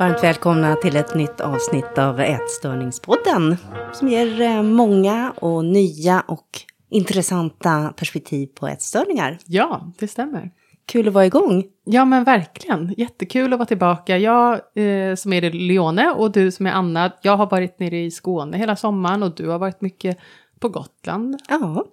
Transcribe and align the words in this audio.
Varmt 0.00 0.22
välkomna 0.22 0.76
till 0.76 0.96
ett 0.96 1.14
nytt 1.14 1.40
avsnitt 1.40 1.98
av 1.98 2.20
Ätstörningspodden 2.20 3.56
som 3.92 4.08
ger 4.08 4.40
eh, 4.40 4.62
många 4.62 5.30
och 5.30 5.64
nya 5.64 6.20
och 6.28 6.48
intressanta 6.90 7.92
perspektiv 7.96 8.46
på 8.46 8.68
ätstörningar. 8.68 9.38
Ja, 9.46 9.92
det 9.98 10.08
stämmer. 10.08 10.50
Kul 10.86 11.08
att 11.08 11.14
vara 11.14 11.26
igång. 11.26 11.64
Ja, 11.84 12.04
men 12.04 12.24
verkligen. 12.24 12.94
Jättekul 12.96 13.52
att 13.52 13.58
vara 13.58 13.66
tillbaka. 13.66 14.18
Jag 14.18 14.52
eh, 14.52 15.14
som 15.14 15.32
är 15.32 15.44
i 15.44 15.50
Leone 15.50 16.10
och 16.10 16.32
du 16.32 16.50
som 16.50 16.66
är 16.66 16.72
Anna, 16.72 17.12
jag 17.22 17.36
har 17.36 17.50
varit 17.50 17.80
nere 17.80 18.00
i 18.00 18.10
Skåne 18.10 18.58
hela 18.58 18.76
sommaren 18.76 19.22
och 19.22 19.34
du 19.34 19.48
har 19.48 19.58
varit 19.58 19.80
mycket 19.80 20.18
på 20.60 20.68
Gotland. 20.68 21.38
Ja, 21.48 21.84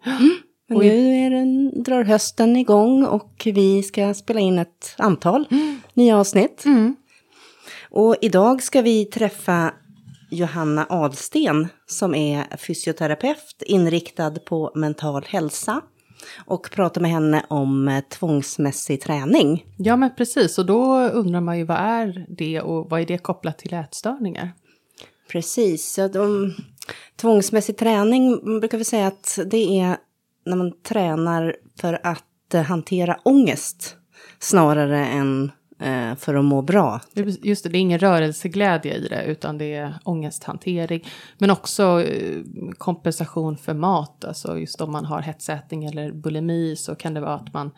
men 0.68 0.78
nu 0.78 1.26
är 1.26 1.30
den, 1.30 1.84
drar 1.84 2.04
hösten 2.04 2.58
igång 2.58 3.06
och 3.06 3.42
vi 3.46 3.84
ska 3.84 4.14
spela 4.14 4.40
in 4.40 4.60
ett 4.60 4.96
antal 4.98 5.46
nya 5.94 6.18
avsnitt. 6.18 6.64
Och 7.90 8.16
idag 8.22 8.64
ska 8.64 8.82
vi 8.82 9.06
träffa 9.06 9.74
Johanna 10.30 10.86
Adsten 10.90 11.68
som 11.86 12.16
är 12.16 12.58
fysioterapeut 12.58 13.64
inriktad 13.66 14.32
på 14.32 14.72
mental 14.76 15.24
hälsa 15.28 15.82
och 16.46 16.72
prata 16.72 17.00
med 17.00 17.12
henne 17.12 17.46
om 17.50 17.88
eh, 17.88 18.04
tvångsmässig 18.04 19.02
träning. 19.02 19.66
Ja, 19.78 19.96
men 19.96 20.16
precis. 20.16 20.58
Och 20.58 20.66
då 20.66 21.00
undrar 21.00 21.42
man 21.42 21.58
ju 21.58 21.64
vad 21.64 21.78
är 21.78 22.26
det 22.30 22.62
och 22.62 22.90
vad 22.90 23.02
är 23.02 23.06
det 23.06 23.18
kopplat 23.18 23.58
till 23.58 23.74
ätstörningar? 23.74 24.52
Precis. 25.32 25.94
Så 25.94 26.08
de, 26.08 26.54
tvångsmässig 27.16 27.78
träning 27.78 28.60
brukar 28.60 28.78
vi 28.78 28.84
säga 28.84 29.08
att 29.08 29.40
det 29.46 29.80
är 29.80 29.98
när 30.46 30.56
man 30.56 30.82
tränar 30.82 31.56
för 31.82 32.00
att 32.04 32.54
eh, 32.54 32.62
hantera 32.62 33.20
ångest 33.24 33.96
snarare 34.40 35.06
än 35.06 35.52
eh, 35.80 36.16
för 36.16 36.36
att 36.36 36.46
må 36.46 36.62
bra. 36.62 37.02
Just 37.42 37.64
det, 37.64 37.70
det 37.70 37.78
är 37.78 37.80
ingen 37.80 38.00
rörelseglädje 38.00 38.96
i 38.96 39.08
det, 39.08 39.24
utan 39.26 39.58
det 39.58 39.74
är 39.74 39.94
ångesthantering. 40.04 41.08
Men 41.38 41.52
också 41.52 42.02
eh, 42.04 42.38
kompensation 42.78 43.58
för 43.58 43.74
mat, 43.74 44.26
alltså 44.26 44.58
just 44.60 44.82
om 44.82 44.92
man 44.92 45.06
har 45.06 45.22
hetsätning 45.22 45.86
eller 45.86 46.12
bulimi 46.12 46.76
så 46.76 46.96
kan 46.96 47.14
det 47.14 47.20
vara 47.22 47.36
att 47.36 47.54
man 47.54 47.72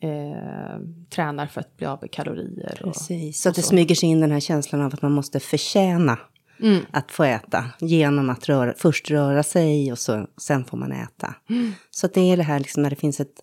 eh, 0.00 0.78
tränar 1.10 1.46
för 1.46 1.60
att 1.60 1.76
bli 1.76 1.86
av 1.86 1.98
med 2.02 2.10
kalorier. 2.10 2.78
och- 2.84 2.92
Precis, 2.92 3.42
så 3.42 3.48
att 3.48 3.54
det 3.54 3.62
så. 3.62 3.68
smyger 3.68 3.94
sig 3.94 4.08
in 4.08 4.20
den 4.20 4.30
här 4.30 4.40
känslan 4.40 4.80
av 4.82 4.94
att 4.94 5.02
man 5.02 5.12
måste 5.12 5.40
förtjäna 5.40 6.18
Mm. 6.62 6.80
att 6.90 7.10
få 7.10 7.24
äta 7.24 7.64
genom 7.80 8.30
att 8.30 8.48
röra, 8.48 8.74
först 8.76 9.10
röra 9.10 9.42
sig 9.42 9.92
och 9.92 9.98
så, 9.98 10.26
sen 10.36 10.64
får 10.64 10.76
man 10.78 10.92
äta. 10.92 11.34
Mm. 11.50 11.72
Så 11.90 12.06
att 12.06 12.14
det 12.14 12.20
är 12.20 12.36
det 12.36 12.42
här 12.42 12.58
liksom 12.58 12.82
när 12.82 12.90
det 12.90 12.96
finns 12.96 13.20
ett 13.20 13.34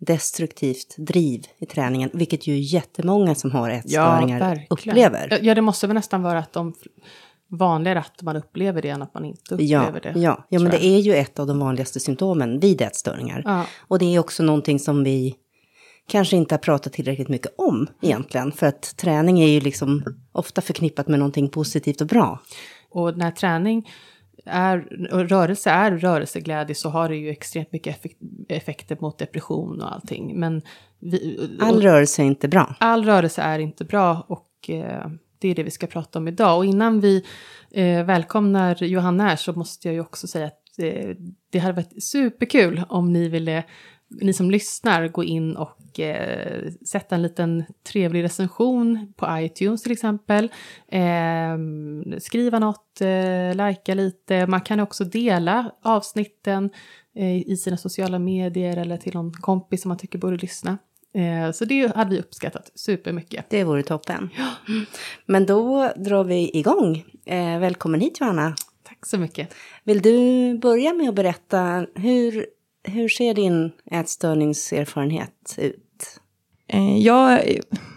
destruktivt 0.00 0.94
driv 0.98 1.44
i 1.58 1.66
träningen, 1.66 2.10
vilket 2.12 2.46
ju 2.46 2.58
jättemånga 2.58 3.34
som 3.34 3.50
har 3.50 3.70
ätstörningar 3.70 4.66
upplever. 4.70 5.28
Ja, 5.30 5.38
Ja, 5.42 5.54
det 5.54 5.60
måste 5.60 5.86
väl 5.86 5.94
nästan 5.94 6.22
vara 6.22 6.38
att 6.38 6.52
de 6.52 6.74
vanligare 7.50 7.98
att 7.98 8.22
man 8.22 8.36
upplever 8.36 8.82
det 8.82 8.88
än 8.88 9.02
att 9.02 9.14
man 9.14 9.24
inte 9.24 9.54
Ja, 9.58 9.80
upplever 9.80 10.00
det. 10.00 10.20
ja, 10.20 10.46
ja 10.48 10.60
men 10.60 10.70
det 10.70 10.84
är 10.84 10.98
ju 10.98 11.14
ett 11.14 11.38
av 11.38 11.46
de 11.46 11.58
vanligaste 11.58 12.00
symptomen 12.00 12.60
vid 12.60 12.80
ätstörningar. 12.82 13.42
Ja. 13.44 13.64
Och 13.88 13.98
det 13.98 14.14
är 14.14 14.18
också 14.18 14.42
någonting 14.42 14.78
som 14.78 15.04
vi 15.04 15.34
kanske 16.08 16.36
inte 16.36 16.54
har 16.54 16.58
pratat 16.58 16.92
tillräckligt 16.92 17.28
mycket 17.28 17.54
om 17.58 17.86
egentligen. 18.02 18.52
För 18.52 18.66
att 18.66 18.96
träning 18.96 19.40
är 19.40 19.48
ju 19.48 19.60
liksom 19.60 20.04
ofta 20.32 20.60
förknippat 20.60 21.08
med 21.08 21.18
någonting 21.18 21.48
positivt 21.48 22.00
och 22.00 22.06
bra. 22.06 22.40
Och 22.90 23.18
när 23.18 23.30
träning 23.30 23.88
är, 24.46 24.78
rörelse 25.28 25.70
är 25.70 25.90
rörelseglädje 25.90 26.74
så 26.74 26.88
har 26.88 27.08
det 27.08 27.16
ju 27.16 27.30
extremt 27.30 27.72
mycket 27.72 27.96
effekt, 27.96 28.18
effekter 28.48 28.98
mot 29.00 29.18
depression 29.18 29.82
och 29.82 29.94
allting. 29.94 30.40
Men 30.40 30.62
vi, 31.00 31.48
All 31.60 31.76
och, 31.76 31.82
rörelse 31.82 32.22
är 32.22 32.26
inte 32.26 32.48
bra. 32.48 32.74
all 32.80 33.04
rörelse 33.04 33.42
är 33.42 33.58
inte 33.58 33.84
bra 33.84 34.26
och 34.28 34.70
eh, 34.70 35.10
det 35.38 35.48
är 35.48 35.54
det 35.54 35.62
vi 35.62 35.70
ska 35.70 35.86
prata 35.86 36.18
om 36.18 36.28
idag. 36.28 36.58
Och 36.58 36.64
innan 36.64 37.00
vi 37.00 37.24
eh, 37.70 38.04
välkomnar 38.04 38.84
Johanna 38.84 39.24
här 39.24 39.36
så 39.36 39.52
måste 39.52 39.88
jag 39.88 39.94
ju 39.94 40.00
också 40.00 40.26
säga 40.26 40.46
att 40.46 40.78
eh, 40.78 41.10
det 41.50 41.58
hade 41.58 41.74
varit 41.74 42.02
superkul 42.04 42.82
om 42.88 43.12
ni 43.12 43.28
ville 43.28 43.64
ni 44.20 44.32
som 44.32 44.50
lyssnar 44.50 45.08
gå 45.08 45.24
in 45.24 45.56
och 45.56 45.76
eh, 45.98 46.72
sätta 46.86 47.14
en 47.14 47.22
liten 47.22 47.64
trevlig 47.92 48.22
recension 48.22 49.12
på 49.16 49.26
iTunes 49.38 49.82
till 49.82 49.92
exempel. 49.92 50.44
Eh, 50.88 51.58
skriva 52.18 52.58
något, 52.58 53.00
eh, 53.00 53.66
likea 53.66 53.94
lite. 53.94 54.46
Man 54.46 54.60
kan 54.60 54.80
också 54.80 55.04
dela 55.04 55.70
avsnitten 55.82 56.70
eh, 57.16 57.36
i 57.36 57.56
sina 57.56 57.76
sociala 57.76 58.18
medier 58.18 58.76
eller 58.76 58.96
till 58.96 59.14
någon 59.14 59.32
kompis 59.32 59.82
som 59.82 59.88
man 59.88 59.98
tycker 59.98 60.18
borde 60.18 60.36
lyssna. 60.36 60.78
Eh, 61.14 61.52
så 61.52 61.64
det 61.64 61.96
hade 61.96 62.10
vi 62.10 62.20
uppskattat 62.20 62.70
supermycket. 62.74 63.46
Det 63.50 63.64
vore 63.64 63.82
toppen. 63.82 64.30
Men 65.26 65.46
då 65.46 65.92
drar 65.96 66.24
vi 66.24 66.50
igång. 66.58 67.04
Eh, 67.26 67.58
välkommen 67.58 68.00
hit 68.00 68.20
Johanna. 68.20 68.54
Tack 68.82 69.06
så 69.06 69.18
mycket. 69.18 69.54
Vill 69.84 70.02
du 70.02 70.58
börja 70.58 70.92
med 70.92 71.08
att 71.08 71.14
berätta 71.14 71.86
hur, 71.94 72.46
hur 72.82 73.08
ser 73.08 73.34
din 73.34 73.70
ätstörningserfarenhet 73.90 75.54
ut? 75.58 76.20
Eh, 76.68 76.98
Jag 76.98 77.42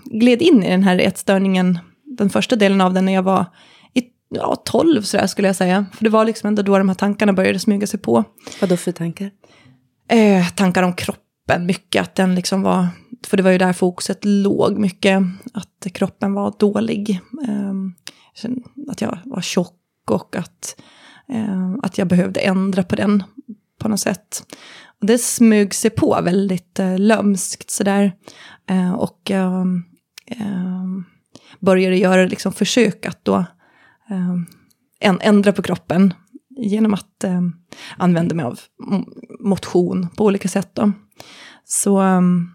gled 0.05 0.41
in 0.41 0.63
i 0.63 0.69
den 0.69 0.83
här 0.83 0.99
ätstörningen, 0.99 1.79
den 2.17 2.29
första 2.29 2.55
delen 2.55 2.81
av 2.81 2.93
den, 2.93 3.05
när 3.05 3.13
jag 3.13 3.23
var 3.23 3.45
i 3.93 4.01
ja, 4.29 4.55
12 4.66 5.01
sådär 5.01 5.27
skulle 5.27 5.47
jag 5.47 5.55
säga. 5.55 5.85
För 5.93 6.03
det 6.03 6.09
var 6.09 6.25
liksom 6.25 6.47
ändå 6.47 6.61
då 6.61 6.77
de 6.77 6.89
här 6.89 6.95
tankarna 6.95 7.33
började 7.33 7.59
smyga 7.59 7.88
sig 7.88 7.99
på. 7.99 8.23
Vad 8.61 8.69
då 8.69 8.77
för 8.77 8.91
tankar? 8.91 9.31
Eh, 10.09 10.47
tankar 10.49 10.83
om 10.83 10.93
kroppen, 10.93 11.66
mycket 11.66 12.01
att 12.01 12.16
den 12.16 12.35
liksom 12.35 12.61
var, 12.61 12.88
för 13.27 13.38
det 13.38 13.43
var 13.43 13.51
ju 13.51 13.57
där 13.57 13.73
fokuset 13.73 14.25
låg 14.25 14.77
mycket, 14.77 15.22
att 15.53 15.93
kroppen 15.93 16.33
var 16.33 16.53
dålig. 16.59 17.19
Eh, 17.47 17.73
att 18.91 19.01
jag 19.01 19.19
var 19.25 19.41
tjock 19.41 19.79
och 20.11 20.35
att, 20.35 20.75
eh, 21.29 21.73
att 21.83 21.97
jag 21.97 22.07
behövde 22.07 22.39
ändra 22.39 22.83
på 22.83 22.95
den 22.95 23.23
på 23.83 23.89
något 23.89 23.99
sätt. 23.99 24.55
Och 24.99 25.05
det 25.05 25.17
smög 25.17 25.73
sig 25.73 25.91
på 25.91 26.19
väldigt 26.23 26.79
eh, 26.79 26.99
lömskt 26.99 27.69
sådär. 27.69 28.13
Eh, 28.69 28.94
och 28.94 29.31
eh, 29.31 29.63
eh, 30.25 30.83
började 31.59 31.97
göra 31.97 32.25
liksom 32.25 32.53
försök 32.53 33.05
att 33.05 33.25
då 33.25 33.45
eh, 34.09 35.13
ändra 35.22 35.51
på 35.51 35.61
kroppen 35.61 36.13
genom 36.57 36.93
att 36.93 37.23
eh, 37.23 37.41
använda 37.97 38.35
mig 38.35 38.45
av 38.45 38.59
motion 39.39 40.07
på 40.17 40.25
olika 40.25 40.47
sätt. 40.47 40.69
Då. 40.73 40.91
Så, 41.66 41.97
ehm, 41.97 42.49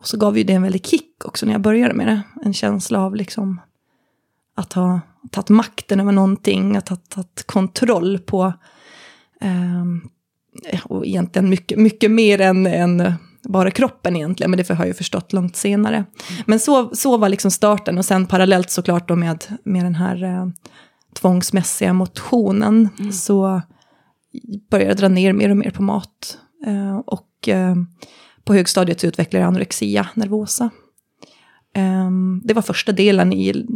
och 0.00 0.06
så 0.06 0.16
gav 0.16 0.38
ju 0.38 0.44
det 0.44 0.52
en 0.52 0.62
väldig 0.62 0.86
kick 0.86 1.24
också 1.24 1.46
när 1.46 1.52
jag 1.52 1.62
började 1.62 1.94
med 1.94 2.06
det. 2.06 2.22
En 2.44 2.54
känsla 2.54 3.00
av 3.00 3.16
liksom 3.16 3.60
att 4.54 4.72
ha 4.72 5.00
tagit 5.30 5.48
makten 5.48 6.00
över 6.00 6.12
någonting, 6.12 6.76
att 6.76 6.88
ha 6.88 6.96
tagit 6.96 7.44
kontroll 7.46 8.18
på 8.18 8.52
eh, 9.40 9.84
och 10.84 11.06
egentligen 11.06 11.48
mycket, 11.48 11.78
mycket 11.78 12.10
mer 12.10 12.40
än, 12.40 12.66
än 12.66 13.12
bara 13.48 13.70
kroppen 13.70 14.16
egentligen, 14.16 14.50
men 14.50 14.58
det 14.58 14.68
har 14.68 14.76
jag 14.76 14.86
ju 14.86 14.94
förstått 14.94 15.32
långt 15.32 15.56
senare. 15.56 16.04
Men 16.46 16.60
så, 16.60 16.94
så 16.94 17.16
var 17.16 17.28
liksom 17.28 17.50
starten 17.50 17.98
och 17.98 18.04
sen 18.04 18.26
parallellt 18.26 18.70
såklart 18.70 19.08
då 19.08 19.16
med, 19.16 19.44
med 19.64 19.84
den 19.84 19.94
här 19.94 20.24
eh, 20.24 20.48
tvångsmässiga 21.14 21.92
motionen 21.92 22.88
så 23.12 23.62
började 24.70 24.90
jag 24.90 24.96
dra 24.96 25.08
ner 25.08 25.32
mer 25.32 25.50
och 25.50 25.56
mer 25.56 25.70
på 25.70 25.82
mat. 25.82 26.38
Eh, 26.66 26.98
och 26.98 27.48
eh, 27.48 27.74
på 28.44 28.54
högstadiet 28.54 29.04
utvecklade 29.04 29.42
jag 29.42 29.48
anorexia 29.48 30.08
nervosa. 30.14 30.70
Eh, 31.76 32.10
det 32.44 32.54
var 32.54 32.62
första 32.62 32.92
delen 32.92 33.32
i 33.32 33.66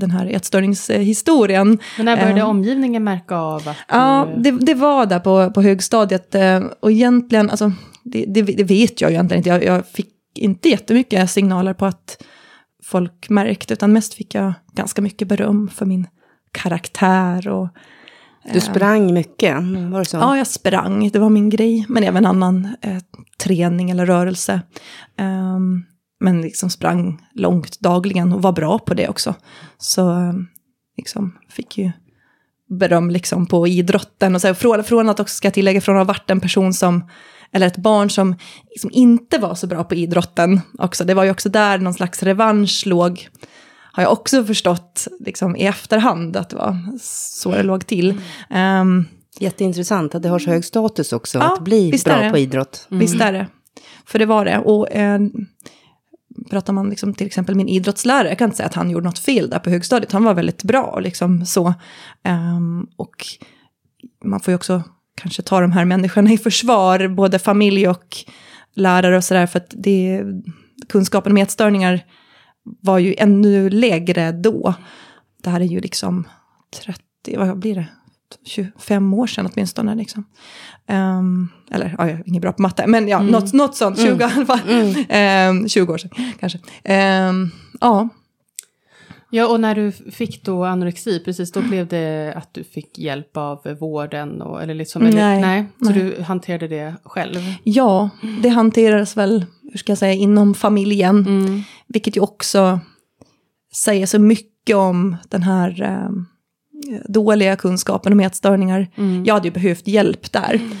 den 0.00 0.10
här 0.10 0.26
ätstörningshistorien. 0.26 1.78
Men 1.96 2.06
när 2.06 2.16
började 2.16 2.40
Eh. 2.40 2.48
omgivningen 2.48 3.04
märka 3.04 3.36
av 3.36 3.68
att 3.68 3.76
Ja, 3.88 4.28
du... 4.36 4.42
det, 4.42 4.64
det 4.64 4.74
var 4.74 5.06
där 5.06 5.20
på, 5.20 5.50
på 5.50 5.62
högstadiet. 5.62 6.34
eh, 6.34 6.60
Och 6.80 6.90
egentligen, 6.92 7.50
alltså, 7.50 7.72
det, 8.04 8.24
det, 8.28 8.42
det 8.42 8.64
vet 8.64 9.00
jag 9.00 9.10
ju 9.10 9.14
egentligen 9.14 9.38
inte. 9.38 9.48
Jag, 9.50 9.64
jag 9.64 9.86
fick 9.86 10.08
inte 10.34 10.68
jättemycket 10.68 11.30
signaler 11.30 11.74
på 11.74 11.86
att 11.86 12.22
folk 12.84 13.28
märkte, 13.30 13.72
utan 13.72 13.92
mest 13.92 14.14
fick 14.14 14.34
jag 14.34 14.52
ganska 14.74 15.02
mycket 15.02 15.28
beröm 15.28 15.68
för 15.68 15.86
min 15.86 16.06
karaktär. 16.52 17.48
Och, 17.48 17.68
Du 18.52 18.60
sprang 18.60 19.14
mycket, 19.14 19.56
var 19.92 19.98
det 19.98 20.04
så? 20.04 20.16
Ja, 20.16 20.36
jag 20.36 20.46
sprang, 20.46 21.10
det 21.12 21.18
var 21.18 21.30
min 21.30 21.50
grej. 21.50 21.84
Men 21.88 22.04
även 22.04 22.26
annan 22.26 22.68
eh, 22.80 22.96
träning 23.44 23.90
eller 23.90 24.06
rörelse. 24.06 24.60
Ehm, 25.16 25.84
men 26.20 26.42
liksom 26.42 26.70
sprang 26.70 27.26
långt 27.34 27.80
dagligen 27.80 28.32
och 28.32 28.42
var 28.42 28.52
bra 28.52 28.78
på 28.78 28.94
det 28.94 29.08
också. 29.08 29.34
Så 29.78 30.10
eh, 30.10 30.32
liksom 30.96 31.38
fick 31.48 31.78
ju 31.78 31.90
beröm 32.68 33.10
liksom 33.10 33.46
på 33.46 33.68
idrotten. 33.68 34.34
Och 34.34 34.40
så 34.40 34.46
här, 34.46 34.54
från, 34.54 34.84
från 34.84 35.08
att 35.08 35.20
också 35.20 35.34
ska 35.34 35.50
tillägga, 35.50 35.80
från 35.80 35.96
att 35.96 36.06
ha 36.06 36.12
varit 36.12 36.30
en 36.30 36.40
person 36.40 36.74
som, 36.74 37.04
eller 37.52 37.66
ett 37.66 37.76
barn 37.76 38.10
som 38.10 38.36
liksom 38.70 38.90
inte 38.92 39.38
var 39.38 39.54
så 39.54 39.66
bra 39.66 39.84
på 39.84 39.94
idrotten 39.94 40.60
också. 40.78 41.04
Det 41.04 41.14
var 41.14 41.24
ju 41.24 41.30
också 41.30 41.48
där 41.48 41.78
någon 41.78 41.94
slags 41.94 42.22
revansch 42.22 42.82
låg. 42.86 43.28
Har 43.92 44.02
jag 44.02 44.12
också 44.12 44.44
förstått 44.44 45.08
liksom, 45.20 45.56
i 45.56 45.66
efterhand 45.66 46.36
att 46.36 46.50
det 46.50 46.56
var 46.56 46.98
så 47.02 47.50
det 47.52 47.62
låg 47.62 47.86
till. 47.86 48.20
Ehm, 48.50 49.04
Jätteintressant 49.38 50.14
att 50.14 50.22
det 50.22 50.28
har 50.28 50.38
så 50.38 50.50
hög 50.50 50.64
status 50.64 51.12
också 51.12 51.38
Ja, 51.38 51.54
att 51.54 51.64
bli 51.64 52.00
bra 52.04 52.30
på 52.30 52.38
idrott. 52.38 52.86
Visst 52.88 53.20
är 53.20 53.32
det. 53.32 53.46
För 54.06 54.18
det 54.18 54.26
var 54.26 54.44
det. 54.44 54.58
Och 54.58 54.92
eh, 54.92 55.20
pratar 56.50 56.72
man 56.72 56.90
liksom, 56.90 57.14
till 57.14 57.26
exempel 57.26 57.54
min 57.54 57.68
idrottslärare, 57.68 58.28
jag 58.28 58.38
kan 58.38 58.44
inte 58.44 58.56
säga 58.56 58.66
att 58.66 58.74
han 58.74 58.90
gjorde 58.90 59.06
något 59.06 59.18
fel 59.18 59.50
där 59.50 59.58
på 59.58 59.70
högstadiet, 59.70 60.12
han 60.12 60.24
var 60.24 60.34
väldigt 60.34 60.62
bra 60.62 61.00
liksom 61.00 61.46
så. 61.46 61.74
Um, 62.28 62.88
och 62.96 63.26
man 64.24 64.40
får 64.40 64.52
ju 64.52 64.56
också 64.56 64.82
kanske 65.14 65.42
ta 65.42 65.60
de 65.60 65.72
här 65.72 65.84
människorna 65.84 66.30
i 66.30 66.38
försvar, 66.38 67.08
både 67.08 67.38
familj 67.38 67.88
och 67.88 68.16
lärare 68.74 69.16
och 69.16 69.24
sådär, 69.24 69.46
för 69.46 69.58
att 69.58 69.74
det, 69.76 70.24
kunskapen 70.88 71.32
om 71.32 71.36
ätstörningar 71.36 72.04
var 72.82 72.98
ju 72.98 73.14
ännu 73.18 73.70
lägre 73.70 74.32
då. 74.32 74.74
Det 75.42 75.50
här 75.50 75.60
är 75.60 75.64
ju 75.64 75.80
liksom 75.80 76.28
30, 76.84 77.36
vad 77.36 77.58
blir 77.58 77.74
det? 77.74 77.88
25 78.44 79.14
år 79.14 79.26
sedan 79.26 79.50
åtminstone. 79.52 79.94
Liksom. 79.94 80.24
Um, 80.90 81.48
eller, 81.70 81.94
ja, 81.98 82.08
jag 82.08 82.18
är 82.18 82.22
ingen 82.26 82.40
bra 82.40 82.52
på 82.52 82.62
matte, 82.62 82.86
men 82.86 83.08
ja, 83.08 83.18
mm. 83.18 83.30
något, 83.30 83.52
något 83.52 83.76
sånt, 83.76 83.98
20 83.98 84.08
mm. 84.08 84.20
i 84.20 84.24
alla 84.24 84.46
fall. 84.46 84.60
Mm. 84.68 85.62
Um, 85.62 85.68
20 85.68 85.92
år 85.92 85.98
sedan 85.98 86.10
kanske. 86.40 86.58
Um, 87.28 87.50
ja. 87.80 88.08
Ja, 89.32 89.48
och 89.48 89.60
när 89.60 89.74
du 89.74 89.92
fick 89.92 90.44
då 90.44 90.64
anorexi, 90.64 91.20
precis 91.24 91.52
då 91.52 91.62
blev 91.62 91.86
det 91.86 92.34
att 92.36 92.54
du 92.54 92.64
fick 92.64 92.98
hjälp 92.98 93.36
av 93.36 93.76
vården? 93.80 94.42
Och, 94.42 94.62
eller 94.62 94.74
liksom, 94.74 95.02
eller, 95.02 95.16
nej, 95.16 95.40
nej. 95.40 95.66
Så 95.78 95.90
nej. 95.90 95.94
du 95.94 96.22
hanterade 96.22 96.68
det 96.68 96.94
själv? 97.04 97.36
Ja, 97.64 98.10
det 98.42 98.48
hanterades 98.48 99.16
väl, 99.16 99.44
hur 99.70 99.78
ska 99.78 99.90
jag 99.90 99.98
säga, 99.98 100.12
inom 100.12 100.54
familjen. 100.54 101.26
Mm. 101.26 101.62
Vilket 101.86 102.16
ju 102.16 102.20
också 102.20 102.80
säger 103.74 104.06
så 104.06 104.18
mycket 104.18 104.76
om 104.76 105.16
den 105.28 105.42
här 105.42 105.82
um, 106.06 106.26
dåliga 107.04 107.56
kunskapen 107.56 108.12
om 108.12 108.20
ätstörningar. 108.20 108.90
Mm. 108.96 109.24
Jag 109.24 109.34
hade 109.34 109.48
ju 109.48 109.52
behövt 109.52 109.86
hjälp 109.86 110.32
där. 110.32 110.54
Mm. 110.54 110.76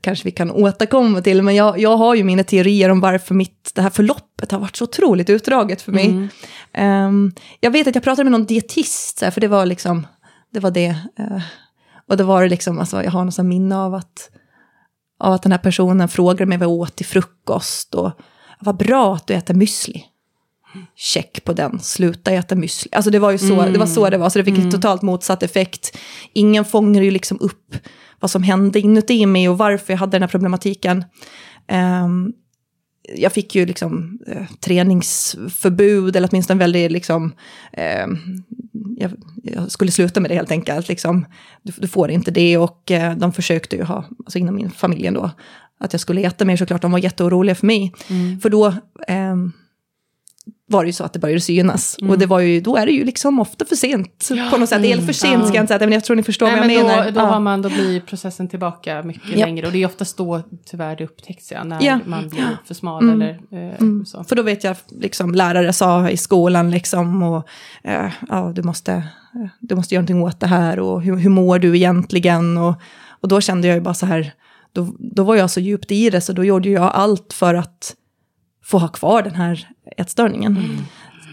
Kanske 0.00 0.24
vi 0.24 0.30
kan 0.30 0.50
återkomma 0.50 1.22
till, 1.22 1.42
men 1.42 1.54
jag, 1.54 1.78
jag 1.78 1.96
har 1.96 2.14
ju 2.14 2.24
mina 2.24 2.44
teorier 2.44 2.88
om 2.88 3.00
varför 3.00 3.34
mitt, 3.34 3.72
det 3.74 3.82
här 3.82 3.90
förloppet 3.90 4.52
har 4.52 4.58
varit 4.58 4.76
så 4.76 4.84
otroligt 4.84 5.30
utdraget 5.30 5.82
för 5.82 5.92
mig. 5.92 6.28
Mm. 6.74 7.08
Um, 7.08 7.32
jag 7.60 7.70
vet 7.70 7.86
att 7.86 7.94
jag 7.94 8.04
pratade 8.04 8.24
med 8.24 8.32
någon 8.32 8.46
dietist, 8.46 9.18
för 9.18 9.40
det 9.40 9.48
var 9.48 9.66
liksom, 9.66 10.06
det 10.52 10.60
var 10.60 10.70
det. 10.70 10.90
Uh, 11.20 11.42
och 12.08 12.16
då 12.16 12.24
var 12.24 12.42
det 12.42 12.48
liksom, 12.48 12.78
alltså, 12.78 13.02
jag 13.02 13.10
har 13.10 13.24
något 13.24 13.38
minne 13.38 13.76
av 13.76 13.94
att, 13.94 14.30
av 15.20 15.32
att 15.32 15.42
den 15.42 15.52
här 15.52 15.58
personen 15.58 16.08
frågade 16.08 16.46
mig 16.46 16.58
vad 16.58 16.68
jag 16.68 16.72
åt 16.72 16.96
till 16.96 17.06
frukost. 17.06 17.94
Och 17.94 18.10
vad 18.60 18.76
bra 18.76 19.14
att 19.14 19.26
du 19.26 19.34
äter 19.34 19.54
müsli 19.54 20.02
check 20.96 21.44
på 21.44 21.52
den, 21.52 21.78
sluta 21.78 22.30
äta 22.30 22.54
müsli. 22.54 22.88
Alltså 22.92 23.10
det 23.10 23.18
var 23.18 23.30
ju 23.30 23.38
så, 23.38 23.60
mm. 23.60 23.72
det 23.72 23.78
var 23.78 23.86
så 23.86 24.10
det 24.10 24.18
var, 24.18 24.30
så 24.30 24.38
det 24.38 24.44
fick 24.44 24.58
mm. 24.58 24.70
totalt 24.70 25.02
motsatt 25.02 25.42
effekt. 25.42 25.98
Ingen 26.32 26.64
fångade 26.64 27.04
ju 27.04 27.10
liksom 27.10 27.38
upp 27.40 27.76
vad 28.20 28.30
som 28.30 28.42
hände 28.42 28.80
inuti 28.80 29.26
mig 29.26 29.48
och 29.48 29.58
varför 29.58 29.92
jag 29.92 29.98
hade 29.98 30.12
den 30.12 30.22
här 30.22 30.28
problematiken. 30.28 31.04
Um, 32.04 32.32
jag 33.14 33.32
fick 33.32 33.54
ju 33.54 33.66
liksom 33.66 34.18
eh, 34.26 34.46
träningsförbud, 34.60 36.16
eller 36.16 36.28
åtminstone 36.32 36.58
väldigt 36.58 36.92
liksom, 36.92 37.32
eh, 37.72 38.06
jag, 38.96 39.10
jag, 39.42 39.70
skulle 39.70 39.90
sluta 39.90 40.20
med 40.20 40.30
det 40.30 40.34
helt 40.34 40.50
enkelt. 40.50 40.88
Liksom, 40.88 41.26
du, 41.62 41.72
du 41.76 41.88
får 41.88 42.10
inte 42.10 42.30
det 42.30 42.58
och 42.58 42.90
eh, 42.90 43.16
de 43.16 43.32
försökte 43.32 43.76
ju 43.76 43.82
ha, 43.82 44.04
alltså 44.18 44.38
inom 44.38 44.54
min 44.54 44.70
familj 44.70 45.10
då, 45.10 45.30
att 45.80 45.92
jag 45.92 46.00
skulle 46.00 46.20
äta 46.20 46.44
mer 46.44 46.56
såklart, 46.56 46.82
de 46.82 46.92
var 46.92 46.98
jätteoroliga 46.98 47.54
för 47.54 47.66
mig. 47.66 47.92
Mm. 48.08 48.40
För 48.40 48.50
då, 48.50 48.66
eh, 49.08 49.36
var 50.68 50.84
det 50.84 50.88
ju 50.88 50.92
så 50.92 51.04
att 51.04 51.12
det 51.12 51.18
började 51.18 51.40
synas. 51.40 51.96
Mm. 52.00 52.10
Och 52.10 52.18
det 52.18 52.26
var 52.26 52.40
ju, 52.40 52.60
då 52.60 52.76
är 52.76 52.86
det 52.86 52.92
ju 52.92 53.04
liksom 53.04 53.40
ofta 53.40 53.64
för 53.64 53.76
sent 53.76 54.28
ja. 54.30 54.48
på 54.50 54.56
något 54.56 54.68
sätt. 54.68 54.84
Eller 54.84 55.02
för 55.02 55.12
sent 55.12 55.34
mm. 55.34 55.46
ska 55.46 55.56
jag 55.56 55.62
inte 55.62 55.74
säga, 55.74 55.86
men 55.86 55.92
jag 55.92 56.04
tror 56.04 56.16
ni 56.16 56.22
förstår 56.22 56.46
Nej, 56.46 56.60
vad 56.60 56.70
jag 56.70 56.84
menar. 56.84 57.04
Då, 57.04 57.10
då, 57.10 57.20
ja. 57.20 57.24
har 57.24 57.40
man, 57.40 57.62
då 57.62 57.68
blir 57.68 58.00
processen 58.00 58.48
tillbaka 58.48 59.02
mycket 59.02 59.30
ja. 59.38 59.46
längre. 59.46 59.66
Och 59.66 59.72
det 59.72 59.82
är 59.82 59.86
oftast 59.86 60.16
då 60.16 60.42
tyvärr 60.64 60.96
det 60.96 61.04
upptäcks, 61.04 61.52
ja, 61.52 61.64
när 61.64 61.82
ja. 61.82 61.98
man 62.04 62.28
blir 62.28 62.56
för 62.64 62.74
smal 62.74 63.02
mm. 63.02 63.22
eller 63.22 63.40
eh, 63.50 63.80
mm. 63.80 64.06
så. 64.06 64.24
För 64.24 64.36
då 64.36 64.42
vet 64.42 64.64
jag, 64.64 64.76
liksom 64.88 65.34
lärare 65.34 65.72
sa 65.72 66.10
i 66.10 66.16
skolan 66.16 66.70
liksom, 66.70 67.22
och 67.22 67.48
eh, 67.84 68.12
ja, 68.28 68.52
du 68.54 68.62
måste, 68.62 69.08
du 69.60 69.74
måste 69.74 69.94
göra 69.94 70.02
någonting 70.02 70.22
åt 70.22 70.40
det 70.40 70.46
här 70.46 70.80
och 70.80 71.02
hur, 71.02 71.16
hur 71.16 71.30
mår 71.30 71.58
du 71.58 71.76
egentligen? 71.76 72.58
Och, 72.58 72.74
och 73.20 73.28
då 73.28 73.40
kände 73.40 73.68
jag 73.68 73.74
ju 73.74 73.80
bara 73.80 73.94
så 73.94 74.06
här, 74.06 74.32
då, 74.72 74.94
då 74.98 75.24
var 75.24 75.36
jag 75.36 75.50
så 75.50 75.60
djupt 75.60 75.92
i 75.92 76.10
det 76.10 76.20
så 76.20 76.32
då 76.32 76.44
gjorde 76.44 76.68
jag 76.68 76.90
allt 76.94 77.32
för 77.32 77.54
att 77.54 77.94
få 78.66 78.78
ha 78.78 78.88
kvar 78.88 79.22
den 79.22 79.34
här 79.34 79.68
ätstörningen. 79.96 80.56
Mm. 80.56 80.76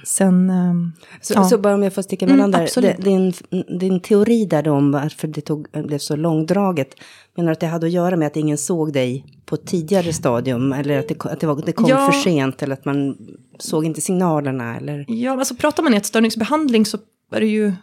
Sen, 0.05 0.49
um, 0.49 0.93
så, 1.21 1.33
ja. 1.33 1.43
så, 1.43 1.57
bara 1.57 1.73
om 1.73 1.83
jag 1.83 1.93
får 1.93 2.01
sticka 2.01 2.25
emellan 2.25 2.53
mm, 2.53 2.67
där. 2.75 2.97
Din, 3.01 3.33
din 3.79 3.99
teori 3.99 4.45
där 4.45 4.67
om 4.67 4.91
varför 4.91 5.27
det 5.27 5.41
tog, 5.41 5.67
blev 5.71 5.97
så 5.97 6.15
långdraget. 6.15 6.95
Menar 7.35 7.49
du 7.49 7.53
att 7.53 7.59
det 7.59 7.67
hade 7.67 7.85
att 7.85 7.91
göra 7.91 8.17
med 8.17 8.27
att 8.27 8.37
ingen 8.37 8.57
såg 8.57 8.93
dig 8.93 9.25
på 9.45 9.55
ett 9.55 9.67
tidigare 9.67 10.13
stadium? 10.13 10.73
Eller 10.73 10.99
att 10.99 11.07
det, 11.07 11.25
att 11.25 11.39
det, 11.39 11.47
var, 11.47 11.61
det 11.65 11.71
kom 11.71 11.89
ja. 11.89 12.11
för 12.11 12.19
sent? 12.19 12.63
Eller 12.63 12.73
att 12.73 12.85
man 12.85 13.17
såg 13.59 13.85
inte 13.85 14.01
signalerna? 14.01 14.77
Eller? 14.77 15.05
Ja, 15.07 15.31
alltså 15.31 15.55
pratar 15.55 15.83
man 15.83 15.93
ätstörningsbehandling 15.93 16.85
så 16.85 16.97
är 17.31 17.39
det 17.39 17.47
ju 17.47 17.73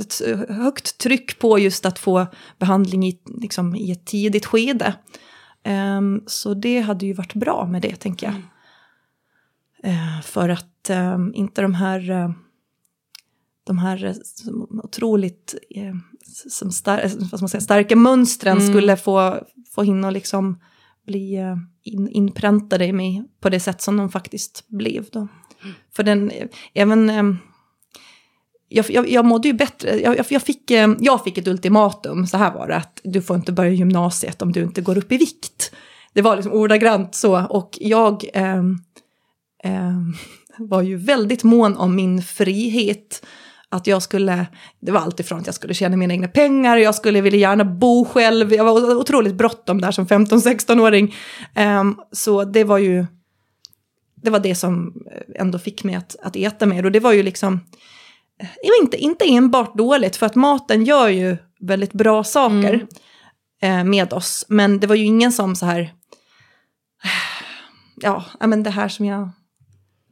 ett 0.00 0.22
högt 0.48 0.98
tryck 0.98 1.38
på 1.38 1.58
just 1.58 1.86
att 1.86 1.98
få 1.98 2.26
behandling 2.58 3.06
i, 3.06 3.18
liksom, 3.40 3.76
i 3.76 3.92
ett 3.92 4.04
tidigt 4.06 4.46
skede. 4.46 4.94
Um, 5.98 6.22
så 6.26 6.54
det 6.54 6.80
hade 6.80 7.06
ju 7.06 7.12
varit 7.12 7.34
bra 7.34 7.66
med 7.66 7.82
det, 7.82 7.96
tänker 7.96 8.26
jag. 8.26 8.34
Mm. 8.34 8.46
Eh, 9.82 10.20
för 10.22 10.48
att 10.48 10.90
eh, 10.90 11.18
inte 11.34 11.62
de 11.62 11.74
här, 11.74 12.10
eh, 12.10 12.30
de 13.64 13.78
här 13.78 14.14
otroligt 14.84 15.54
som 16.48 16.72
star 16.72 17.10
vad 17.30 17.40
man 17.40 17.48
säga, 17.48 17.60
starka 17.60 17.96
mönstren 17.96 18.56
mm. 18.56 18.68
skulle 18.68 18.96
få, 18.96 19.46
få 19.74 19.82
hinna 19.82 20.10
liksom 20.10 20.60
bli 21.06 21.38
in, 21.82 22.08
inpräntade 22.08 22.86
i 22.86 22.92
mig 22.92 23.24
på 23.40 23.48
det 23.48 23.60
sätt 23.60 23.82
som 23.82 23.96
de 23.96 24.10
faktiskt 24.10 24.64
blev. 24.68 25.06
Då. 25.12 25.18
Mm. 25.18 25.74
För 25.92 26.02
den, 26.02 26.32
även... 26.74 27.38
Jag, 28.72 28.90
jag, 28.90 29.10
jag 29.10 29.24
mådde 29.24 29.48
ju 29.48 29.54
bättre. 29.54 30.00
Jag, 30.00 30.24
jag, 30.30 30.42
fick, 30.42 30.70
jag 31.00 31.24
fick 31.24 31.38
ett 31.38 31.48
ultimatum, 31.48 32.26
så 32.26 32.36
här 32.36 32.54
var 32.54 32.68
det, 32.68 32.76
att 32.76 33.00
du 33.04 33.22
får 33.22 33.36
inte 33.36 33.52
börja 33.52 33.70
gymnasiet 33.70 34.42
om 34.42 34.52
du 34.52 34.62
inte 34.62 34.80
går 34.80 34.98
upp 34.98 35.12
i 35.12 35.16
vikt. 35.16 35.74
Det 36.12 36.22
var 36.22 36.36
liksom 36.36 36.52
ordagrant 36.52 37.14
så, 37.14 37.46
och 37.46 37.78
jag... 37.80 38.24
Eh, 38.34 38.62
eh, 39.64 39.96
var 40.58 40.82
ju 40.82 40.96
väldigt 40.96 41.44
mån 41.44 41.76
om 41.76 41.96
min 41.96 42.22
frihet. 42.22 43.26
Att 43.68 43.86
jag 43.86 44.02
skulle, 44.02 44.46
det 44.80 44.92
var 44.92 45.00
alltifrån 45.00 45.38
att 45.38 45.46
jag 45.46 45.54
skulle 45.54 45.74
tjäna 45.74 45.96
mina 45.96 46.14
egna 46.14 46.28
pengar, 46.28 46.76
jag 46.76 46.94
skulle 46.94 47.20
vilja 47.20 47.38
gärna 47.38 47.64
bo 47.64 48.04
själv, 48.04 48.52
jag 48.52 48.64
var 48.64 48.96
otroligt 48.96 49.34
bråttom 49.34 49.80
där 49.80 49.90
som 49.90 50.06
15-16-åring. 50.06 51.14
Eh, 51.54 51.84
så 52.12 52.44
det 52.44 52.64
var 52.64 52.78
ju, 52.78 53.06
det 54.22 54.30
var 54.30 54.40
det 54.40 54.54
som 54.54 54.94
ändå 55.34 55.58
fick 55.58 55.84
mig 55.84 55.94
att, 55.94 56.16
att 56.22 56.36
äta 56.36 56.66
mer. 56.66 56.84
Och 56.84 56.92
det 56.92 57.00
var 57.00 57.12
ju 57.12 57.22
liksom, 57.22 57.60
inte, 58.82 58.96
inte 58.96 59.24
enbart 59.24 59.78
dåligt, 59.78 60.16
för 60.16 60.26
att 60.26 60.34
maten 60.34 60.84
gör 60.84 61.08
ju 61.08 61.36
väldigt 61.60 61.92
bra 61.92 62.24
saker 62.24 62.86
mm. 63.62 63.78
eh, 63.80 63.84
med 63.84 64.12
oss. 64.12 64.44
Men 64.48 64.80
det 64.80 64.86
var 64.86 64.94
ju 64.94 65.04
ingen 65.04 65.32
som 65.32 65.56
så 65.56 65.66
här, 65.66 65.92
ja, 67.96 68.24
men 68.40 68.62
det 68.62 68.70
här 68.70 68.88
som 68.88 69.06
jag 69.06 69.30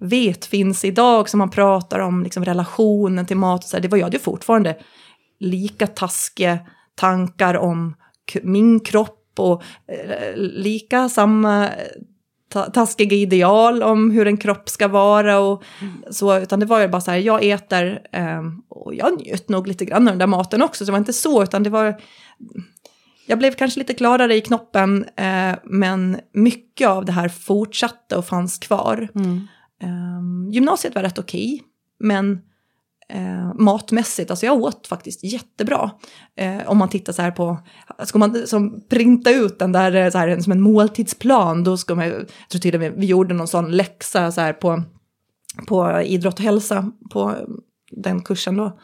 vet 0.00 0.47
finns 0.47 0.85
idag, 0.85 1.28
som 1.28 1.38
man 1.38 1.50
pratar 1.50 1.99
om 1.99 2.23
liksom 2.23 2.45
relationen 2.45 3.26
till 3.26 3.37
mat, 3.37 3.64
och 3.64 3.71
så 3.71 3.76
här, 3.76 3.83
det 3.83 3.88
var 3.88 3.99
jag 3.99 4.07
hade 4.07 4.19
fortfarande 4.19 4.76
lika 5.40 5.87
taskiga 5.87 6.59
tankar 6.95 7.55
om 7.55 7.95
min 8.43 8.81
kropp 8.81 9.33
och 9.38 9.62
eh, 9.87 10.37
lika 10.37 11.09
samma 11.09 11.69
eh, 11.69 11.73
ta 12.49 12.64
taskiga 12.64 13.17
ideal 13.17 13.83
om 13.83 14.11
hur 14.11 14.26
en 14.26 14.37
kropp 14.37 14.69
ska 14.69 14.88
vara 14.88 15.38
och 15.38 15.62
mm. 15.81 16.05
så, 16.11 16.38
utan 16.38 16.61
det 16.61 16.67
var 16.67 16.81
ju 16.81 16.88
bara 16.88 17.00
så 17.00 17.11
här, 17.11 17.19
jag 17.19 17.45
äter 17.45 18.00
eh, 18.12 18.43
och 18.69 18.95
jag 18.95 19.21
njöt 19.21 19.49
nog 19.49 19.67
lite 19.67 19.85
grann 19.85 20.09
av 20.09 20.12
den 20.12 20.19
där 20.19 20.26
maten 20.26 20.62
också, 20.62 20.78
så 20.78 20.85
det 20.85 20.93
var 20.93 20.99
inte 20.99 21.12
så, 21.12 21.43
utan 21.43 21.62
det 21.62 21.71
var 21.71 22.00
jag 23.26 23.38
blev 23.38 23.52
kanske 23.52 23.78
lite 23.78 23.95
klarare 23.95 24.35
i 24.35 24.40
knoppen, 24.40 25.05
eh, 25.17 25.55
men 25.64 26.21
mycket 26.33 26.88
av 26.88 27.05
det 27.05 27.12
här 27.12 27.28
fortsatte 27.28 28.17
och 28.17 28.26
fanns 28.26 28.59
kvar. 28.59 29.09
Mm. 29.14 29.49
Um, 29.82 30.50
gymnasiet 30.52 30.94
var 30.94 31.02
rätt 31.02 31.18
okej, 31.18 31.54
okay, 31.54 31.66
men 31.99 32.40
uh, 33.14 33.54
matmässigt, 33.54 34.30
alltså 34.30 34.47
jag 34.47 34.62
åt 34.62 34.87
faktiskt 34.87 35.25
jättebra. 35.25 35.90
Uh, 36.40 36.70
om 36.70 36.78
man 36.78 36.88
tittar 36.88 37.12
så 37.12 37.23
här 37.23 37.30
på, 37.30 37.58
ska 38.04 38.18
man 38.18 38.47
som 38.47 38.85
printa 38.88 39.30
ut 39.30 39.58
den 39.58 39.73
där 39.73 39.94
eh, 39.94 40.11
så 40.11 40.18
här, 40.18 40.40
som 40.40 40.52
en 40.52 40.61
måltidsplan, 40.61 41.64
då 41.64 41.76
ska 41.76 41.94
man, 41.94 42.06
jag 42.06 42.28
tror 42.50 42.61
till 42.61 42.75
och 42.75 42.80
med 42.80 42.92
vi 42.97 43.06
gjorde 43.06 43.35
någon 43.35 43.49
sån 43.49 43.70
läxa 43.70 44.32
så 44.32 44.40
här 44.40 44.52
på, 44.52 44.82
på 45.68 46.00
idrott 46.00 46.38
och 46.38 46.44
hälsa 46.44 46.92
på 47.11 47.35
den 47.90 48.23
kursen 48.23 48.56
då. 48.56 48.78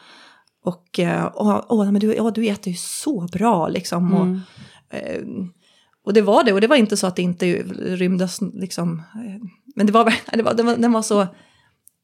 Och, 0.65 0.99
uh, 0.99 1.31
åh, 1.35 1.91
men 1.91 2.01
du, 2.01 2.15
ja, 2.15 2.31
du 2.31 2.47
äter 2.47 2.73
ju 2.73 2.77
så 2.79 3.29
bra 3.33 3.69
liksom. 3.69 4.15
Mm. 4.15 4.41
Och, 4.41 5.45
och 6.05 6.13
det 6.13 6.23
var 6.23 6.45
det, 6.45 6.53
och 6.53 6.61
det 6.61 6.67
var 6.67 6.77
inte 6.77 6.97
så 6.97 7.07
att 7.07 7.17
det 7.17 7.23
inte 7.23 7.47
rymdes 7.73 8.41
liksom 8.41 9.03
men 9.75 9.87
det 9.87 9.93
var, 9.93 10.05
det 10.33 10.43
var, 10.43 10.55
det 10.55 10.63
var, 10.63 10.77
den 10.77 10.93
var 10.93 11.03
så, 11.03 11.27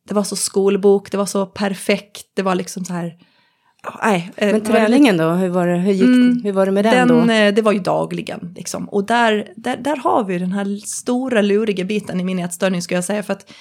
det 0.08 0.14
var 0.14 0.22
så 0.22 0.36
skolbok, 0.36 1.10
det 1.10 1.16
var 1.16 1.26
så 1.26 1.46
perfekt, 1.46 2.26
det 2.34 2.42
var 2.42 2.54
liksom 2.54 2.84
så 2.84 2.92
här, 2.92 3.16
nej. 4.02 4.30
Eh, 4.36 4.52
Men 4.52 4.60
träningen 4.60 5.16
då, 5.16 5.30
hur 5.30 5.48
var 5.48 5.66
det, 5.66 5.78
hur 5.78 5.92
gick, 5.92 6.02
mm, 6.02 6.40
hur 6.44 6.52
var 6.52 6.66
det 6.66 6.72
med 6.72 6.84
den, 6.84 7.08
den 7.08 7.26
då? 7.26 7.32
Eh, 7.32 7.54
det 7.54 7.62
var 7.62 7.72
ju 7.72 7.78
dagligen 7.78 8.54
liksom. 8.56 8.88
Och 8.88 9.06
där, 9.06 9.52
där, 9.56 9.76
där 9.76 9.96
har 9.96 10.24
vi 10.24 10.38
den 10.38 10.52
här 10.52 10.86
stora 10.86 11.42
luriga 11.42 11.84
biten 11.84 12.20
i 12.20 12.24
min 12.24 12.38
ätstörning 12.38 12.82
ska 12.82 12.94
jag 12.94 13.04
säga, 13.04 13.22
för 13.22 13.32
att 13.32 13.52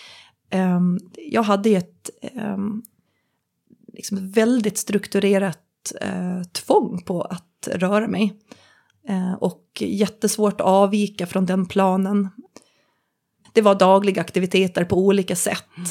um, 0.54 1.00
jag 1.18 1.44
hade 1.44 1.70
ett, 1.70 2.10
um, 2.56 2.84
liksom 3.94 4.32
väldigt 4.32 4.78
strukturerat 4.78 5.94
uh, 6.06 6.44
tvång 6.44 7.02
på 7.06 7.22
att 7.22 7.68
röra 7.72 8.08
mig. 8.08 8.34
Uh, 9.10 9.34
och 9.34 9.64
jättesvårt 9.80 10.62
att 10.62 10.68
avvika 10.68 11.26
från 11.26 11.46
den 11.46 11.66
planen. 11.66 12.30
Det 13.54 13.62
var 13.62 13.76
dagliga 13.76 14.22
aktiviteter 14.22 14.86
på 14.86 14.98
olika 14.98 15.36
sätt. 15.36 15.66
Mm. 15.78 15.90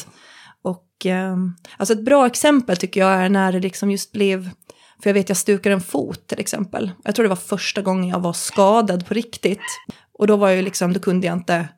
Och 0.63 1.07
eh, 1.07 1.37
alltså 1.77 1.95
ett 1.95 2.05
bra 2.05 2.27
exempel 2.27 2.77
tycker 2.77 3.01
jag 3.01 3.11
är 3.11 3.29
när 3.29 3.53
det 3.53 3.61
liksom 3.61 3.91
just 3.91 4.13
blev 4.13 4.51
för 5.03 5.11
jag 5.11 5.15
vet 5.15 5.29
jag 5.29 5.39
stukade 5.39 5.75
en 5.75 5.81
fot 5.81 6.27
till 6.27 6.41
exempel. 6.41 6.91
Jag 7.05 7.15
tror 7.15 7.23
det 7.23 7.29
var 7.29 7.37
första 7.37 7.83
gången 7.83 8.09
jag 8.09 8.21
var 8.21 8.33
skadad 8.33 9.07
på 9.07 9.15
riktigt. 9.15 9.63
Och 10.13 10.27
då 10.27 10.37
var 10.37 10.49
jag 10.49 10.65
liksom, 10.65 10.93
då 10.93 11.01
kunde 11.01 11.27
jag 11.27 11.37
inte, 11.37 11.69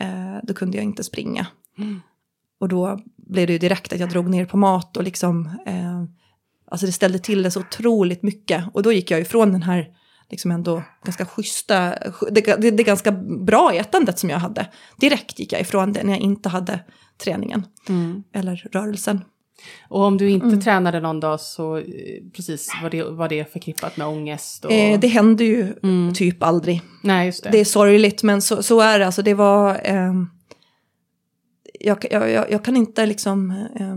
eh, 0.00 0.36
då 0.42 0.54
kunde 0.54 0.76
jag 0.76 0.84
inte 0.84 1.04
springa. 1.04 1.46
Mm. 1.78 2.00
Och 2.60 2.68
då 2.68 3.00
blev 3.16 3.46
det 3.46 3.52
ju 3.52 3.58
direkt 3.58 3.92
att 3.92 4.00
jag 4.00 4.10
drog 4.10 4.28
ner 4.28 4.46
på 4.46 4.56
mat 4.56 4.96
och 4.96 5.02
liksom, 5.02 5.46
eh, 5.66 6.02
alltså 6.70 6.86
det 6.86 6.92
ställde 6.92 7.18
till 7.18 7.42
det 7.42 7.50
så 7.50 7.60
otroligt 7.60 8.22
mycket. 8.22 8.64
Och 8.72 8.82
då 8.82 8.92
gick 8.92 9.10
jag 9.10 9.20
ifrån 9.20 9.52
den 9.52 9.62
här, 9.62 9.88
liksom 10.30 10.50
ändå 10.50 10.82
ganska 11.04 11.26
schyssta, 11.26 11.94
det, 12.30 12.40
det, 12.40 12.70
det 12.70 12.82
ganska 12.82 13.12
bra 13.46 13.72
ätandet 13.74 14.18
som 14.18 14.30
jag 14.30 14.38
hade. 14.38 14.68
Direkt 14.96 15.38
gick 15.38 15.52
jag 15.52 15.60
ifrån 15.60 15.92
det 15.92 16.02
när 16.02 16.12
jag 16.12 16.20
inte 16.20 16.48
hade 16.48 16.80
träningen 17.18 17.66
mm. 17.88 18.22
eller 18.32 18.68
rörelsen. 18.72 19.20
Och 19.88 20.00
om 20.00 20.18
du 20.18 20.30
inte 20.30 20.46
mm. 20.46 20.60
tränade 20.60 21.00
någon 21.00 21.20
dag 21.20 21.40
så 21.40 21.76
eh, 21.76 21.84
precis 22.36 22.70
var 22.82 22.90
det, 22.90 23.02
var 23.02 23.28
det 23.28 23.52
förknippat 23.52 23.96
med 23.96 24.06
ångest? 24.06 24.64
Och... 24.64 24.72
Eh, 24.72 25.00
det 25.00 25.06
hände 25.06 25.44
ju 25.44 25.74
mm. 25.82 26.14
typ 26.14 26.42
aldrig. 26.42 26.82
Nej, 27.02 27.26
just 27.26 27.44
det. 27.44 27.50
det 27.50 27.60
är 27.60 27.64
sorgligt 27.64 28.22
men 28.22 28.42
så, 28.42 28.62
så 28.62 28.80
är 28.80 28.98
det. 28.98 29.06
Alltså 29.06 29.22
det 29.22 29.34
var... 29.34 29.80
Eh, 29.84 30.12
jag, 31.80 32.06
jag, 32.10 32.50
jag, 32.50 32.64
kan 32.64 32.76
inte 32.76 33.06
liksom... 33.06 33.50
Eh, 33.50 33.96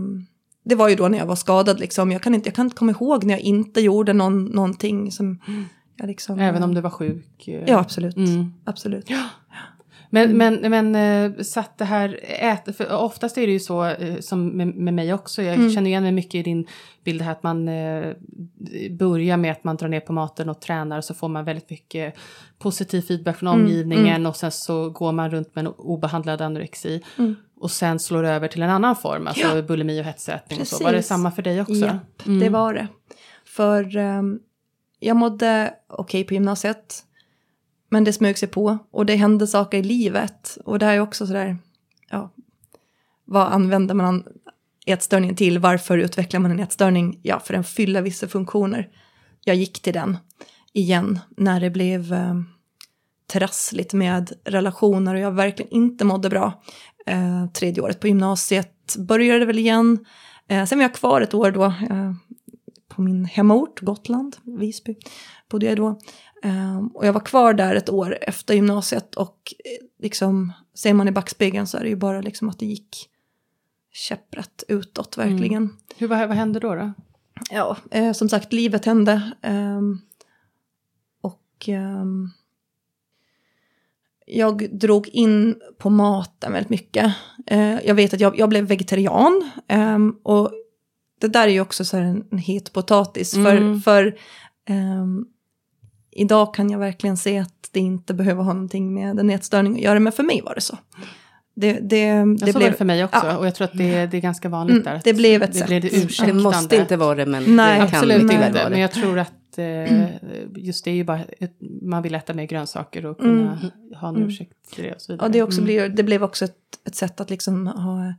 det 0.64 0.74
var 0.74 0.88
ju 0.88 0.94
då 0.94 1.08
när 1.08 1.18
jag 1.18 1.26
var 1.26 1.36
skadad 1.36 1.80
liksom. 1.80 2.12
Jag 2.12 2.22
kan 2.22 2.34
inte, 2.34 2.48
jag 2.48 2.54
kan 2.54 2.66
inte 2.66 2.76
komma 2.76 2.92
ihåg 2.92 3.24
när 3.24 3.34
jag 3.34 3.40
inte 3.40 3.80
gjorde 3.80 4.12
någon, 4.12 4.44
någonting 4.44 5.12
som... 5.12 5.40
Mm. 5.48 5.64
Jag 5.96 6.06
liksom, 6.06 6.38
Även 6.38 6.62
om 6.62 6.74
du 6.74 6.80
var 6.80 6.90
sjuk? 6.90 7.48
Eh. 7.48 7.64
Ja, 7.66 7.78
absolut. 7.78 8.16
Mm. 8.16 8.54
Absolut. 8.64 9.10
Ja. 9.10 9.24
Men, 10.10 10.30
mm. 10.30 10.60
men, 10.60 10.70
men 10.92 11.34
eh, 11.34 11.42
satt 11.42 11.78
det 11.78 11.84
här, 11.84 12.20
ät, 12.22 12.76
för 12.76 12.96
oftast 12.96 13.38
är 13.38 13.46
det 13.46 13.52
ju 13.52 13.60
så 13.60 13.84
eh, 13.84 14.20
som 14.20 14.48
med, 14.48 14.66
med 14.66 14.94
mig 14.94 15.14
också, 15.14 15.42
jag 15.42 15.54
mm. 15.54 15.70
känner 15.70 15.90
igen 15.90 16.02
mig 16.02 16.12
mycket 16.12 16.34
i 16.34 16.42
din 16.42 16.66
bild 17.04 17.22
här 17.22 17.32
att 17.32 17.42
man 17.42 17.66
börjar 18.90 19.36
med 19.36 19.52
att 19.52 19.64
man 19.64 19.76
drar 19.76 19.88
ner 19.88 20.00
på 20.00 20.12
maten 20.12 20.48
och 20.48 20.60
tränar 20.60 20.98
och 20.98 21.04
så 21.04 21.14
får 21.14 21.28
man 21.28 21.44
väldigt 21.44 21.70
mycket 21.70 22.14
positiv 22.58 23.00
feedback 23.00 23.36
från 23.36 23.48
mm. 23.48 23.60
omgivningen 23.60 24.16
mm. 24.16 24.26
och 24.26 24.36
sen 24.36 24.50
så 24.50 24.90
går 24.90 25.12
man 25.12 25.30
runt 25.30 25.54
med 25.54 25.66
en 25.66 25.72
obehandlad 25.72 26.40
anorexi 26.40 27.02
mm. 27.18 27.34
och 27.56 27.70
sen 27.70 27.98
slår 27.98 28.22
det 28.22 28.30
över 28.30 28.48
till 28.48 28.62
en 28.62 28.70
annan 28.70 28.96
form, 28.96 29.26
alltså 29.26 29.56
ja. 29.56 29.62
bulimi 29.62 30.00
och 30.00 30.04
hetsätning 30.04 30.60
och 30.60 30.66
så. 30.66 30.84
Var 30.84 30.92
det 30.92 31.02
samma 31.02 31.30
för 31.30 31.42
dig 31.42 31.60
också? 31.60 31.74
Ja, 31.74 31.98
det 32.24 32.30
mm. 32.30 32.52
var 32.52 32.74
det. 32.74 32.88
För 33.44 33.96
um, 33.96 34.40
jag 35.04 35.16
mådde 35.16 35.74
okej 35.88 36.02
okay 36.02 36.24
på 36.24 36.34
gymnasiet. 36.34 37.04
Men 37.88 38.04
det 38.04 38.12
smög 38.12 38.38
sig 38.38 38.48
på 38.48 38.78
och 38.90 39.06
det 39.06 39.16
hände 39.16 39.46
saker 39.46 39.78
i 39.78 39.82
livet. 39.82 40.58
Och 40.64 40.78
det 40.78 40.86
här 40.86 40.94
är 40.94 41.00
också 41.00 41.26
sådär, 41.26 41.56
ja, 42.10 42.30
vad 43.24 43.52
använder 43.52 43.94
man 43.94 44.24
ätstörningen 44.86 45.36
till? 45.36 45.58
Varför 45.58 45.98
utvecklar 45.98 46.40
man 46.40 46.50
en 46.50 46.60
ätstörning? 46.60 47.20
Ja, 47.22 47.40
för 47.40 47.54
den 47.54 47.64
fyller 47.64 48.02
vissa 48.02 48.28
funktioner. 48.28 48.88
Jag 49.44 49.56
gick 49.56 49.82
till 49.82 49.92
den 49.92 50.16
igen 50.72 51.18
när 51.36 51.60
det 51.60 51.70
blev 51.70 52.12
eh, 52.12 52.34
trassligt 53.32 53.92
med 53.92 54.32
relationer 54.44 55.14
och 55.14 55.20
jag 55.20 55.32
verkligen 55.32 55.72
inte 55.72 56.04
mådde 56.04 56.30
bra. 56.30 56.62
Eh, 57.06 57.46
tredje 57.46 57.82
året 57.82 58.00
på 58.00 58.08
gymnasiet 58.08 58.96
började 58.98 59.44
väl 59.44 59.58
igen. 59.58 60.04
Eh, 60.48 60.64
sen 60.64 60.78
var 60.78 60.84
jag 60.84 60.94
kvar 60.94 61.20
ett 61.20 61.34
år 61.34 61.50
då 61.50 61.64
eh, 61.64 62.12
på 62.94 63.02
min 63.02 63.24
hemort, 63.24 63.80
Gotland, 63.80 64.36
Visby 64.44 64.96
bodde 65.48 65.66
jag 65.66 65.76
då. 65.76 65.98
Um, 66.44 66.88
och 66.88 67.06
jag 67.06 67.12
var 67.12 67.20
kvar 67.20 67.54
där 67.54 67.74
ett 67.74 67.90
år 67.90 68.18
efter 68.20 68.54
gymnasiet 68.54 69.14
och 69.14 69.54
eh, 69.64 69.86
liksom, 70.02 70.52
ser 70.74 70.94
man 70.94 71.08
i 71.08 71.12
backspegeln 71.12 71.66
så 71.66 71.78
är 71.78 71.82
det 71.82 71.88
ju 71.88 71.96
bara 71.96 72.20
liksom 72.20 72.48
att 72.48 72.58
det 72.58 72.66
gick 72.66 73.10
käpprätt 73.92 74.64
utåt 74.68 75.18
verkligen. 75.18 75.62
Mm. 75.62 75.76
Hur, 75.96 76.08
vad, 76.08 76.28
vad 76.28 76.36
hände 76.36 76.60
då? 76.60 76.74
då? 76.74 76.92
Ja, 77.50 77.76
eh, 77.90 78.12
som 78.12 78.28
sagt, 78.28 78.52
livet 78.52 78.84
hände. 78.84 79.32
Um, 79.42 80.00
och 81.20 81.68
um, 81.68 82.30
jag 84.26 84.78
drog 84.78 85.08
in 85.08 85.60
på 85.78 85.90
maten 85.90 86.52
väldigt 86.52 86.70
mycket. 86.70 87.14
Uh, 87.52 87.86
jag 87.86 87.94
vet 87.94 88.14
att 88.14 88.20
jag, 88.20 88.38
jag 88.38 88.48
blev 88.48 88.64
vegetarian. 88.64 89.50
Um, 89.68 90.20
och 90.22 90.50
det 91.26 91.32
där 91.32 91.48
är 91.48 91.52
ju 91.52 91.60
också 91.60 91.84
så 91.84 91.96
en, 91.96 92.24
en 92.30 92.38
het 92.38 92.72
potatis. 92.72 93.36
Mm. 93.36 93.80
För, 93.80 93.80
för 93.80 94.16
um, 94.74 95.26
idag 96.10 96.54
kan 96.54 96.70
jag 96.70 96.78
verkligen 96.78 97.16
se 97.16 97.38
att 97.38 97.68
det 97.72 97.80
inte 97.80 98.14
behöver 98.14 98.42
ha 98.42 98.52
någonting 98.52 98.94
med 98.94 99.18
en 99.18 99.30
ätstörning 99.30 99.74
att 99.74 99.80
göra, 99.80 100.00
men 100.00 100.12
för 100.12 100.22
mig 100.22 100.42
var 100.44 100.54
det 100.54 100.60
så. 100.60 100.78
Det, 101.56 101.72
det, 101.72 101.80
det 101.80 102.06
ja, 102.06 102.24
så 102.24 102.44
blev, 102.44 102.54
var 102.54 102.60
det 102.60 102.72
för 102.72 102.84
mig 102.84 103.04
också, 103.04 103.26
ja. 103.26 103.36
och 103.36 103.46
jag 103.46 103.54
tror 103.54 103.64
att 103.64 103.78
det, 103.78 104.06
det 104.06 104.16
är 104.16 104.20
ganska 104.20 104.48
vanligt 104.48 104.74
mm, 104.74 104.84
där. 104.84 105.00
Det 105.04 105.14
blev 105.14 105.42
ett 105.42 105.52
det 105.52 105.58
sätt. 105.58 105.66
Blev 105.66 105.82
det, 105.82 106.26
det 106.26 106.32
måste 106.32 106.76
inte 106.76 106.96
vara 106.96 107.14
det, 107.14 107.26
men 107.26 107.56
Nej, 107.56 107.80
det 107.80 107.86
kan 107.86 107.96
absolut 107.96 108.22
inte. 108.22 108.50
Vara 108.50 108.68
Men 108.68 108.80
jag 108.80 108.92
tror 108.92 109.18
att 109.18 109.58
eh, 109.58 110.06
just 110.56 110.84
det 110.84 110.90
är 110.90 110.94
ju 110.94 111.04
bara, 111.04 111.20
man 111.82 112.02
vill 112.02 112.14
äta 112.14 112.34
mer 112.34 112.44
grönsaker 112.44 113.06
och 113.06 113.18
kunna 113.18 113.52
mm. 113.52 113.96
ha 114.00 114.08
en 114.08 114.16
mm. 114.16 114.28
ursäkt 114.28 114.70
till 114.74 114.84
det 114.84 114.92
och 114.92 115.00
så 115.00 115.12
vidare. 115.12 115.28
Ja, 115.28 115.32
det, 115.32 115.42
också 115.42 115.58
mm. 115.58 115.64
blir, 115.64 115.88
det 115.88 116.02
blev 116.02 116.24
också 116.24 116.44
ett, 116.44 116.56
ett 116.86 116.94
sätt 116.94 117.20
att 117.20 117.30
liksom 117.30 117.66
ha 117.66 118.14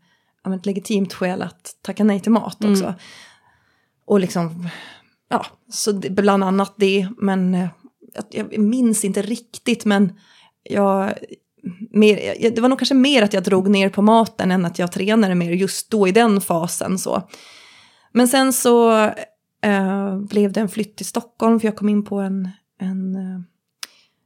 ett 0.53 0.65
legitimt 0.65 1.13
skäl 1.13 1.41
att 1.41 1.75
tacka 1.81 2.03
nej 2.03 2.19
till 2.19 2.31
mat 2.31 2.63
också. 2.63 2.83
Mm. 2.83 2.95
Och 4.05 4.19
liksom, 4.19 4.69
ja, 5.29 5.45
så 5.69 5.91
det, 5.91 6.09
bland 6.09 6.43
annat 6.43 6.75
det, 6.77 7.07
men 7.17 7.55
eh, 7.55 7.67
jag 8.31 8.59
minns 8.59 9.05
inte 9.05 9.21
riktigt 9.21 9.85
men 9.85 10.13
jag, 10.63 11.13
mer, 11.91 12.51
det 12.55 12.61
var 12.61 12.69
nog 12.69 12.79
kanske 12.79 12.95
mer 12.95 13.21
att 13.21 13.33
jag 13.33 13.43
drog 13.43 13.69
ner 13.69 13.89
på 13.89 14.01
maten 14.01 14.51
än 14.51 14.65
att 14.65 14.79
jag 14.79 14.91
tränade 14.91 15.35
mer 15.35 15.51
just 15.51 15.91
då 15.91 16.07
i 16.07 16.11
den 16.11 16.41
fasen. 16.41 16.97
Så. 16.97 17.29
Men 18.11 18.27
sen 18.27 18.53
så 18.53 18.91
äh, 19.61 20.19
blev 20.19 20.51
det 20.51 20.59
en 20.59 20.69
flytt 20.69 20.97
till 20.97 21.05
Stockholm 21.05 21.59
för 21.59 21.67
jag 21.67 21.75
kom 21.75 21.89
in 21.89 22.05
på 22.05 22.19
en, 22.19 22.49
en, 22.79 23.15
eh, 23.15 23.41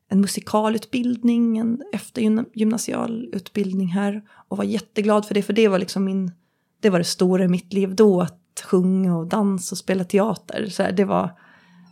en 0.09 0.21
musikalutbildning, 0.21 1.57
en 1.57 1.83
eftergymnasial 1.93 3.29
utbildning 3.33 3.87
här 3.87 4.21
och 4.47 4.57
var 4.57 4.63
jätteglad 4.63 5.25
för 5.25 5.33
det, 5.33 5.41
för 5.41 5.53
det 5.53 5.67
var 5.67 5.79
liksom 5.79 6.05
min, 6.05 6.31
det 6.79 6.89
var 6.89 6.99
det 6.99 7.05
stora 7.05 7.43
i 7.43 7.47
mitt 7.47 7.73
liv 7.73 7.95
då, 7.95 8.21
att 8.21 8.63
sjunga 8.65 9.17
och 9.17 9.27
dansa 9.27 9.73
och 9.73 9.77
spela 9.77 10.03
teater. 10.03 10.67
Så 10.69 10.83
här, 10.83 10.91
det 10.91 11.05
var 11.05 11.31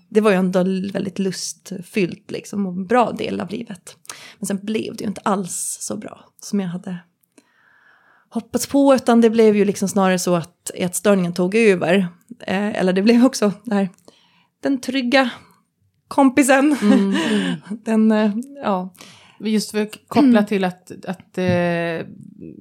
det 0.10 0.22
var 0.22 0.32
ju 0.32 0.38
ändå 0.38 0.64
väldigt 0.94 1.20
lustfyllt 1.20 2.32
liksom 2.32 2.66
och 2.66 2.74
en 2.74 2.88
bra 2.88 3.12
del 3.12 3.42
av 3.42 3.50
livet. 3.50 3.98
Men 4.40 4.48
sen 4.48 4.60
blev 4.64 4.96
det 4.96 5.04
ju 5.04 5.08
inte 5.08 5.22
alls 5.24 5.78
så 5.82 5.98
bra 5.98 6.26
som 6.42 6.60
jag 6.60 6.68
hade 6.68 6.98
hoppats 8.30 8.68
på, 8.68 8.96
utan 8.96 9.22
det 9.22 9.30
blev 9.30 9.56
ju 9.56 9.66
liksom 9.66 9.90
snarare 9.90 10.20
så 10.20 10.36
att 10.36 10.72
ätstörningen 10.74 11.34
tog 11.34 11.56
över. 11.56 12.08
Eh, 12.40 12.80
eller 12.80 12.94
det 12.94 13.02
blev 13.02 13.26
också 13.26 13.52
där, 13.64 13.90
den 14.64 14.82
trygga 14.82 15.30
kompisen. 16.08 16.78
Mm, 16.82 17.14
mm. 17.14 17.56
den, 17.84 18.12
eh, 18.12 18.32
ja. 18.64 18.94
Just 19.40 19.72
för 19.72 19.82
att 19.82 19.98
koppla 20.08 20.44
till 20.44 20.64
att, 20.64 20.92
att 21.06 21.38
eh, 21.38 21.46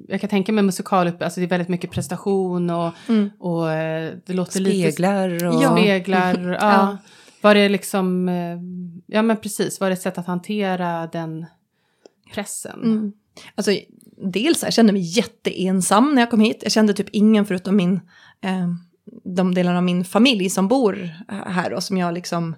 jag 0.09 0.21
kan 0.21 0.31
tänka 0.31 0.53
mig 0.53 0.65
musikal, 0.65 1.13
alltså 1.21 1.41
det 1.41 1.47
är 1.47 1.49
väldigt 1.49 1.69
mycket 1.69 1.91
prestation 1.91 2.71
och, 2.71 2.93
mm. 3.09 3.31
och 3.39 3.73
eh, 3.73 4.13
det 4.27 4.33
låter 4.33 4.61
speglar 4.61 5.29
lite... 5.29 5.47
Och... 5.47 5.79
Speglar. 5.79 6.49
ja. 6.61 6.73
ja. 6.73 6.97
Var 7.41 7.55
det 7.55 7.69
liksom, 7.69 8.29
eh, 8.29 8.59
ja 9.07 9.23
men 9.23 9.37
precis, 9.37 9.81
var 9.81 9.89
det 9.89 9.93
ett 9.93 10.03
sätt 10.03 10.19
att 10.19 10.27
hantera 10.27 11.07
den 11.07 11.47
pressen? 12.35 12.83
Mm. 12.83 13.13
Alltså 13.55 13.73
dels 14.33 14.63
jag 14.63 14.73
kände 14.73 14.93
mig 14.93 15.03
jätteensam 15.03 16.15
när 16.15 16.23
jag 16.23 16.31
kom 16.31 16.41
hit. 16.41 16.61
Jag 16.63 16.73
kände 16.73 16.95
typ 16.95 17.09
ingen 17.13 17.47
förutom 17.47 17.77
min, 17.77 18.01
eh, 18.41 18.69
de 19.25 19.55
delarna 19.55 19.79
av 19.79 19.85
min 19.85 20.05
familj 20.05 20.51
som 20.51 20.69
bor 20.69 21.11
här 21.29 21.73
och 21.73 21.83
som 21.83 21.97
jag 21.97 22.15
liksom 22.15 22.57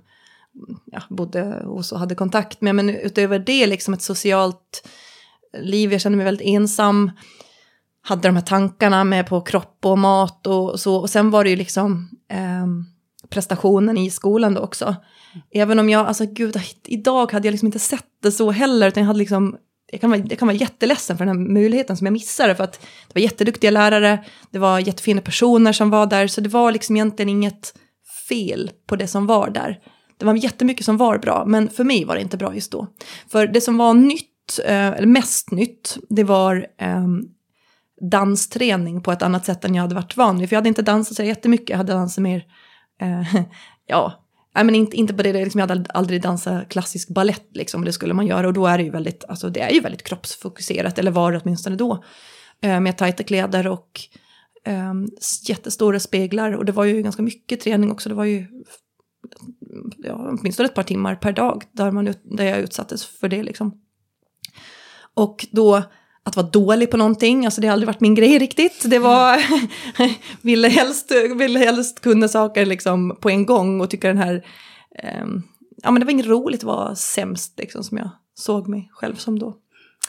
ja, 0.84 1.02
bodde 1.08 1.62
hos 1.64 1.92
och 1.92 1.98
hade 1.98 2.14
kontakt 2.14 2.60
med. 2.60 2.74
Men 2.74 2.90
utöver 2.90 3.38
det 3.38 3.66
liksom 3.66 3.94
ett 3.94 4.02
socialt 4.02 4.88
liv, 5.58 5.92
jag 5.92 6.00
kände 6.00 6.16
mig 6.16 6.24
väldigt 6.24 6.46
ensam. 6.46 7.10
Hade 8.02 8.28
de 8.28 8.36
här 8.36 8.42
tankarna 8.42 9.04
med 9.04 9.26
på 9.26 9.40
kropp 9.40 9.78
och 9.82 9.98
mat 9.98 10.46
och 10.46 10.80
så. 10.80 10.96
Och 10.96 11.10
sen 11.10 11.30
var 11.30 11.44
det 11.44 11.50
ju 11.50 11.56
liksom 11.56 12.10
eh, 12.30 12.66
prestationen 13.30 13.98
i 13.98 14.10
skolan 14.10 14.54
då 14.54 14.60
också. 14.60 14.96
Även 15.50 15.78
om 15.78 15.90
jag, 15.90 16.06
alltså 16.06 16.26
gud, 16.26 16.60
idag 16.84 17.32
hade 17.32 17.48
jag 17.48 17.52
liksom 17.52 17.66
inte 17.66 17.78
sett 17.78 18.06
det 18.22 18.32
så 18.32 18.50
heller, 18.50 18.88
utan 18.88 19.02
jag 19.02 19.06
hade 19.06 19.18
liksom 19.18 19.56
jag 19.92 20.00
kan, 20.00 20.10
vara, 20.10 20.20
jag 20.28 20.38
kan 20.38 20.48
vara 20.48 20.56
jätteledsen 20.56 21.18
för 21.18 21.26
den 21.26 21.38
här 21.38 21.52
möjligheten 21.52 21.96
som 21.96 22.06
jag 22.06 22.12
missade, 22.12 22.54
för 22.54 22.64
att 22.64 22.72
det 22.80 23.14
var 23.14 23.22
jätteduktiga 23.22 23.70
lärare, 23.70 24.24
det 24.50 24.58
var 24.58 24.78
jättefina 24.78 25.20
personer 25.20 25.72
som 25.72 25.90
var 25.90 26.06
där, 26.06 26.26
så 26.26 26.40
det 26.40 26.48
var 26.48 26.72
liksom 26.72 26.96
egentligen 26.96 27.28
inget 27.28 27.74
fel 28.28 28.70
på 28.86 28.96
det 28.96 29.06
som 29.06 29.26
var 29.26 29.50
där. 29.50 29.78
Det 30.18 30.26
var 30.26 30.34
jättemycket 30.34 30.84
som 30.84 30.96
var 30.96 31.18
bra, 31.18 31.44
men 31.46 31.70
för 31.70 31.84
mig 31.84 32.04
var 32.04 32.14
det 32.14 32.20
inte 32.20 32.36
bra 32.36 32.54
just 32.54 32.72
då. 32.72 32.86
För 33.28 33.46
det 33.46 33.60
som 33.60 33.78
var 33.78 33.94
nytt, 33.94 34.60
eh, 34.64 34.86
eller 34.88 35.06
mest 35.06 35.50
nytt, 35.50 35.98
det 36.08 36.24
var 36.24 36.66
ehm, 36.78 37.22
dansträning 38.10 39.02
på 39.02 39.12
ett 39.12 39.22
annat 39.22 39.44
sätt 39.44 39.64
än 39.64 39.74
jag 39.74 39.82
hade 39.82 39.94
varit 39.94 40.16
van 40.16 40.38
vid. 40.38 40.48
För 40.48 40.54
jag 40.54 40.58
hade 40.58 40.68
inte 40.68 40.82
dansat 40.82 41.16
så 41.16 41.22
jättemycket, 41.22 41.70
jag 41.70 41.76
hade 41.76 41.92
dansat 41.92 42.22
mer, 42.22 42.44
eh, 43.00 43.34
ja, 43.86 44.24
Nej, 44.54 44.64
men 44.64 44.74
inte, 44.74 44.96
inte 44.96 45.14
på 45.14 45.22
det, 45.22 45.32
liksom, 45.32 45.58
jag 45.60 45.68
hade 45.68 45.90
aldrig 45.90 46.22
dansat 46.22 46.68
klassisk 46.68 47.08
ballett, 47.08 47.48
liksom, 47.52 47.84
det 47.84 47.92
skulle 47.92 48.14
man 48.14 48.26
göra. 48.26 48.46
Och 48.46 48.52
då 48.52 48.66
är 48.66 48.78
det 48.78 48.84
ju 48.84 48.90
väldigt, 48.90 49.24
alltså, 49.28 49.50
det 49.50 49.60
är 49.60 49.70
ju 49.70 49.80
väldigt 49.80 50.02
kroppsfokuserat, 50.02 50.98
eller 50.98 51.10
var 51.10 51.32
det 51.32 51.40
åtminstone 51.44 51.76
då. 51.76 52.04
Eh, 52.62 52.80
med 52.80 52.98
tajta 52.98 53.22
kläder 53.22 53.66
och 53.66 54.00
eh, 54.64 54.94
jättestora 55.48 56.00
speglar. 56.00 56.52
Och 56.52 56.64
det 56.64 56.72
var 56.72 56.84
ju 56.84 57.02
ganska 57.02 57.22
mycket 57.22 57.60
träning 57.60 57.92
också, 57.92 58.08
det 58.08 58.14
var 58.14 58.24
ju 58.24 58.46
ja, 59.96 60.36
åtminstone 60.40 60.68
ett 60.68 60.74
par 60.74 60.82
timmar 60.82 61.14
per 61.14 61.32
dag 61.32 61.64
där, 61.72 61.90
man, 61.90 62.14
där 62.22 62.44
jag 62.44 62.58
utsattes 62.58 63.06
för 63.06 63.28
det. 63.28 63.42
Liksom. 63.42 63.80
Och 65.14 65.46
då 65.50 65.82
att 66.28 66.36
vara 66.36 66.46
dålig 66.46 66.90
på 66.90 66.96
någonting, 66.96 67.44
alltså 67.44 67.60
det 67.60 67.66
har 67.66 67.72
aldrig 67.72 67.86
varit 67.86 68.00
min 68.00 68.14
grej 68.14 68.38
riktigt. 68.38 68.90
Det 68.90 68.98
var, 68.98 69.40
ville, 70.42 70.68
helst, 70.68 71.12
ville 71.36 71.58
helst 71.58 72.00
kunna 72.00 72.28
saker 72.28 72.66
liksom 72.66 73.18
på 73.20 73.30
en 73.30 73.46
gång 73.46 73.80
och 73.80 73.90
tycka 73.90 74.08
den 74.08 74.18
här, 74.18 74.46
eh, 75.02 75.26
ja 75.82 75.90
men 75.90 76.00
det 76.00 76.04
var 76.04 76.12
inget 76.12 76.26
roligt 76.26 76.60
att 76.60 76.64
vara 76.64 76.94
sämst 76.94 77.58
liksom 77.58 77.84
som 77.84 77.98
jag 77.98 78.10
såg 78.34 78.68
mig 78.68 78.88
själv 78.92 79.14
som 79.14 79.38
då. 79.38 79.56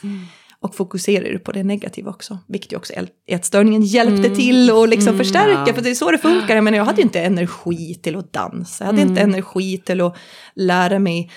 Mm. 0.02 0.18
Och 0.62 0.74
fokuserade 0.74 1.38
på 1.38 1.52
det 1.52 1.62
negativa 1.62 2.10
också, 2.10 2.38
vilket 2.48 2.72
ju 2.72 2.76
också 2.76 2.92
ätstörningen 3.26 3.82
hjälpte 3.82 4.26
mm. 4.26 4.36
till 4.36 4.70
och 4.70 4.88
liksom 4.88 5.08
mm, 5.08 5.18
förstärka, 5.18 5.64
ja. 5.66 5.74
för 5.74 5.82
det 5.82 5.90
är 5.90 5.94
så 5.94 6.10
det 6.10 6.18
funkar. 6.18 6.60
Men 6.60 6.74
jag 6.74 6.84
hade 6.84 7.02
inte 7.02 7.20
energi 7.20 7.94
till 7.94 8.16
att 8.16 8.32
dansa, 8.32 8.84
jag 8.84 8.86
hade 8.86 9.02
inte 9.02 9.20
mm. 9.20 9.34
energi 9.34 9.78
till 9.78 10.00
att 10.00 10.16
lära 10.54 10.98
mig 10.98 11.30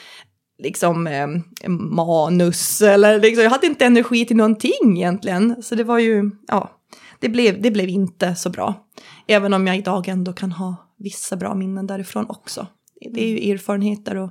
liksom 0.63 1.07
eh, 1.07 1.27
manus 1.69 2.81
eller 2.81 3.19
liksom, 3.19 3.43
jag 3.43 3.51
hade 3.51 3.67
inte 3.67 3.85
energi 3.85 4.25
till 4.25 4.37
någonting 4.37 4.97
egentligen. 4.97 5.63
Så 5.63 5.75
det 5.75 5.83
var 5.83 5.99
ju, 5.99 6.31
ja, 6.47 6.71
det 7.19 7.29
blev, 7.29 7.61
det 7.61 7.71
blev 7.71 7.89
inte 7.89 8.35
så 8.35 8.49
bra. 8.49 8.87
Även 9.27 9.53
om 9.53 9.67
jag 9.67 9.77
idag 9.77 10.07
ändå 10.07 10.33
kan 10.33 10.51
ha 10.51 10.75
vissa 10.97 11.35
bra 11.35 11.55
minnen 11.55 11.87
därifrån 11.87 12.25
också. 12.29 12.67
Det 13.13 13.23
är 13.23 13.27
ju 13.27 13.51
erfarenheter 13.51 14.15
och 14.15 14.29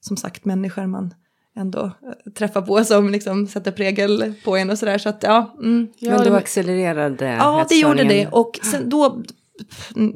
som 0.00 0.16
sagt 0.16 0.44
människor 0.44 0.86
man 0.86 1.14
ändå 1.58 1.84
eh, 1.84 2.32
träffar 2.32 2.62
på 2.62 2.84
som 2.84 3.08
liksom 3.08 3.46
sätter 3.46 3.70
prägel 3.72 4.34
på 4.44 4.56
en 4.56 4.70
och 4.70 4.78
sådär. 4.78 4.98
Så 4.98 5.08
att 5.08 5.22
ja. 5.22 5.56
Mm, 5.58 5.88
ja 5.98 6.16
Men 6.16 6.28
då 6.28 6.34
accelererade 6.34 7.26
Ja, 7.26 7.66
det 7.68 7.74
gjorde 7.74 8.04
det. 8.04 8.26
Och 8.26 8.60
sen 8.62 8.88
då 8.88 9.22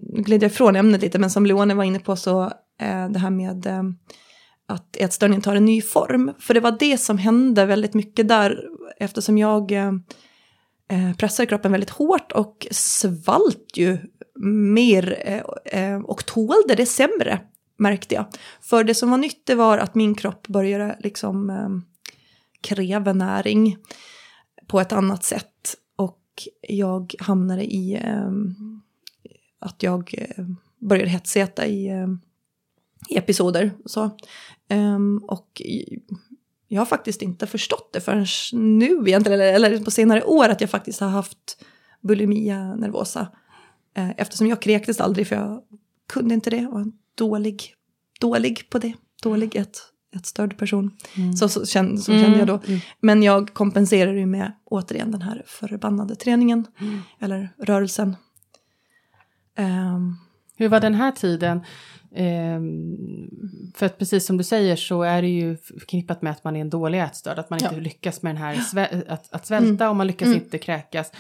gled 0.01 0.43
jag 0.43 0.51
ifrån 0.51 0.77
ämnet 0.77 1.03
lite, 1.03 1.19
men 1.19 1.31
som 1.31 1.47
Leone 1.47 1.75
var 1.75 1.85
inne 1.85 1.99
på 1.99 2.17
så 2.17 2.43
eh, 2.81 3.09
det 3.09 3.19
här 3.19 3.31
med 3.31 3.67
eh, 3.67 3.83
att 4.69 4.97
ätstörningen 4.97 5.43
tar 5.43 5.57
en 5.57 5.65
ny 5.65 5.83
form. 5.83 6.33
För 6.39 6.55
det 6.55 6.61
var 6.61 6.77
det 6.79 6.99
som 6.99 7.19
hände 7.19 7.67
väldigt 7.67 7.95
mycket 7.95 8.29
där 8.29 8.61
eftersom 8.97 9.39
jag 9.39 9.73
eh, 9.73 9.93
pressade 11.19 11.47
kroppen 11.47 11.73
väldigt 11.73 11.91
hårt 11.91 12.33
och 12.33 12.67
svalt 12.71 13.77
ju 13.77 13.99
mer 14.75 15.23
eh, 15.65 16.01
och 16.03 16.27
tålde 16.27 16.75
det 16.77 16.87
sämre 16.87 17.41
märkte 17.83 18.15
jag. 18.15 18.27
För 18.61 18.85
det 18.85 18.95
som 18.95 19.11
var 19.11 19.19
nytt 19.19 19.47
det 19.47 19.55
var 19.55 19.79
att 19.79 19.95
min 19.95 20.15
kropp 20.15 20.49
började 20.49 20.97
liksom 21.01 21.51
eh, 21.51 21.69
kräva 22.61 23.13
näring 23.13 23.77
på 24.67 24.81
ett 24.81 24.93
annat 24.93 25.25
sätt. 25.25 25.77
Och 25.97 26.23
jag 26.69 27.15
hamnade 27.19 27.65
i 27.65 27.95
eh, 27.95 28.31
att 29.59 29.83
jag 29.83 30.15
eh, 30.19 30.45
började 30.79 31.11
hetsäta 31.11 31.67
i 31.67 31.89
ehm, 31.89 32.21
episoder. 33.11 33.71
Så. 33.85 34.11
Ehm, 34.69 35.25
och 35.29 35.63
jag 36.69 36.81
har 36.81 36.87
faktiskt 36.87 37.23
inte 37.23 37.47
förstått 37.47 37.93
det 37.93 38.01
förrän 38.01 38.27
nu 38.53 39.03
egentligen, 39.07 39.41
eller, 39.41 39.55
eller 39.55 39.85
på 39.85 39.91
senare 39.91 40.23
år, 40.23 40.49
att 40.49 40.61
jag 40.61 40.71
faktiskt 40.71 41.01
har 41.01 41.09
haft 41.09 41.65
bulimia 42.01 42.75
nervosa. 42.75 43.29
Eh, 43.95 44.11
eftersom 44.17 44.47
jag 44.47 44.63
kräktes 44.63 45.01
aldrig, 45.01 45.27
för 45.27 45.37
jag 45.37 45.63
kunde 46.09 46.35
inte 46.35 46.51
det. 46.51 46.67
var 46.67 46.73
var 46.73 46.93
dålig, 47.15 47.75
dålig 48.23 48.71
på 48.71 48.79
det. 48.79 48.95
Dålig, 49.23 49.57
ett, 49.57 49.79
ett 50.17 50.27
störd 50.27 50.59
person. 50.59 50.91
Mm. 51.17 51.33
Så, 51.33 51.49
så, 51.49 51.67
kände, 51.67 52.01
så 52.01 52.13
kände 52.13 52.39
jag 52.39 52.47
då. 52.47 52.55
Mm. 52.55 52.67
mm. 52.67 52.81
Men 53.01 53.23
jag 53.23 53.55
kompenserar 53.55 54.13
ju 54.13 54.27
med, 54.27 54.53
återigen, 54.65 55.11
den 55.11 55.23
här 55.23 55.43
förbannade 55.47 56.15
träningen. 56.15 56.67
Mm. 56.81 57.01
Eller 57.21 57.49
rörelsen. 57.59 58.17
Um, 59.59 60.19
Hur 60.57 60.69
var 60.69 60.81
den 60.81 60.95
här 60.95 61.13
tiden? 61.13 61.61
Ehm, 62.15 62.97
för 63.75 63.87
att 63.87 63.99
precis 63.99 64.27
som 64.27 64.37
du 64.37 64.45
säger 64.45 64.77
så 64.77 65.03
är 65.03 65.23
det 65.23 65.29
ju 65.29 65.57
förknippat 65.57 66.23
med 66.23 66.33
att 66.33 66.45
man 66.45 66.57
är 66.57 66.61
en 66.61 66.71
dålig 66.71 67.03
ätstörd, 67.03 67.39
att 67.39 67.51
man 67.51 67.59
ja. 67.63 67.69
inte 67.69 67.81
lyckas 67.81 68.23
med 68.23 68.35
den 68.35 68.43
här 68.43 68.59
att, 69.09 69.33
att 69.33 69.47
svälta 69.47 69.85
mm. 69.85 69.89
och 69.89 69.97
man 69.97 70.07
lyckas 70.07 70.27
mm. 70.27 70.39
inte 70.39 70.59
kräkas. 70.59 71.13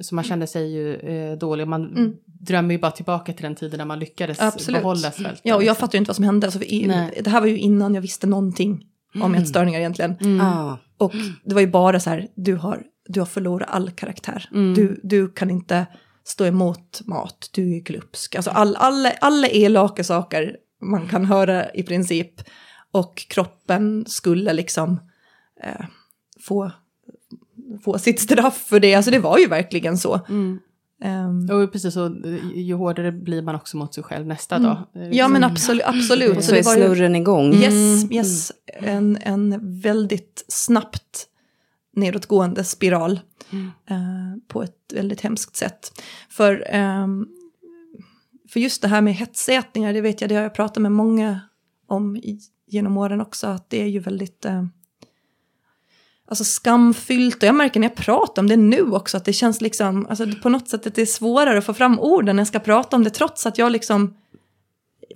Så 0.00 0.14
man 0.14 0.24
kände 0.24 0.46
sig 0.46 0.72
ju 0.72 0.94
eh, 0.94 1.38
dålig. 1.38 1.68
Man 1.68 1.96
mm. 1.96 2.12
drömmer 2.24 2.74
ju 2.74 2.80
bara 2.80 2.90
tillbaka 2.90 3.32
till 3.32 3.42
den 3.42 3.54
tiden 3.54 3.78
när 3.78 3.84
man 3.84 3.98
lyckades 3.98 4.40
Absolut. 4.40 4.80
behålla 4.80 5.10
svälten. 5.10 5.40
Ja, 5.42 5.54
och 5.54 5.62
jag 5.62 5.66
liksom. 5.66 5.80
fattar 5.80 5.94
ju 5.94 5.98
inte 5.98 6.08
vad 6.08 6.16
som 6.16 6.24
hände. 6.24 6.46
Alltså, 6.46 6.62
i, 6.62 7.10
det 7.24 7.30
här 7.30 7.40
var 7.40 7.48
ju 7.48 7.58
innan 7.58 7.94
jag 7.94 8.02
visste 8.02 8.26
någonting 8.26 8.86
om 9.14 9.22
mm. 9.22 9.42
ätstörningar 9.42 9.80
egentligen. 9.80 10.16
Mm. 10.20 10.40
Ah. 10.40 10.78
Och 10.98 11.12
det 11.44 11.54
var 11.54 11.60
ju 11.60 11.66
bara 11.66 12.00
så 12.00 12.10
här, 12.10 12.28
du 12.34 12.54
har, 12.54 12.82
du 13.08 13.20
har 13.20 13.26
förlorat 13.26 13.68
all 13.70 13.90
karaktär. 13.90 14.48
Mm. 14.52 14.74
Du, 14.74 15.00
du 15.02 15.28
kan 15.28 15.50
inte 15.50 15.86
stå 16.24 16.44
emot 16.44 17.00
mat, 17.04 17.50
du 17.52 17.76
är 17.76 17.80
glupsk. 17.80 18.34
Alltså 18.34 18.50
all, 18.50 18.76
alla, 18.76 19.10
alla 19.10 19.48
elaka 19.48 20.04
saker 20.04 20.56
man 20.82 21.08
kan 21.08 21.24
höra 21.24 21.70
i 21.70 21.82
princip. 21.82 22.40
Och 22.90 23.26
kroppen 23.28 24.04
skulle 24.06 24.52
liksom 24.52 25.00
eh, 25.62 25.86
få, 26.40 26.70
få 27.84 27.98
sitt 27.98 28.20
straff 28.20 28.56
för 28.56 28.80
det. 28.80 28.94
Alltså 28.94 29.10
det 29.10 29.18
var 29.18 29.38
ju 29.38 29.46
verkligen 29.46 29.98
så. 29.98 30.20
Mm. 30.28 30.58
Um, 31.04 31.50
och 31.50 31.72
precis 31.72 31.94
så, 31.94 32.16
ju 32.54 32.74
hårdare 32.74 33.12
blir 33.12 33.42
man 33.42 33.54
också 33.54 33.76
mot 33.76 33.94
sig 33.94 34.04
själv 34.04 34.26
nästa 34.26 34.56
mm. 34.56 34.68
dag. 34.68 34.86
Ja 35.12 35.28
men 35.28 35.44
absolut. 35.44 35.82
absolut. 35.86 36.36
Och 36.36 36.44
så, 36.44 36.50
så 36.50 36.56
är 36.56 36.62
snurren 36.62 37.16
igång. 37.16 37.54
Yes, 37.54 38.02
mm. 38.02 38.12
yes. 38.12 38.52
En, 38.66 39.18
en 39.20 39.80
väldigt 39.80 40.44
snabbt 40.48 41.26
nedåtgående 41.96 42.64
spiral 42.64 43.20
mm. 43.50 43.66
eh, 43.66 44.38
på 44.48 44.62
ett 44.62 44.92
väldigt 44.94 45.20
hemskt 45.20 45.56
sätt. 45.56 46.02
För, 46.28 46.74
eh, 46.74 47.06
för 48.48 48.60
just 48.60 48.82
det 48.82 48.88
här 48.88 49.00
med 49.00 49.14
hetsätningar, 49.14 49.92
det 49.92 50.00
vet 50.00 50.20
jag, 50.20 50.30
det 50.30 50.34
har 50.34 50.42
jag 50.42 50.54
pratat 50.54 50.82
med 50.82 50.92
många 50.92 51.40
om 51.86 52.16
i, 52.16 52.40
genom 52.66 52.96
åren 52.98 53.20
också, 53.20 53.46
att 53.46 53.70
det 53.70 53.82
är 53.82 53.86
ju 53.86 53.98
väldigt 53.98 54.44
eh, 54.44 54.64
alltså 56.28 56.44
skamfyllt. 56.44 57.36
Och 57.36 57.48
jag 57.48 57.54
märker 57.54 57.80
när 57.80 57.88
jag 57.88 57.96
pratar 57.96 58.42
om 58.42 58.48
det 58.48 58.56
nu 58.56 58.82
också 58.82 59.16
att 59.16 59.24
det 59.24 59.32
känns 59.32 59.60
liksom, 59.60 60.06
alltså 60.10 60.26
på 60.42 60.48
något 60.48 60.68
sätt 60.68 60.86
att 60.86 60.94
det 60.94 61.02
är 61.02 61.06
svårare 61.06 61.58
att 61.58 61.64
få 61.64 61.74
fram 61.74 62.00
orden 62.00 62.36
när 62.36 62.40
jag 62.40 62.48
ska 62.48 62.58
prata 62.58 62.96
om 62.96 63.04
det, 63.04 63.10
trots 63.10 63.46
att 63.46 63.58
jag 63.58 63.72
liksom 63.72 64.14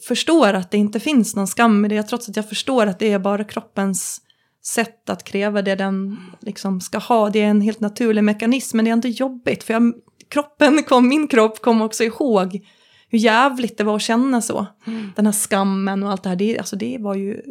förstår 0.08 0.54
att 0.54 0.70
det 0.70 0.78
inte 0.78 1.00
finns 1.00 1.36
någon 1.36 1.46
skam 1.46 1.84
i 1.84 1.88
det, 1.88 2.02
trots 2.02 2.28
att 2.28 2.36
jag 2.36 2.48
förstår 2.48 2.86
att 2.86 2.98
det 2.98 3.12
är 3.12 3.18
bara 3.18 3.44
kroppens 3.44 4.20
sätt 4.64 5.10
att 5.10 5.24
kräva 5.24 5.62
det 5.62 5.74
den 5.74 6.16
liksom 6.40 6.80
ska 6.80 6.98
ha. 6.98 7.30
Det 7.30 7.42
är 7.42 7.46
en 7.48 7.60
helt 7.60 7.80
naturlig 7.80 8.24
mekanism, 8.24 8.76
men 8.76 8.84
det 8.84 8.90
är 8.90 8.92
ändå 8.92 9.08
jobbigt. 9.08 9.64
För 9.64 9.74
jag, 9.74 9.94
kroppen 10.28 10.82
kom, 10.88 11.08
min 11.08 11.28
kropp 11.28 11.62
kom 11.62 11.82
också 11.82 12.04
ihåg 12.04 12.66
hur 13.10 13.18
jävligt 13.18 13.78
det 13.78 13.84
var 13.84 13.96
att 13.96 14.02
känna 14.02 14.42
så. 14.42 14.66
Mm. 14.86 15.12
Den 15.16 15.26
här 15.26 15.32
skammen 15.32 16.02
och 16.02 16.10
allt 16.10 16.22
det 16.22 16.28
här, 16.28 16.36
det, 16.36 16.58
alltså 16.58 16.76
det 16.76 16.98
var 17.00 17.14
ju... 17.14 17.42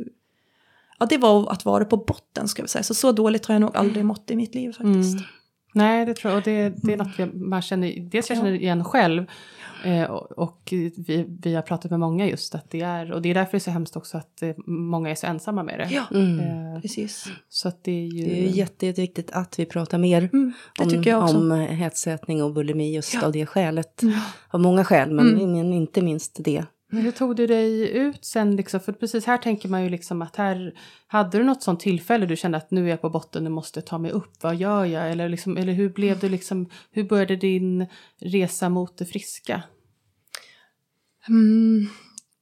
Ja, 1.00 1.06
det 1.06 1.18
var 1.18 1.52
att 1.52 1.66
vara 1.66 1.86
på 1.86 1.98
botten, 1.98 2.48
ska 2.48 2.62
vi 2.62 2.68
säga. 2.68 2.84
Så 2.84 2.94
så 2.94 3.12
dåligt 3.12 3.46
har 3.46 3.56
jag 3.56 3.62
nog 3.62 3.78
aldrig 3.78 4.06
mått 4.06 4.32
i 4.32 4.36
mitt 4.36 4.56
liv 4.56 4.72
faktiskt. 4.72 5.14
Mm. 5.14 5.26
Nej, 5.74 6.06
det 6.06 6.14
tror 6.14 6.32
jag. 6.32 6.38
Och 6.38 6.44
det, 6.44 6.74
det 6.78 6.94
är 6.94 6.98
något 6.98 7.34
man 7.34 7.62
känner, 7.62 8.10
dels 8.10 8.30
jag 8.30 8.38
känner 8.38 8.54
igen 8.54 8.84
själv. 8.84 9.26
Eh, 9.84 10.04
och 10.12 10.74
vi, 10.98 11.26
vi 11.42 11.56
har 11.56 11.62
pratat 11.62 11.92
med 11.92 12.00
många 12.00 12.28
just 12.28 12.56
att 12.56 12.72
det 12.72 12.82
är, 12.82 13.12
och 13.12 13.22
det 13.22 13.30
är 13.30 13.34
därför 13.34 13.52
det 13.52 13.58
är 13.58 13.60
så 13.60 13.72
hemskt 13.72 13.96
också 13.96 14.18
att 14.18 14.42
eh, 14.42 14.52
många 14.68 15.10
är 15.10 15.16
så 15.16 15.28
ensamma 15.28 15.64
med 15.64 15.80
det. 15.80 15.90
Ja, 15.92 16.04
mm. 16.12 16.40
eh, 16.40 16.82
precis. 16.82 17.28
Så 17.50 17.68
att 17.68 17.84
det 17.84 17.92
är 17.92 18.08
ju... 18.08 18.26
Det 18.26 18.40
är 18.40 18.52
jätte, 18.52 18.86
jätteviktigt 18.86 19.32
att 19.32 19.60
vi 19.60 19.66
pratar 19.66 19.98
mer 19.98 20.30
mm, 20.34 20.54
om, 20.80 21.36
om 21.36 21.52
hetsätning 21.52 22.44
och 22.44 22.54
bulimi 22.54 22.96
just 22.96 23.14
ja. 23.14 23.26
av 23.26 23.32
det 23.32 23.46
skälet. 23.46 24.02
Mm. 24.04 24.16
Av 24.50 24.60
många 24.60 24.86
skäl, 24.86 25.12
men 25.12 25.40
mm. 25.40 25.74
inte 25.74 26.02
minst 26.02 26.38
det. 26.40 26.66
Men 26.90 27.02
hur 27.02 27.12
tog 27.12 27.36
du 27.36 27.48
dig 27.48 27.90
ut 27.98 28.26
sen? 28.26 28.56
Liksom? 28.56 28.80
För 28.80 28.92
precis 28.92 29.26
här 29.26 29.38
tänker 29.38 29.70
man 29.70 29.84
ju 29.84 29.90
liksom 29.90 30.22
att 30.22 30.36
här 30.36 30.80
hade 31.08 31.38
du 31.38 31.44
något 31.44 31.64
sånt 31.64 31.80
tillfälle 31.80 32.26
du 32.26 32.36
kände 32.36 32.58
att 32.58 32.72
nu 32.72 32.86
är 32.86 32.90
jag 32.90 33.02
på 33.02 33.10
botten, 33.10 33.44
nu 33.44 33.50
måste 33.50 33.80
jag 33.80 33.86
ta 33.86 33.98
mig 33.98 34.12
upp, 34.12 34.44
vad 34.44 34.56
gör 34.56 34.86
jag? 34.86 35.12
Eller, 35.12 35.30
liksom, 35.30 35.58
eller 35.58 35.74
hur 35.74 35.90
blev 35.90 36.20
du 36.20 36.30
liksom, 36.30 36.70
hur 36.92 37.04
började 37.04 37.36
din 37.36 37.86
resa 38.18 38.70
mot 38.70 38.98
det 38.98 39.06
friska? 39.06 39.64
Mm, 41.28 41.88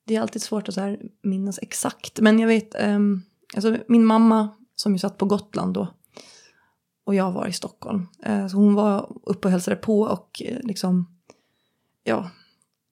det 0.05 0.15
är 0.15 0.21
alltid 0.21 0.41
svårt 0.41 0.69
att 0.69 0.73
så 0.73 0.81
här 0.81 0.99
minnas 1.23 1.59
exakt, 1.61 2.19
men 2.19 2.39
jag 2.39 2.47
vet, 2.47 2.83
um, 2.83 3.23
alltså 3.55 3.77
min 3.87 4.05
mamma 4.05 4.49
som 4.75 4.93
ju 4.93 4.99
satt 4.99 5.17
på 5.17 5.25
Gotland 5.25 5.73
då 5.73 5.87
och 7.05 7.15
jag 7.15 7.31
var 7.31 7.47
i 7.47 7.53
Stockholm, 7.53 8.07
uh, 8.29 8.47
så 8.47 8.57
hon 8.57 8.75
var 8.75 9.17
uppe 9.23 9.47
och 9.47 9.51
hälsade 9.51 9.75
på 9.75 10.01
och 10.01 10.41
uh, 10.51 10.59
liksom, 10.63 11.19
ja, 12.03 12.29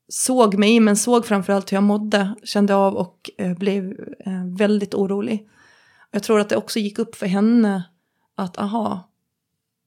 såg 0.10 0.58
mig, 0.58 0.80
men 0.80 0.98
såg 0.98 1.26
framförallt 1.26 1.72
hur 1.72 1.78
jag 1.78 1.84
mådde, 1.84 2.36
kände 2.44 2.76
av 2.76 2.96
och 2.96 3.30
eh, 3.38 3.54
blev 3.58 3.92
eh, 4.26 4.46
väldigt 4.58 4.94
orolig. 4.94 5.50
Jag 6.12 6.24
tror 6.24 6.40
att 6.40 6.50
det 6.50 6.56
också 6.56 6.80
gick 6.80 7.00
upp 7.00 7.16
för 7.16 7.26
henne 7.26 7.84
att 8.36 8.58
aha, 8.58 9.10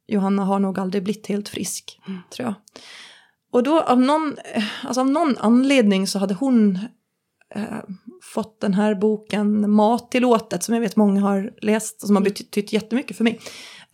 Johanna 0.06 0.44
har 0.44 0.58
nog 0.58 0.78
aldrig 0.78 1.02
blivit 1.04 1.26
helt 1.26 1.48
frisk, 1.48 2.00
mm. 2.06 2.20
tror 2.30 2.46
jag. 2.46 2.54
Och 3.50 3.62
då 3.62 3.80
av 3.80 4.00
någon, 4.00 4.36
alltså 4.82 5.00
av 5.00 5.10
någon 5.10 5.38
anledning 5.38 6.06
så 6.06 6.18
hade 6.18 6.34
hon 6.34 6.78
eh, 7.54 7.78
fått 8.22 8.60
den 8.60 8.74
här 8.74 8.94
boken 8.94 9.70
Mattillåtet 9.70 10.62
som 10.62 10.74
jag 10.74 10.80
vet 10.80 10.96
många 10.96 11.20
har 11.20 11.52
läst 11.62 12.02
och 12.02 12.06
som 12.06 12.16
har 12.16 12.22
mm. 12.22 12.32
betytt 12.32 12.72
jättemycket 12.72 13.16
för 13.16 13.24
mig. 13.24 13.40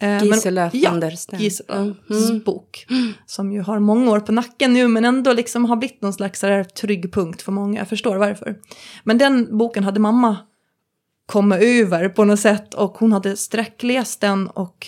Eh, 0.03 0.25
Gisela 0.25 0.63
van 0.63 0.81
ja, 0.81 0.91
der 0.91 1.11
Steen. 1.11 1.41
Giselas 1.41 2.31
mm. 2.31 2.43
bok. 2.45 2.87
Som 3.27 3.53
ju 3.53 3.61
har 3.61 3.79
många 3.79 4.11
år 4.11 4.21
på 4.21 4.33
nacken 4.33 4.73
nu 4.73 4.89
men 4.89 5.05
ändå 5.05 5.33
liksom 5.33 5.65
har 5.65 5.77
blivit 5.77 6.03
någon 6.03 6.13
slags 6.13 6.41
där 6.41 6.65
trygg 6.65 7.13
punkt 7.13 7.43
för 7.43 7.53
många. 7.53 7.79
Jag 7.79 7.89
förstår 7.89 8.17
varför. 8.17 8.59
Men 9.05 9.19
den 9.19 9.59
boken 9.59 9.85
hade 9.85 10.01
mamma 10.01 10.37
kommit 11.27 11.63
över 11.63 12.09
på 12.09 12.25
något 12.25 12.41
sätt 12.41 12.75
och 12.75 12.99
hon 12.99 13.13
hade 13.13 13.37
sträckläst 13.37 14.21
den 14.21 14.49
och 14.49 14.87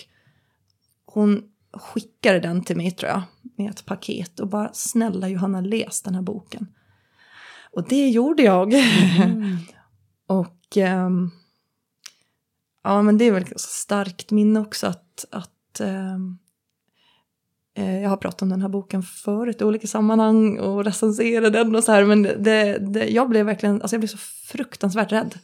hon 1.05 1.43
skickade 1.73 2.39
den 2.39 2.63
till 2.63 2.77
mig 2.77 2.91
tror 2.91 3.11
jag 3.11 3.21
med 3.57 3.69
ett 3.69 3.85
paket 3.85 4.39
och 4.39 4.47
bara 4.47 4.69
snälla 4.73 5.29
Johanna 5.29 5.61
läs 5.61 6.01
den 6.01 6.15
här 6.15 6.21
boken. 6.21 6.67
Och 7.71 7.87
det 7.87 8.09
gjorde 8.09 8.43
jag. 8.43 8.73
Mm. 8.73 9.57
och 10.27 10.77
um, 10.77 11.31
ja 12.85 13.01
men 13.01 13.17
det 13.17 13.25
är 13.25 13.31
väl 13.31 13.43
ett 13.43 13.59
starkt 13.59 14.31
minne 14.31 14.59
också 14.59 14.87
att, 14.87 15.25
att 15.31 15.79
ehm, 15.79 16.37
eh, 17.77 18.01
jag 18.01 18.09
har 18.09 18.17
pratat 18.17 18.41
om 18.41 18.49
den 18.49 18.61
här 18.61 18.69
boken 18.69 19.03
förut 19.03 19.61
i 19.61 19.63
olika 19.63 19.87
sammanhang 19.87 20.59
och 20.59 20.85
recenserat 20.85 21.53
den 21.53 21.75
och 21.75 21.83
så 21.83 21.91
här 21.91 22.03
men 22.03 22.23
det, 22.23 22.77
det, 22.93 23.05
jag 23.05 23.29
blev 23.29 23.45
verkligen, 23.45 23.81
alltså 23.81 23.95
jag 23.95 24.01
blev 24.01 24.07
så 24.07 24.17
fruktansvärt 24.51 25.11
rädd. 25.11 25.35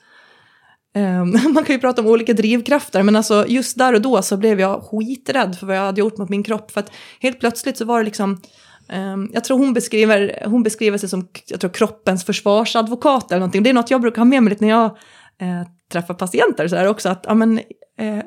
Ehm, 0.94 1.32
man 1.54 1.64
kan 1.64 1.76
ju 1.76 1.80
prata 1.80 2.02
om 2.02 2.08
olika 2.08 2.34
drivkrafter 2.34 3.04
men 3.04 3.16
alltså 3.16 3.46
just 3.48 3.78
där 3.78 3.94
och 3.94 4.02
då 4.02 4.22
så 4.22 4.38
blev 4.38 4.60
jag 4.60 4.84
skiträdd 4.84 5.56
för 5.60 5.68
vad 5.68 5.76
jag 5.76 5.82
hade 5.82 6.00
gjort 6.00 6.18
mot 6.18 6.30
min 6.30 6.44
kropp 6.44 6.72
för 6.72 6.80
att 6.80 6.92
helt 7.20 7.40
plötsligt 7.40 7.78
så 7.78 7.86
var 7.86 8.00
det 8.00 8.06
liksom 8.06 8.42
um, 8.94 9.32
jag 9.34 9.44
tror 9.44 9.58
hon 9.58 9.74
beskriver, 9.74 10.44
hon 10.46 10.64
beskriver 10.64 10.98
sig 10.98 11.10
som 11.10 11.28
jag 11.48 11.60
tror, 11.60 11.72
kroppens 11.72 12.26
försvarsadvokat 12.26 13.32
eller 13.32 13.40
någonting. 13.40 13.64
Det 13.64 13.70
är 13.70 13.74
något 13.74 13.92
jag 13.92 14.02
brukar 14.02 14.18
ha 14.18 14.26
med 14.26 14.44
mig 14.44 14.50
lite 14.50 14.66
när 14.66 14.72
jag 14.72 14.86
uh, 15.42 15.64
träffar 15.92 16.14
patienter 16.14 16.68
så 16.68 16.76
här 16.76 16.88
också 16.88 17.10
att 17.10 17.26
ja, 17.28 17.34
men, 17.34 17.58
uh, 18.02 18.22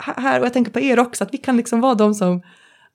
här, 0.00 0.40
och 0.40 0.46
jag 0.46 0.52
tänker 0.52 0.72
på 0.72 0.80
er 0.80 0.98
också, 0.98 1.24
att 1.24 1.34
vi 1.34 1.38
kan 1.38 1.56
liksom 1.56 1.80
vara 1.80 1.94
de 1.94 2.14
som 2.14 2.42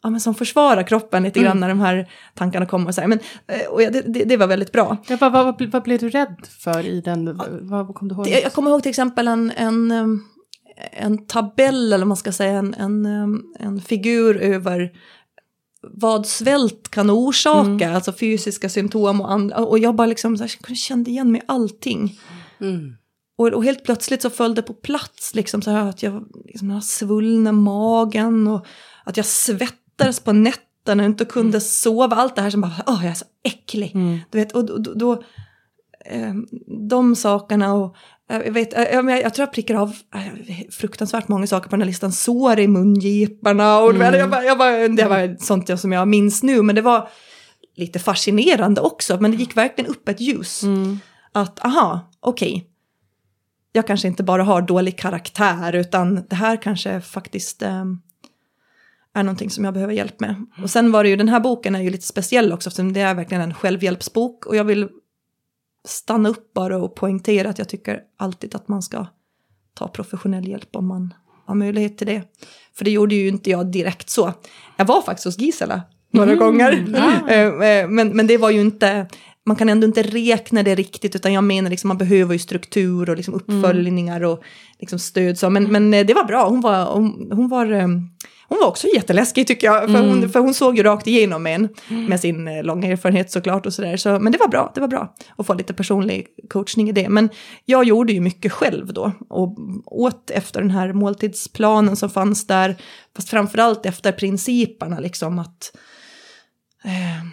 ja, 0.04 0.10
men 0.10 0.20
som 0.20 0.36
försvarar 0.36 0.84
kroppen 0.84 1.24
lite 1.24 1.40
grann 1.40 1.58
mm. 1.58 1.60
när 1.60 1.70
de 1.70 1.80
här 1.80 2.10
tankarna 2.34 2.66
kommer. 2.66 2.88
Och 2.88 2.96
så 2.96 3.02
här. 3.02 3.08
Men, 3.08 3.20
eh, 3.48 3.68
och 3.70 3.80
det, 3.80 4.02
det, 4.02 4.24
det, 4.24 4.38
var 4.38 4.48
väldigt 4.48 4.72
bra. 4.72 4.98
Ja, 5.08 5.18
vad, 5.22 5.32
vad, 5.32 5.72
vad, 5.72 5.84
blev 5.84 6.00
du 6.00 6.10
rädd 6.10 6.48
för 6.60 6.86
i 6.86 7.02
den? 7.02 7.38
Vad, 7.38 7.48
vad 7.62 7.96
kom 7.96 8.08
du 8.08 8.16
ihåg? 8.16 8.28
Jag 8.28 8.54
kommer 8.54 8.72
ihåg 8.72 8.84
till 8.84 8.90
exempel 8.90 9.28
en, 9.28 9.52
en, 9.52 9.92
en 10.92 11.26
tabell, 11.28 11.94
eller 11.94 12.06
man 12.06 12.18
ska 12.18 12.32
säga 12.32 12.60
en, 12.60 12.74
en, 12.74 13.06
en 13.60 13.82
figur 13.82 14.38
över 14.38 14.92
vad 15.82 16.28
svält 16.28 16.92
kan 16.92 17.10
orsaka, 17.10 17.86
mm. 17.86 17.96
alltså 17.96 18.14
fysiska 18.14 18.70
symptom 18.70 19.22
och 19.22 19.32
andra. 19.32 19.58
Och 19.58 19.80
jag 19.80 19.96
bara 19.96 20.08
liksom 20.08 20.38
så 20.38 20.44
här, 20.44 20.76
kände 20.76 21.10
igen 21.12 21.32
mig 21.32 21.42
i 21.42 21.44
allting. 21.48 22.20
Mm. 22.62 22.96
Och, 23.40 23.48
och, 23.48 23.64
helt 23.64 23.84
plötsligt 23.84 24.22
så 24.22 24.30
föll 24.30 24.56
det 24.56 24.62
på 24.62 24.74
plats, 24.74 25.36
liksom 25.36 25.62
så 25.62 25.72
här 25.72 25.90
att 25.90 26.04
jag 26.04 26.26
liksom, 26.46 26.70
har 26.70 26.82
svullna 26.82 27.52
magen 27.52 28.48
och 28.48 28.66
att 29.06 29.18
jag 29.18 29.26
svett 29.26 29.80
svettades 30.00 30.20
på 30.20 30.34
nätterna 30.34 31.04
och 31.04 31.10
inte 31.10 31.26
kunde 31.26 31.58
mm. 31.58 31.62
sova. 31.62 32.16
Allt 32.16 32.36
det 32.36 32.42
här 32.42 32.50
som 32.50 32.62
bara, 32.62 32.84
åh 32.88 33.00
jag 33.02 33.12
är 33.12 33.16
så 33.16 33.26
äcklig. 33.44 33.92
Mm. 33.96 34.20
Du 34.30 34.38
vet, 34.38 34.52
och 34.52 34.82
då, 34.82 34.94
då 34.94 35.14
eh, 36.06 36.34
de 36.90 37.16
sakerna 37.16 37.74
och 37.74 37.96
eh, 38.30 38.42
jag, 38.46 38.52
vet, 38.52 38.74
jag, 38.74 38.94
jag, 38.94 39.22
jag 39.22 39.34
tror 39.34 39.46
jag 39.46 39.54
prickar 39.54 39.76
av 39.76 39.96
eh, 40.16 40.72
fruktansvärt 40.72 41.28
många 41.28 41.48
saker 41.48 41.70
på 41.70 41.76
den 41.76 41.82
här 41.82 41.88
listan. 41.88 42.12
Sår 42.12 42.60
i 42.60 42.68
mungiporna 42.68 43.80
och 43.80 43.90
mm. 43.90 44.14
jag 44.14 44.30
bara, 44.30 44.44
jag 44.44 44.58
bara, 44.58 44.88
det 44.88 45.06
var 45.06 45.38
sånt 45.40 45.70
jag, 45.70 45.80
som 45.80 45.92
jag 45.92 46.08
minns 46.08 46.44
nu. 46.44 46.62
Men 46.62 46.76
det 46.76 46.82
var 46.82 47.10
lite 47.76 48.00
fascinerande 48.00 48.82
också. 48.82 49.18
Men 49.22 49.32
det 49.32 49.38
gick 49.38 49.58
verkligen 49.58 49.92
upp 49.92 50.10
ett 50.10 50.22
ljus. 50.22 50.64
Mm. 50.64 51.00
Att 51.34 51.66
aha, 51.66 52.12
okej. 52.20 52.54
Okay. 52.56 52.69
Jag 53.72 53.88
kanske 53.88 54.08
inte 54.08 54.24
bara 54.24 54.44
har 54.44 54.62
dålig 54.62 54.98
karaktär 54.98 55.76
utan 55.76 56.26
det 56.30 56.36
här 56.36 56.62
kanske 56.62 57.02
faktiskt 57.02 57.62
eh, 57.62 57.86
är 59.14 59.24
någonting 59.24 59.50
som 59.50 59.66
jag 59.66 59.74
behöver 59.74 59.94
hjälp 59.94 60.20
med. 60.20 60.46
Och 60.64 60.70
sen 60.70 60.92
var 60.92 61.04
det 61.04 61.10
ju, 61.10 61.16
den 61.16 61.30
här 61.30 61.40
boken 61.40 61.76
är 61.76 61.82
ju 61.82 61.90
lite 61.90 62.06
speciell 62.06 62.54
också, 62.54 62.70
eftersom 62.70 62.94
det 62.94 63.02
är 63.02 63.16
verkligen 63.16 63.44
en 63.44 63.54
självhjälpsbok. 63.54 64.46
Och 64.46 64.56
jag 64.56 64.64
vill 64.64 64.90
stanna 65.88 66.30
upp 66.30 66.54
bara 66.54 66.78
och 66.78 66.96
poängtera 66.96 67.50
att 67.50 67.58
jag 67.58 67.70
tycker 67.70 68.02
alltid 68.18 68.56
att 68.56 68.68
man 68.68 68.82
ska 68.82 69.08
ta 69.74 69.88
professionell 69.88 70.48
hjälp 70.48 70.76
om 70.76 70.88
man 70.88 71.14
har 71.46 71.56
möjlighet 71.56 71.98
till 71.98 72.08
det. 72.08 72.22
För 72.74 72.86
det 72.86 72.92
gjorde 72.92 73.16
ju 73.16 73.28
inte 73.28 73.50
jag 73.50 73.72
direkt 73.72 74.10
så. 74.10 74.34
Jag 74.78 74.86
var 74.86 75.02
faktiskt 75.02 75.26
hos 75.26 75.40
Gisela 75.40 75.82
några 76.12 76.32
mm, 76.32 76.40
gånger. 76.40 76.86
Ja. 76.94 77.30
Eh, 77.30 77.70
eh, 77.70 77.90
men, 77.90 78.10
men 78.10 78.28
det 78.28 78.38
var 78.38 78.50
ju 78.50 78.62
inte, 78.62 79.08
man 79.50 79.58
kan 79.58 79.70
ändå 79.70 79.88
inte 79.88 80.04
räkna 80.04 80.64
det 80.64 80.76
riktigt, 80.76 81.16
utan 81.16 81.34
jag 81.34 81.44
menar 81.44 81.70
liksom 81.70 81.88
man 81.88 81.98
behöver 81.98 82.34
ju 82.34 82.40
struktur 82.40 83.10
och 83.10 83.18
liksom 83.18 83.34
uppföljningar 83.34 84.24
och 84.24 84.44
liksom 84.80 85.00
stöd. 85.00 85.38
Så. 85.38 85.50
Men, 85.50 85.64
men 85.64 85.94
eh, 85.94 86.06
det 86.06 86.14
var 86.14 86.24
bra, 86.24 86.50
hon 86.50 86.62
var, 86.62 86.86
hon, 86.94 87.32
hon 87.32 87.50
var 87.50 87.66
hon 88.50 88.58
var 88.62 88.68
också 88.68 88.88
jätteläskig 88.88 89.48
tycker 89.48 89.68
jag, 89.68 89.82
för, 89.82 90.00
mm. 90.00 90.10
hon, 90.10 90.30
för 90.30 90.40
hon 90.40 90.54
såg 90.54 90.78
ju 90.78 90.84
rakt 90.84 91.08
igenom 91.08 91.48
en 91.48 91.70
mm. 91.90 92.06
med 92.06 92.20
sin 92.20 92.48
eh, 92.48 92.64
långa 92.64 92.88
erfarenhet 92.88 93.32
såklart 93.32 93.66
och 93.66 93.74
sådär. 93.74 93.98
Så, 93.98 94.20
men 94.20 94.32
det 94.32 94.38
var 94.38 94.48
bra, 94.48 94.72
det 94.76 94.82
var 94.82 94.88
bra 94.88 95.16
att 95.38 95.46
få 95.46 95.54
lite 95.54 95.74
personlig 95.74 96.28
coachning 96.50 96.90
i 96.90 96.92
det. 96.92 97.10
Men 97.10 97.30
jag 97.66 97.84
gjorde 97.84 98.14
ju 98.14 98.22
mycket 98.22 98.52
själv 98.52 98.94
då 98.94 99.12
och 99.30 99.58
åt 99.86 100.32
efter 100.32 100.62
den 100.62 100.72
här 100.72 100.94
måltidsplanen 100.94 101.96
som 101.96 102.10
fanns 102.10 102.48
där, 102.48 102.76
fast 103.16 103.30
framförallt 103.30 103.86
efter 103.86 104.12
principerna 104.12 105.00
liksom 105.00 105.40
att 105.40 105.72
eh, 106.84 107.26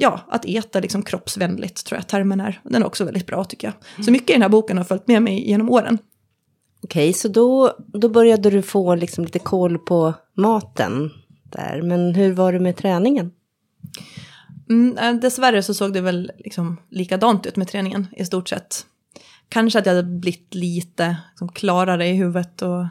ja, 0.00 0.20
att 0.28 0.44
äta 0.44 0.80
liksom 0.80 1.02
kroppsvänligt 1.02 1.86
tror 1.86 1.98
jag 1.98 2.06
termen 2.06 2.40
är. 2.40 2.60
Den 2.64 2.82
är 2.82 2.86
också 2.86 3.04
väldigt 3.04 3.26
bra 3.26 3.44
tycker 3.44 3.66
jag. 3.66 3.74
Mm. 3.94 4.04
Så 4.04 4.10
mycket 4.10 4.30
i 4.30 4.32
den 4.32 4.42
här 4.42 4.48
boken 4.48 4.76
har 4.76 4.84
följt 4.84 5.06
med 5.06 5.22
mig 5.22 5.48
genom 5.48 5.70
åren. 5.70 5.98
Okej, 6.82 7.12
så 7.12 7.28
då, 7.28 7.74
då 7.78 8.08
började 8.08 8.50
du 8.50 8.62
få 8.62 8.94
liksom 8.94 9.24
lite 9.24 9.38
koll 9.38 9.78
på 9.78 10.14
maten 10.34 11.10
där. 11.42 11.82
Men 11.82 12.14
hur 12.14 12.32
var 12.32 12.52
det 12.52 12.60
med 12.60 12.76
träningen? 12.76 13.30
Mm, 14.70 14.98
eh, 14.98 15.20
dessvärre 15.20 15.62
så 15.62 15.74
såg 15.74 15.92
det 15.92 16.00
väl 16.00 16.32
liksom 16.38 16.76
likadant 16.90 17.46
ut 17.46 17.56
med 17.56 17.68
träningen 17.68 18.06
i 18.16 18.24
stort 18.24 18.48
sett. 18.48 18.86
Kanske 19.48 19.78
att 19.78 19.86
jag 19.86 19.94
hade 19.94 20.08
blivit 20.08 20.54
lite 20.54 21.16
liksom, 21.30 21.48
klarare 21.48 22.06
i 22.06 22.12
huvudet 22.12 22.62
och 22.62 22.86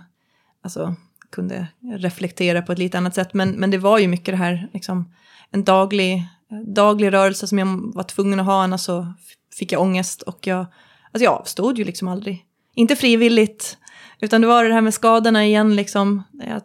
alltså, 0.61 0.95
kunde 1.29 1.67
reflektera 1.97 2.61
på 2.61 2.71
ett 2.71 2.79
lite 2.79 2.97
annat 2.97 3.15
sätt. 3.15 3.33
Men, 3.33 3.51
men 3.51 3.71
det 3.71 3.77
var 3.77 3.99
ju 3.99 4.07
mycket 4.07 4.33
det 4.33 4.37
här, 4.37 4.69
liksom, 4.73 5.13
en 5.51 5.63
daglig, 5.63 6.23
daglig 6.65 7.13
rörelse 7.13 7.47
som 7.47 7.59
jag 7.59 7.95
var 7.95 8.03
tvungen 8.03 8.39
att 8.39 8.45
ha, 8.45 8.63
annars 8.63 8.81
så 8.81 9.13
fick 9.57 9.71
jag 9.71 9.81
ångest. 9.81 10.21
Och 10.21 10.47
jag, 10.47 10.65
alltså 11.11 11.23
jag 11.23 11.33
avstod 11.33 11.77
ju 11.77 11.83
liksom 11.83 12.07
aldrig 12.07 12.45
inte 12.75 12.95
frivilligt, 12.95 13.77
utan 14.19 14.41
det 14.41 14.47
var 14.47 14.63
det 14.63 14.73
här 14.73 14.81
med 14.81 14.93
skadorna 14.93 15.45
igen 15.45 15.75
liksom. 15.75 16.23
Jag, 16.31 16.61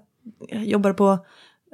jag 0.48 0.64
jobbar 0.64 0.92
på 0.92 1.26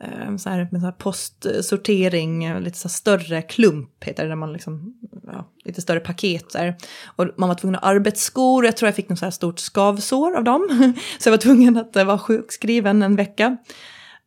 eh, 0.03 0.37
så 0.37 0.51
här, 0.51 0.69
med 0.73 0.81
så 0.81 0.87
här 0.87 0.93
postsortering, 0.93 2.45
eh, 2.45 2.61
lite 2.61 2.79
så 2.79 2.89
större 2.89 3.43
klump 3.43 4.05
heter 4.05 4.23
det, 4.23 4.29
där 4.29 4.37
man 4.37 4.53
liksom, 4.53 4.95
ja, 5.27 5.53
lite 5.65 5.83
större 5.83 6.01
paket 6.01 6.53
så 6.53 6.59
här. 6.59 6.77
Och 7.07 7.27
man 7.37 7.49
var 7.49 7.57
tvungen 7.57 7.75
att 7.75 7.83
ha 7.83 7.91
arbetsskor, 7.91 8.65
jag 8.65 8.77
tror 8.77 8.87
jag 8.87 8.97
fick 8.97 9.09
något 9.09 9.19
så 9.19 9.27
här 9.27 9.31
stort 9.31 9.59
skavsår 9.59 10.37
av 10.37 10.45
dem. 10.45 10.95
så 11.19 11.29
jag 11.29 11.33
var 11.33 11.39
tvungen 11.39 11.77
att 11.77 11.97
eh, 11.97 12.05
vara 12.05 12.19
sjukskriven 12.19 13.03
en 13.03 13.17
vecka. 13.17 13.57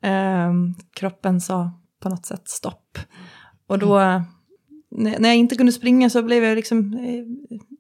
Eh, 0.04 0.54
kroppen 0.94 1.42
sa 1.42 1.72
på 2.00 2.10
något 2.10 2.26
sätt 2.26 2.50
stopp. 2.50 2.98
Och 3.72 3.80
då, 3.80 3.98
mm. 3.98 4.22
när 4.92 5.30
jag 5.30 5.36
inte 5.36 5.56
kunde 5.56 5.72
springa 5.72 6.10
så 6.10 6.24
blev 6.24 6.44
jag 6.44 6.56
liksom 6.56 6.94
eh, 6.94 7.26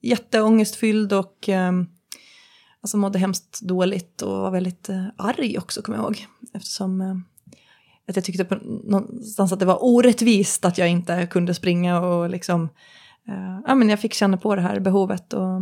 jätteångestfylld 0.02 1.14
och 1.14 1.50
eh, 1.50 1.72
alltså 2.82 2.98
mådde 2.98 3.20
hemskt 3.20 3.62
dåligt 3.62 4.22
och 4.22 4.32
var 4.32 4.52
väldigt 4.52 4.90
eh, 4.90 5.06
arg 5.18 5.58
också, 5.58 5.82
kommer 5.82 5.98
jag 5.98 6.04
ihåg. 6.04 6.26
Eftersom 6.54 7.02
eh, 7.02 7.16
att 8.08 8.16
jag 8.16 8.26
tyckte 8.26 8.46
på 8.46 8.56
någonstans 8.84 9.52
att 9.52 9.60
det 9.60 9.66
var 9.66 9.84
orättvist 9.84 10.66
att 10.66 10.78
jag 10.78 10.90
inte 10.90 11.28
kunde 11.28 11.54
springa 11.54 12.00
och 12.00 12.30
liksom, 12.30 12.70
ja 13.68 13.76
men 13.76 13.90
jag 13.90 14.00
fick 14.00 14.14
känna 14.14 14.38
på 14.38 14.56
det 14.56 14.62
här 14.62 14.80
behovet. 14.80 15.34
Och, 15.34 15.62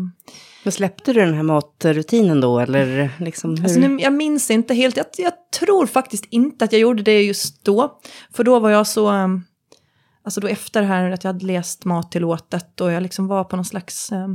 men 0.64 0.72
släppte 0.72 1.14
du 1.14 1.20
den 1.20 1.34
här 1.34 1.44
matrutinen 1.44 2.42
då, 2.42 2.60
eller 2.60 3.10
liksom 3.20 3.56
hur? 3.56 3.64
Alltså, 3.64 3.80
jag 3.80 4.14
minns 4.14 4.52
inte 4.52 4.74
helt, 4.74 4.98
jag, 4.98 5.06
jag, 5.18 5.34
tror 5.60 5.86
faktiskt 5.86 6.26
inte 6.30 6.66
att 6.66 6.72
jag 6.72 6.82
gjorde 6.82 7.04
det 7.04 7.22
just 7.22 7.66
då. 7.66 8.00
För 8.34 8.44
då 8.44 8.60
var 8.60 8.70
jag 8.70 8.88
så, 8.88 9.12
um, 9.12 9.44
Alltså 10.24 10.42
då 10.42 10.48
efter 10.48 10.82
det 10.82 10.88
här 10.88 11.12
att 11.12 11.24
jag 11.24 11.34
hade 11.34 11.46
läst 11.46 11.86
Mattillåtet 11.86 12.82
och 12.82 12.92
jag 12.92 13.04
liksom 13.04 13.28
var 13.28 13.44
på 13.44 13.56
någon 13.56 13.66
slags... 13.66 14.12
Eh, 14.12 14.28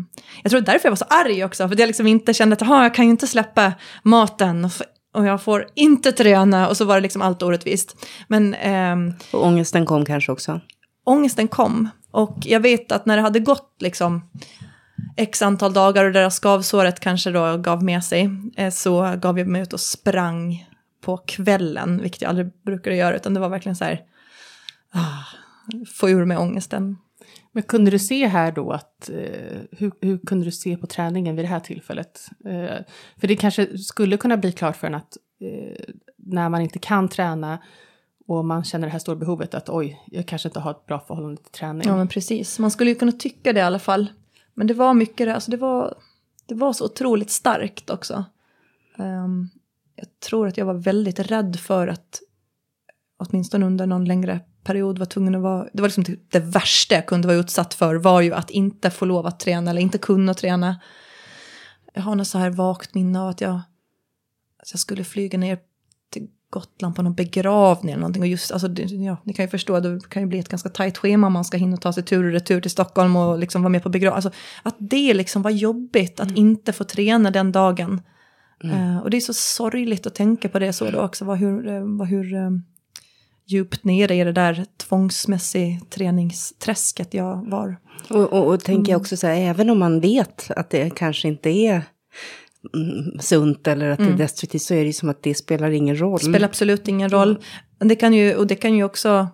jag 0.43 0.51
tror 0.51 0.61
det 0.61 0.71
är 0.71 0.73
därför 0.73 0.87
jag 0.87 0.91
var 0.91 0.97
så 0.97 1.05
arg 1.05 1.45
också, 1.45 1.69
för 1.69 1.81
jag 1.81 1.87
liksom 1.87 2.07
inte 2.07 2.35
kände 2.35 2.55
att 2.55 2.61
jag 2.61 2.95
kan 2.95 3.05
ju 3.05 3.11
inte 3.11 3.27
släppa 3.27 3.73
maten 4.03 4.71
och 5.15 5.27
jag 5.27 5.43
får 5.43 5.67
inte 5.75 6.13
träna 6.13 6.69
och 6.69 6.77
så 6.77 6.85
var 6.85 6.95
det 6.95 7.01
liksom 7.01 7.23
allt 7.23 7.43
orättvist. 7.43 7.97
Men... 8.29 8.55
Eh, 8.55 9.15
och 9.33 9.47
ångesten 9.47 9.87
kom 9.87 10.05
kanske 10.05 10.33
också? 10.33 10.61
Ångesten 11.05 11.49
kom. 11.49 11.89
Och 12.11 12.39
jag 12.43 12.61
vet 12.61 12.93
att 12.93 13.07
när 13.07 13.17
det 13.17 13.23
hade 13.23 13.41
gått 13.41 13.77
liksom 13.81 14.31
x 15.17 15.43
antal 15.43 15.73
dagar 15.73 16.05
och 16.05 16.13
det 16.13 16.21
där 16.21 16.31
skavsåret 16.31 17.01
kanske 17.01 17.31
då 17.31 17.57
gav 17.57 17.85
med 17.85 18.05
sig, 18.05 18.31
eh, 18.57 18.71
så 18.71 19.15
gav 19.17 19.39
jag 19.39 19.49
mig 19.49 19.63
ut 19.63 19.73
och 19.73 19.81
sprang 19.81 20.67
på 21.05 21.17
kvällen, 21.17 22.03
vilket 22.03 22.23
jag 22.23 22.29
aldrig 22.29 22.53
brukade 22.65 22.97
göra, 22.97 23.17
utan 23.17 23.35
det 23.35 23.41
var 23.41 23.49
verkligen 23.49 23.77
så 23.77 23.85
här, 23.85 24.01
ah, 24.93 25.25
få 25.95 26.11
ur 26.11 26.25
mig 26.25 26.37
ångesten. 26.37 26.97
Men 27.53 27.63
kunde 27.63 27.91
du 27.91 27.99
se 27.99 28.27
här 28.27 28.53
då 28.53 28.73
att, 28.73 29.11
eh, 29.11 29.61
hur, 29.71 29.93
hur, 30.01 30.19
kunde 30.19 30.45
du 30.45 30.53
se 30.53 30.77
på 30.77 30.87
träningen 30.87 31.37
vid 31.37 31.45
det 31.45 31.49
här 31.49 31.61
tillfället? 31.61 32.29
Eh, 32.45 32.85
för 33.17 33.29
det 33.29 33.37
kanske 33.37 33.79
skulle 33.79 34.17
kunna 34.17 34.37
bli 34.37 34.53
klart 34.53 34.77
för 34.77 34.87
en 34.87 34.95
att 34.95 35.17
eh, 35.41 35.95
när 36.17 36.49
man 36.49 36.61
inte 36.61 36.79
kan 36.79 37.09
träna 37.09 37.59
och 38.27 38.45
man 38.45 38.65
känner 38.65 38.87
det 38.87 38.93
här 38.93 38.99
stora 38.99 39.17
behovet 39.17 39.55
att 39.55 39.69
oj, 39.69 40.03
jag 40.07 40.27
kanske 40.27 40.49
inte 40.49 40.61
har 40.61 40.71
ett 40.71 40.87
bra 40.87 41.01
förhållande 41.01 41.43
till 41.43 41.53
träning. 41.53 41.89
Ja 41.89 41.97
men 41.97 42.09
precis, 42.09 42.59
man 42.59 42.71
skulle 42.71 42.91
ju 42.91 42.97
kunna 42.97 43.13
tycka 43.13 43.53
det 43.53 43.61
i 43.61 43.63
alla 43.63 43.79
fall. 43.79 44.07
Men 44.55 44.67
det 44.67 44.75
var 44.75 44.95
mycket 44.95 45.27
det, 45.27 45.35
alltså 45.35 45.51
det 45.51 45.57
var, 45.57 45.95
det 46.47 46.55
var 46.55 46.73
så 46.73 46.85
otroligt 46.85 47.31
starkt 47.31 47.91
också. 47.91 48.25
Um, 48.99 49.51
jag 49.97 50.21
tror 50.29 50.49
att 50.49 50.57
jag 50.57 50.67
var 50.67 50.75
väldigt 50.75 51.19
rädd 51.19 51.57
för 51.61 51.89
att 51.89 52.21
åtminstone 53.17 53.67
under 53.67 53.87
någon 53.87 54.05
längre 54.05 54.41
period 54.65 54.99
var 54.99 55.07
tvungen 55.07 55.35
att 55.35 55.43
vara, 55.43 55.69
det 55.73 55.83
var 55.83 55.89
liksom 55.89 56.05
typ 56.05 56.33
det 56.33 56.41
värsta 56.41 56.95
jag 56.95 57.07
kunde 57.07 57.29
vara 57.29 57.39
utsatt 57.39 57.75
för 57.75 57.95
var 57.95 58.21
ju 58.21 58.35
att 58.35 58.51
inte 58.51 58.91
få 58.91 59.05
lov 59.05 59.27
att 59.27 59.41
träna 59.41 59.71
eller 59.71 59.81
inte 59.81 59.99
kunna 59.99 60.35
träna. 60.35 60.81
Jag 61.95 62.03
har 62.03 62.15
något 62.15 62.27
så 62.27 62.39
här 62.39 62.51
vagt 62.51 62.95
minne 62.95 63.21
av 63.21 63.29
att 63.29 63.41
jag, 63.41 63.55
att 64.59 64.73
jag 64.73 64.81
skulle 64.81 65.05
flyga 65.05 65.39
ner 65.39 65.59
till 66.11 66.29
Gotland 66.51 66.97
på 66.97 67.03
någon 67.03 67.15
begravning 67.15 67.93
eller 67.93 68.01
någonting. 68.01 68.23
Och 68.23 68.29
just, 68.29 68.53
alltså, 68.53 68.69
ja, 68.79 69.17
ni 69.25 69.33
kan 69.33 69.45
ju 69.45 69.49
förstå, 69.49 69.81
det 69.81 70.09
kan 70.09 70.23
ju 70.23 70.29
bli 70.29 70.39
ett 70.39 70.49
ganska 70.49 70.69
tajt 70.69 70.99
schema 70.99 71.27
om 71.27 71.33
man 71.33 71.45
ska 71.45 71.57
hinna 71.57 71.77
ta 71.77 71.93
sig 71.93 72.03
tur 72.03 72.25
och 72.25 72.33
retur 72.33 72.61
till 72.61 72.71
Stockholm 72.71 73.17
och 73.17 73.39
liksom 73.39 73.63
vara 73.63 73.71
med 73.71 73.83
på 73.83 73.89
begravning. 73.89 74.17
Alltså, 74.17 74.31
att 74.63 74.77
det 74.79 75.15
liksom 75.15 75.43
var 75.43 75.51
jobbigt 75.51 76.21
att 76.21 76.29
mm. 76.29 76.41
inte 76.41 76.73
få 76.73 76.85
träna 76.85 77.31
den 77.31 77.53
dagen. 77.53 78.03
Mm. 78.65 78.77
Uh, 78.77 78.99
och 78.99 79.11
det 79.11 79.17
är 79.17 79.21
så 79.21 79.35
sorgligt 79.35 80.07
att 80.07 80.15
tänka 80.15 80.49
på 80.49 80.59
det 80.59 80.73
så 80.73 80.91
då 80.91 81.01
också, 81.01 81.25
vad, 81.25 81.39
hur, 81.39 81.69
eh, 81.69 81.83
vad, 81.85 82.09
hur 82.09 82.35
um, 82.35 82.65
djupt 83.47 83.85
nere 83.85 84.15
i 84.15 84.25
det 84.25 84.33
där 84.33 84.65
tvångsmässig 84.77 85.91
träningsträsket 85.91 87.15
jag 87.15 87.51
var. 87.51 87.77
Och, 88.11 88.33
och, 88.33 88.47
och 88.47 88.61
tänker 88.61 88.93
jag 88.93 88.97
mm. 88.97 89.01
också 89.01 89.17
så 89.17 89.27
här, 89.27 89.37
även 89.37 89.71
om 89.71 89.79
man 89.79 90.01
vet 90.01 90.51
att 90.51 90.71
det 90.71 90.91
kanske 90.91 91.29
inte 91.29 91.51
är 91.51 91.83
mm, 92.75 93.21
sunt 93.21 93.69
eller 93.69 93.91
att 93.91 93.99
mm. 93.99 94.09
det 94.09 94.13
är 94.13 94.15
mm. 94.15 94.25
destruktivt 94.25 94.63
så 94.63 94.75
är 94.75 94.81
det 94.81 94.87
ju 94.87 94.93
som 94.93 95.09
att 95.09 95.23
det 95.23 95.35
spelar 95.35 95.71
ingen 95.71 96.01
roll. 96.01 96.19
Det 96.19 96.25
spelar 96.25 96.49
absolut 96.49 96.89
ingen 96.89 97.11
roll. 97.11 97.39
Det 97.79 97.97
kan 97.97 98.15
ju, 98.15 98.35
och 98.35 98.47
det 98.47 98.55
kan 98.55 98.75
ju 98.75 98.85
också, 98.85 99.29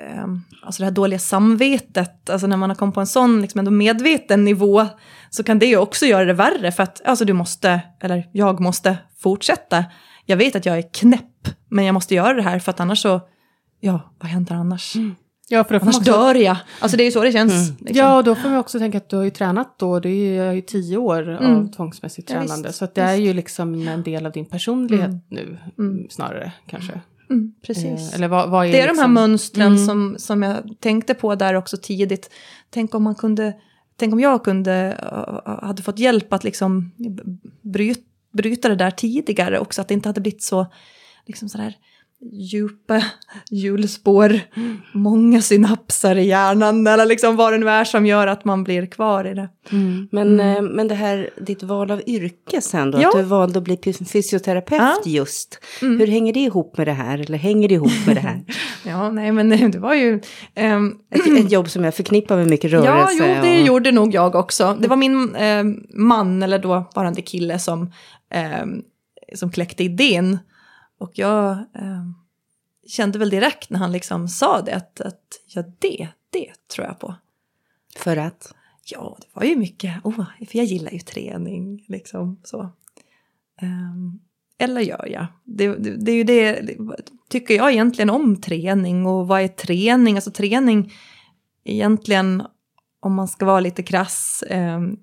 eh, 0.00 0.24
alltså 0.62 0.82
det 0.82 0.84
här 0.84 0.92
dåliga 0.92 1.18
samvetet, 1.18 2.30
alltså 2.30 2.46
när 2.46 2.56
man 2.56 2.70
har 2.70 2.76
kommit 2.76 2.94
på 2.94 3.00
en 3.00 3.06
sån 3.06 3.42
liksom 3.42 3.58
ändå 3.58 3.70
medveten 3.70 4.44
nivå 4.44 4.86
så 5.30 5.42
kan 5.42 5.58
det 5.58 5.66
ju 5.66 5.76
också 5.76 6.06
göra 6.06 6.24
det 6.24 6.32
värre 6.32 6.72
för 6.72 6.82
att 6.82 7.02
alltså 7.04 7.24
du 7.24 7.32
måste, 7.32 7.80
eller 8.00 8.30
jag 8.32 8.60
måste 8.60 8.98
fortsätta. 9.18 9.84
Jag 10.26 10.36
vet 10.36 10.56
att 10.56 10.66
jag 10.66 10.78
är 10.78 10.92
knäpp, 10.92 11.48
men 11.68 11.84
jag 11.84 11.92
måste 11.92 12.14
göra 12.14 12.34
det 12.34 12.42
här 12.42 12.58
för 12.58 12.70
att 12.70 12.80
annars 12.80 13.02
så 13.02 13.20
ja, 13.84 14.14
vad 14.18 14.30
händer 14.30 14.54
annars? 14.54 14.96
Mm. 14.96 15.14
Ja, 15.48 15.64
för 15.64 15.74
annars 15.74 15.96
också... 15.96 16.12
dör 16.12 16.34
jag. 16.34 16.56
Alltså 16.80 16.96
det 16.96 17.02
är 17.02 17.04
ju 17.04 17.10
så 17.10 17.24
det 17.24 17.32
känns. 17.32 17.52
Mm. 17.52 17.76
Liksom. 17.78 17.96
Ja, 17.96 18.16
och 18.16 18.24
då 18.24 18.34
får 18.34 18.48
man 18.48 18.58
också 18.58 18.78
tänka 18.78 18.98
att 18.98 19.08
du 19.08 19.16
har 19.16 19.24
ju 19.24 19.30
tränat 19.30 19.78
då, 19.78 20.00
det 20.00 20.08
är 20.08 20.52
ju 20.52 20.60
tio 20.60 20.96
år 20.96 21.28
mm. 21.28 21.56
av 21.56 21.72
tvångsmässigt 21.72 22.28
tränande. 22.28 22.68
Ja, 22.68 22.72
så 22.72 22.88
det 22.94 23.00
är 23.00 23.14
ju 23.14 23.34
liksom 23.34 23.88
en 23.88 24.02
del 24.02 24.26
av 24.26 24.32
din 24.32 24.46
personlighet 24.46 25.06
mm. 25.06 25.20
nu, 25.28 25.58
mm. 25.78 26.06
snarare 26.10 26.52
kanske. 26.66 27.00
Mm, 27.30 27.54
precis. 27.66 28.12
Eh, 28.12 28.14
eller 28.14 28.28
vad, 28.28 28.50
vad 28.50 28.66
är 28.66 28.72
det 28.72 28.80
är 28.80 28.86
liksom... 28.86 28.96
de 28.96 29.02
här 29.02 29.08
liksom- 29.08 29.30
mönstren 29.30 29.78
som, 29.78 30.16
som 30.18 30.42
jag 30.42 30.56
tänkte 30.80 31.14
på 31.14 31.34
där 31.34 31.54
också 31.54 31.76
tidigt. 31.76 32.30
Tänk 32.70 32.94
om 32.94 33.02
man 33.02 33.14
kunde, 33.14 33.54
tänk 33.96 34.12
om 34.12 34.20
jag 34.20 34.44
kunde, 34.44 34.98
uh, 35.46 35.66
hade 35.66 35.82
fått 35.82 35.98
hjälp 35.98 36.32
att 36.32 36.44
liksom 36.44 36.90
bryta, 37.62 38.00
bryta 38.32 38.68
det 38.68 38.76
där 38.76 38.90
tidigare 38.90 39.58
också, 39.58 39.80
att 39.80 39.88
det 39.88 39.94
inte 39.94 40.08
hade 40.08 40.20
blivit 40.20 40.42
så, 40.42 40.66
liksom 41.26 41.48
sådär, 41.48 41.74
djupa 42.32 43.04
hjulspår, 43.50 44.40
många 44.92 45.42
synapser 45.42 46.16
i 46.16 46.26
hjärnan 46.26 46.86
eller 46.86 47.06
liksom 47.06 47.36
vad 47.36 47.52
det 47.52 47.58
nu 47.58 47.68
är 47.68 47.84
som 47.84 48.06
gör 48.06 48.26
att 48.26 48.44
man 48.44 48.64
blir 48.64 48.86
kvar 48.86 49.24
i 49.24 49.34
det. 49.34 49.48
Mm. 49.72 50.08
Men, 50.12 50.40
mm. 50.40 50.66
men 50.66 50.88
det 50.88 50.94
här, 50.94 51.30
ditt 51.36 51.62
val 51.62 51.90
av 51.90 52.02
yrke 52.06 52.60
sen 52.60 52.90
då, 52.90 53.00
ja. 53.00 53.08
att 53.08 53.16
du 53.16 53.22
valde 53.22 53.58
att 53.58 53.64
bli 53.64 53.78
fysioterapeut 54.12 54.80
ja. 54.80 55.00
just. 55.04 55.58
Mm. 55.82 56.00
Hur 56.00 56.06
hänger 56.06 56.32
det 56.32 56.40
ihop 56.40 56.76
med 56.76 56.86
det 56.86 56.92
här, 56.92 57.18
eller 57.18 57.38
hänger 57.38 57.68
det 57.68 57.74
ihop 57.74 58.06
med 58.06 58.16
det 58.16 58.20
här? 58.20 58.44
ja, 58.86 59.10
nej 59.10 59.32
men 59.32 59.70
det 59.70 59.78
var 59.78 59.94
ju... 59.94 60.20
Um, 60.56 60.98
ett, 61.10 61.26
ett, 61.26 61.50
jobb 61.52 61.70
som 61.70 61.84
jag 61.84 61.94
förknippar 61.94 62.36
med 62.36 62.46
mycket 62.46 62.70
rörelse. 62.70 63.24
Ja, 63.24 63.36
jo, 63.36 63.42
det 63.42 63.60
och... 63.60 63.66
gjorde 63.66 63.92
nog 63.92 64.14
jag 64.14 64.34
också. 64.34 64.76
Det 64.80 64.88
var 64.88 64.96
min 64.96 65.34
eh, 65.34 65.64
man, 65.94 66.42
eller 66.42 66.58
då 66.58 66.90
varande 66.94 67.22
kille, 67.22 67.58
som, 67.58 67.92
eh, 68.34 68.66
som 69.34 69.50
kläckte 69.50 69.84
idén 69.84 70.38
och 71.04 71.18
jag 71.18 71.50
eh, 71.52 72.10
kände 72.86 73.18
väl 73.18 73.30
direkt 73.30 73.70
när 73.70 73.78
han 73.78 73.92
liksom 73.92 74.28
sa 74.28 74.62
det 74.62 74.74
att, 74.74 75.00
att 75.00 75.40
ja, 75.46 75.62
det, 75.78 76.08
det 76.30 76.68
tror 76.68 76.86
jag 76.86 76.98
på. 76.98 77.14
För 77.96 78.16
att? 78.16 78.54
Ja, 78.84 79.16
det 79.20 79.26
var 79.32 79.44
ju 79.44 79.56
mycket, 79.56 80.04
oh, 80.04 80.24
för 80.48 80.58
jag 80.58 80.64
gillar 80.64 80.90
ju 80.90 80.98
träning, 80.98 81.84
liksom 81.88 82.40
så. 82.44 82.60
Um, 83.62 84.20
eller 84.58 84.80
gör 84.80 85.08
jag? 85.10 85.26
Det, 85.44 85.68
det, 85.74 85.96
det, 85.96 86.12
är 86.12 86.16
ju 86.16 86.24
det, 86.24 86.74
tycker 87.28 87.54
jag 87.54 87.72
egentligen 87.72 88.10
om 88.10 88.40
träning 88.40 89.06
och 89.06 89.26
vad 89.26 89.40
är 89.40 89.48
träning? 89.48 90.16
Alltså 90.16 90.30
träning 90.30 90.92
egentligen, 91.64 92.42
om 93.00 93.14
man 93.14 93.28
ska 93.28 93.44
vara 93.44 93.60
lite 93.60 93.82
krass, 93.82 94.44
um, 94.50 95.00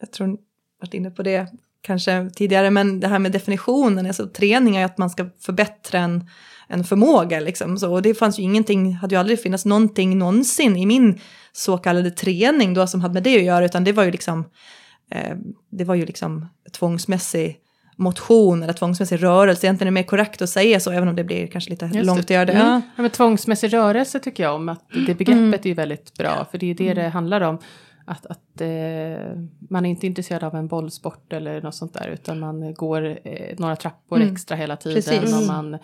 jag 0.00 0.12
tror 0.12 0.28
jag 0.28 0.38
varit 0.80 0.94
inne 0.94 1.10
på 1.10 1.22
det 1.22 1.52
kanske 1.84 2.30
tidigare, 2.34 2.70
men 2.70 3.00
det 3.00 3.08
här 3.08 3.18
med 3.18 3.32
definitionen, 3.32 4.06
alltså 4.06 4.26
träning 4.26 4.76
är 4.76 4.84
att 4.84 4.98
man 4.98 5.10
ska 5.10 5.26
förbättra 5.40 5.98
en, 5.98 6.28
en 6.68 6.84
förmåga 6.84 7.40
liksom. 7.40 7.78
Så, 7.78 7.92
och 7.92 8.02
det 8.02 8.14
fanns 8.14 8.38
ju 8.38 8.42
ingenting, 8.42 8.94
hade 8.94 9.14
ju 9.14 9.18
aldrig 9.18 9.42
funnits 9.42 9.64
någonting 9.64 10.18
någonsin 10.18 10.76
i 10.76 10.86
min 10.86 11.20
så 11.52 11.78
kallade 11.78 12.10
träning 12.10 12.74
då 12.74 12.86
som 12.86 13.00
hade 13.00 13.14
med 13.14 13.22
det 13.22 13.36
att 13.36 13.44
göra, 13.44 13.64
utan 13.64 13.84
det 13.84 13.92
var 13.92 14.04
ju 14.04 14.10
liksom, 14.10 14.44
eh, 15.10 15.36
det 15.70 15.84
var 15.84 15.94
ju 15.94 16.06
liksom 16.06 16.48
tvångsmässig 16.72 17.60
motion 17.96 18.62
eller 18.62 18.72
tvångsmässig 18.72 19.22
rörelse. 19.22 19.66
Egentligen 19.66 19.88
är 19.88 19.90
det 19.90 20.00
mer 20.00 20.08
korrekt 20.08 20.42
att 20.42 20.50
säga 20.50 20.80
så, 20.80 20.90
även 20.90 21.08
om 21.08 21.16
det 21.16 21.24
blir 21.24 21.46
kanske 21.46 21.70
lite 21.70 21.90
Just 21.94 22.06
långt 22.06 22.20
att 22.20 22.30
göra 22.30 22.44
det. 22.44 22.52
Mm. 22.52 22.82
Ja. 22.96 23.02
men 23.02 23.10
tvångsmässig 23.10 23.72
rörelse 23.72 24.20
tycker 24.20 24.42
jag 24.42 24.54
om, 24.54 24.68
att 24.68 24.88
det 25.06 25.14
begreppet 25.14 25.38
mm. 25.38 25.54
är 25.54 25.66
ju 25.66 25.74
väldigt 25.74 26.14
bra, 26.18 26.46
för 26.50 26.58
det 26.58 26.66
är 26.66 26.68
ju 26.68 26.74
det 26.74 26.90
mm. 26.90 26.96
det 26.96 27.08
handlar 27.08 27.40
om. 27.40 27.58
Att, 28.04 28.26
att 28.26 28.60
eh, 28.60 29.38
man 29.58 29.86
är 29.86 29.90
inte 29.90 30.06
intresserad 30.06 30.44
av 30.44 30.54
en 30.54 30.68
bollsport 30.68 31.32
eller 31.32 31.62
något 31.62 31.74
sånt 31.74 31.94
där 31.94 32.08
utan 32.08 32.40
man 32.40 32.74
går 32.74 33.18
eh, 33.24 33.54
några 33.58 33.76
trappor 33.76 34.16
mm. 34.16 34.32
extra 34.32 34.56
hela 34.56 34.76
tiden. 34.76 35.02
Precis. 35.02 35.34
Och 35.40 35.46
man 35.46 35.78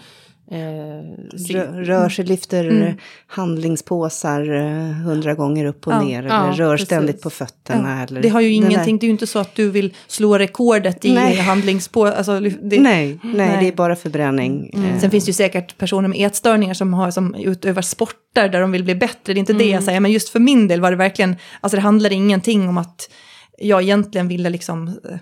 Eh, 0.53 1.55
rör 1.75 2.09
sig, 2.09 2.25
lyfter 2.25 2.65
mm. 2.65 2.97
handlingspåsar 3.27 4.55
eh, 4.55 4.93
hundra 4.93 5.35
gånger 5.35 5.65
upp 5.65 5.87
och 5.87 5.93
ja, 5.93 6.03
ner. 6.03 6.19
Eller 6.19 6.29
ja, 6.29 6.55
rör 6.57 6.73
precis. 6.73 6.87
ständigt 6.87 7.23
på 7.23 7.31
fötterna. 7.31 7.97
Ja. 7.97 8.03
Eller 8.03 8.23
det 8.23 8.29
har 8.29 8.41
ju 8.41 8.53
ingenting, 8.53 8.99
det 8.99 9.05
är 9.05 9.09
ju 9.09 9.13
inte 9.13 9.27
så 9.27 9.39
att 9.39 9.55
du 9.55 9.71
vill 9.71 9.95
slå 10.07 10.39
rekordet 10.39 11.05
i 11.05 11.15
nej. 11.15 11.37
handlingspåsar. 11.37 12.13
Alltså, 12.13 12.41
nej, 12.41 12.59
nej, 12.61 13.19
nej, 13.23 13.57
det 13.61 13.69
är 13.69 13.73
bara 13.73 13.97
förbränning. 13.97 14.71
Mm. 14.75 14.95
Eh. 14.95 15.01
Sen 15.01 15.11
finns 15.11 15.25
det 15.25 15.29
ju 15.29 15.35
säkert 15.35 15.79
personer 15.79 16.09
med 16.09 16.27
ätstörningar 16.27 16.75
som, 16.75 16.95
har, 16.95 17.11
som 17.11 17.35
utövar 17.35 17.83
sporter 17.83 18.49
där 18.49 18.61
de 18.61 18.73
vill 18.73 18.85
bli 18.85 18.95
bättre. 18.95 19.33
Det 19.33 19.33
är 19.33 19.39
inte 19.39 19.53
mm. 19.53 19.59
det 19.59 19.65
jag 19.65 19.73
mm. 19.73 19.87
säger, 19.87 20.01
men 20.01 20.13
just 20.13 20.29
för 20.29 20.41
min 20.41 20.69
del 20.69 20.81
var 20.81 20.91
det 20.91 20.97
verkligen, 20.97 21.37
alltså 21.61 21.77
det 21.77 21.83
handlade 21.83 22.15
ingenting 22.15 22.69
om 22.69 22.79
att 22.79 23.11
jag 23.59 23.83
egentligen 23.83 24.29
ville 24.29 24.51
liksom 24.51 24.89
eh, 24.89 25.19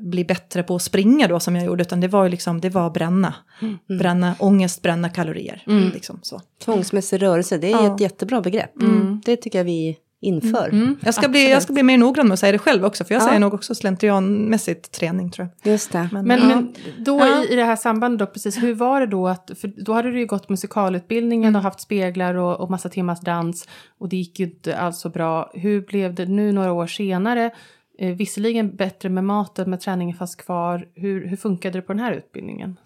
bli 0.00 0.24
bättre 0.24 0.62
på 0.62 0.76
att 0.76 0.82
springa 0.82 1.28
då 1.28 1.40
som 1.40 1.56
jag 1.56 1.64
gjorde, 1.64 1.82
utan 1.82 2.00
det 2.00 2.08
var 2.08 2.24
ju 2.24 2.30
liksom, 2.30 2.60
det 2.60 2.70
var 2.70 2.90
bränna. 2.90 3.34
Mm. 3.62 3.78
Bränna 3.98 4.34
ångest, 4.38 4.82
bränna 4.82 5.08
kalorier. 5.08 5.62
Mm. 5.66 5.90
Liksom, 5.90 6.18
så. 6.22 6.40
Tvångsmässig 6.64 7.22
rörelse, 7.22 7.58
det 7.58 7.72
är 7.72 7.84
ja. 7.84 7.94
ett 7.94 8.00
jättebra 8.00 8.40
begrepp. 8.40 8.82
Mm. 8.82 9.20
Det 9.24 9.36
tycker 9.36 9.58
jag 9.58 9.64
vi 9.64 9.98
inför. 10.20 10.68
Mm. 10.68 10.96
Jag, 11.02 11.14
ska 11.14 11.28
bli, 11.28 11.50
jag 11.50 11.62
ska 11.62 11.72
bli 11.72 11.82
mer 11.82 11.98
noggrann 11.98 12.28
med 12.28 12.32
att 12.32 12.40
säga 12.40 12.52
det 12.52 12.58
själv 12.58 12.84
också, 12.84 13.04
för 13.04 13.14
jag 13.14 13.22
ja. 13.22 13.26
säger 13.26 13.40
nog 13.40 13.54
också 13.54 13.74
slentrianmässigt 13.74 14.92
träning 14.92 15.30
tror 15.30 15.48
jag. 15.62 15.72
Just 15.72 15.92
det. 15.92 16.08
Men, 16.12 16.26
men, 16.26 16.48
men 16.48 16.74
då 16.98 17.18
ja. 17.18 17.44
i, 17.44 17.52
i 17.52 17.56
det 17.56 17.64
här 17.64 17.76
sambandet 17.76 18.18
då, 18.18 18.26
precis, 18.26 18.62
hur 18.62 18.74
var 18.74 19.00
det 19.00 19.06
då 19.06 19.28
att, 19.28 19.50
för 19.60 19.84
då 19.84 19.92
hade 19.92 20.10
du 20.10 20.18
ju 20.18 20.26
gått 20.26 20.48
musikalutbildningen 20.48 21.48
mm. 21.48 21.56
och 21.56 21.62
haft 21.62 21.80
speglar 21.80 22.34
och, 22.34 22.60
och 22.60 22.70
massa 22.70 22.88
timmars 22.88 23.20
dans 23.20 23.68
och 23.98 24.08
det 24.08 24.16
gick 24.16 24.40
ju 24.40 24.46
inte 24.46 24.76
alls 24.76 25.00
så 25.00 25.08
bra. 25.08 25.50
Hur 25.54 25.80
blev 25.80 26.14
det 26.14 26.26
nu 26.26 26.52
några 26.52 26.72
år 26.72 26.86
senare? 26.86 27.50
Eh, 27.98 28.16
visserligen 28.16 28.76
bättre 28.76 29.08
med 29.08 29.24
maten, 29.24 29.70
med 29.70 29.80
träningen 29.80 30.16
fast 30.16 30.36
kvar. 30.36 30.88
Hur, 30.94 31.26
hur 31.26 31.36
funkade 31.36 31.78
det 31.78 31.82
på 31.82 31.92
den 31.92 32.00
här 32.00 32.12
utbildningen? 32.12 32.76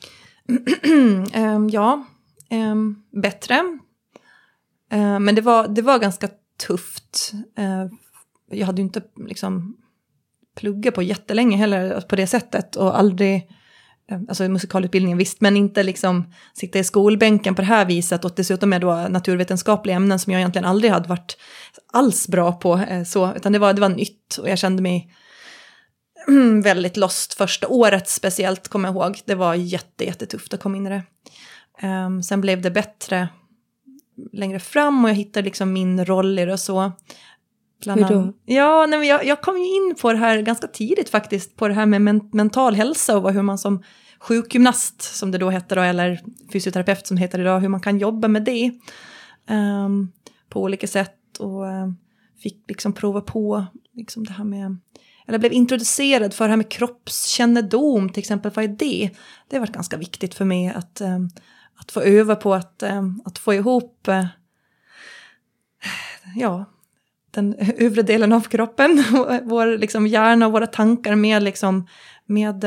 um, 1.36 1.68
ja, 1.72 2.06
um, 2.50 3.02
bättre. 3.10 3.54
Uh, 4.94 5.18
men 5.18 5.34
det 5.34 5.42
var, 5.42 5.68
det 5.68 5.82
var 5.82 5.98
ganska 5.98 6.28
tufft. 6.66 7.32
Uh, 7.58 7.86
jag 8.50 8.66
hade 8.66 8.82
ju 8.82 8.86
inte 8.86 9.02
liksom 9.16 9.76
pluggat 10.56 10.94
på 10.94 11.02
jättelänge 11.02 11.56
heller 11.56 12.00
på 12.00 12.16
det 12.16 12.26
sättet 12.26 12.76
och 12.76 12.98
aldrig 12.98 13.48
eh, 14.10 14.20
alltså 14.28 14.48
musikalutbildningen 14.48 15.18
visst, 15.18 15.40
men 15.40 15.56
inte 15.56 15.82
liksom 15.82 16.32
sitta 16.54 16.78
i 16.78 16.84
skolbänken 16.84 17.54
på 17.54 17.62
det 17.62 17.66
här 17.66 17.86
viset 17.86 18.24
och 18.24 18.32
dessutom 18.36 18.70
med 18.70 18.80
då 18.80 18.94
naturvetenskapliga 18.94 19.96
ämnen 19.96 20.18
som 20.18 20.32
jag 20.32 20.40
egentligen 20.40 20.64
aldrig 20.64 20.92
hade 20.92 21.08
varit 21.08 21.36
alls 21.92 22.28
bra 22.28 22.52
på. 22.52 22.76
Eh, 22.76 23.04
så, 23.04 23.34
utan 23.36 23.52
det 23.52 23.58
var, 23.58 23.72
det 23.72 23.80
var 23.80 23.88
nytt 23.88 24.36
och 24.40 24.48
jag 24.48 24.58
kände 24.58 24.82
mig 24.82 25.12
väldigt 26.62 26.96
lost 26.96 27.34
första 27.34 27.68
året 27.68 28.08
speciellt, 28.08 28.68
kommer 28.68 28.88
jag 28.88 28.94
ihåg. 28.94 29.20
Det 29.24 29.34
var 29.34 29.54
jätte, 29.54 30.04
jättetufft 30.04 30.54
att 30.54 30.62
komma 30.62 30.76
in 30.76 30.86
i 30.86 30.90
det. 30.90 31.02
Um, 31.86 32.22
sen 32.22 32.40
blev 32.40 32.62
det 32.62 32.70
bättre 32.70 33.28
längre 34.32 34.60
fram 34.60 35.04
och 35.04 35.10
jag 35.10 35.14
hittade 35.14 35.44
liksom 35.44 35.72
min 35.72 36.04
roll 36.04 36.38
i 36.38 36.44
det 36.44 36.52
och 36.52 36.60
så. 36.60 36.92
Bland 37.82 38.04
Hur 38.04 38.14
då? 38.14 38.32
Ja, 38.44 38.86
nej, 38.86 39.08
jag, 39.08 39.24
jag 39.24 39.40
kom 39.40 39.58
ju 39.58 39.64
in 39.64 39.94
på 40.00 40.12
det 40.12 40.18
här 40.18 40.42
ganska 40.42 40.66
tidigt 40.66 41.08
faktiskt, 41.08 41.56
på 41.56 41.68
det 41.68 41.74
här 41.74 41.86
med 41.86 42.02
men 42.02 42.30
mental 42.32 42.74
hälsa 42.74 43.18
och 43.18 43.32
hur 43.32 43.42
man 43.42 43.58
som 43.58 43.82
sjukgymnast, 44.20 45.02
som 45.02 45.30
det 45.30 45.38
då 45.38 45.50
hette 45.50 45.74
då, 45.74 45.80
eller 45.80 46.20
fysioterapeut 46.52 47.06
som 47.06 47.16
det 47.16 47.20
heter 47.20 47.38
idag, 47.38 47.60
hur 47.60 47.68
man 47.68 47.80
kan 47.80 47.98
jobba 47.98 48.28
med 48.28 48.44
det 48.44 48.70
um, 49.50 50.12
på 50.48 50.62
olika 50.62 50.86
sätt. 50.86 51.19
Och 51.40 51.68
eh, 51.68 51.92
fick 52.42 52.64
liksom 52.68 52.92
prova 52.92 53.20
på 53.20 53.66
liksom 53.92 54.24
det 54.24 54.32
här 54.32 54.44
med 54.44 54.76
eller 55.26 55.38
blev 55.38 55.52
introducerad 55.52 56.34
för 56.34 56.44
det 56.44 56.50
här 56.50 56.56
med 56.56 56.70
kroppskännedom 56.70 58.08
till 58.08 58.20
exempel, 58.20 58.52
vad 58.54 58.64
är 58.64 58.68
det? 58.68 59.10
Det 59.48 59.56
har 59.56 59.60
varit 59.60 59.74
ganska 59.74 59.96
viktigt 59.96 60.34
för 60.34 60.44
mig 60.44 60.68
att, 60.68 61.00
eh, 61.00 61.18
att 61.76 61.92
få 61.92 62.00
öva 62.00 62.36
på 62.36 62.54
att, 62.54 62.82
eh, 62.82 63.02
att 63.24 63.38
få 63.38 63.54
ihop 63.54 64.08
ja, 66.36 66.64
den 67.30 67.54
övre 67.58 68.02
delen 68.02 68.32
av 68.32 68.40
kroppen, 68.40 69.04
vår 69.44 69.78
liksom, 69.78 70.06
hjärna 70.06 70.46
och 70.46 70.52
våra 70.52 70.66
tankar 70.66 71.14
med, 71.14 71.42
liksom, 71.42 71.86
med, 72.26 72.64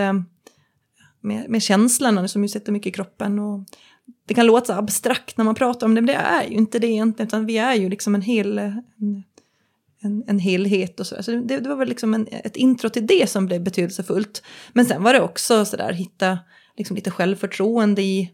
med, 1.21 1.49
med 1.49 1.61
känslorna 1.61 2.27
som 2.27 2.43
ju 2.43 2.49
sitter 2.49 2.71
mycket 2.71 2.89
i 2.89 2.91
kroppen. 2.91 3.39
Och 3.39 3.65
det 4.25 4.33
kan 4.33 4.45
låta 4.45 4.65
så 4.65 4.73
abstrakt 4.73 5.37
när 5.37 5.45
man 5.45 5.55
pratar 5.55 5.87
om 5.87 5.95
det, 5.95 6.01
men 6.01 6.07
det 6.07 6.13
är 6.13 6.43
ju 6.43 6.55
inte 6.55 6.79
det 6.79 6.87
egentligen, 6.87 7.27
utan 7.27 7.45
vi 7.45 7.57
är 7.57 7.73
ju 7.73 7.89
liksom 7.89 8.15
en 8.15 8.21
hel, 8.21 8.57
en, 8.57 9.23
en, 10.01 10.23
en 10.27 10.39
helhet 10.39 10.99
och 10.99 11.07
så. 11.07 11.23
så 11.23 11.31
det, 11.31 11.59
det, 11.59 11.69
var 11.69 11.75
väl 11.75 11.89
liksom 11.89 12.13
en, 12.13 12.27
ett 12.31 12.55
intro 12.55 12.89
till 12.89 13.07
det 13.07 13.29
som 13.29 13.45
blev 13.45 13.63
betydelsefullt. 13.63 14.43
Men 14.73 14.85
sen 14.85 15.03
var 15.03 15.13
det 15.13 15.21
också 15.21 15.65
så 15.65 15.77
där 15.77 15.93
hitta 15.93 16.39
liksom 16.77 16.95
lite 16.95 17.11
självförtroende 17.11 18.01
i, 18.01 18.31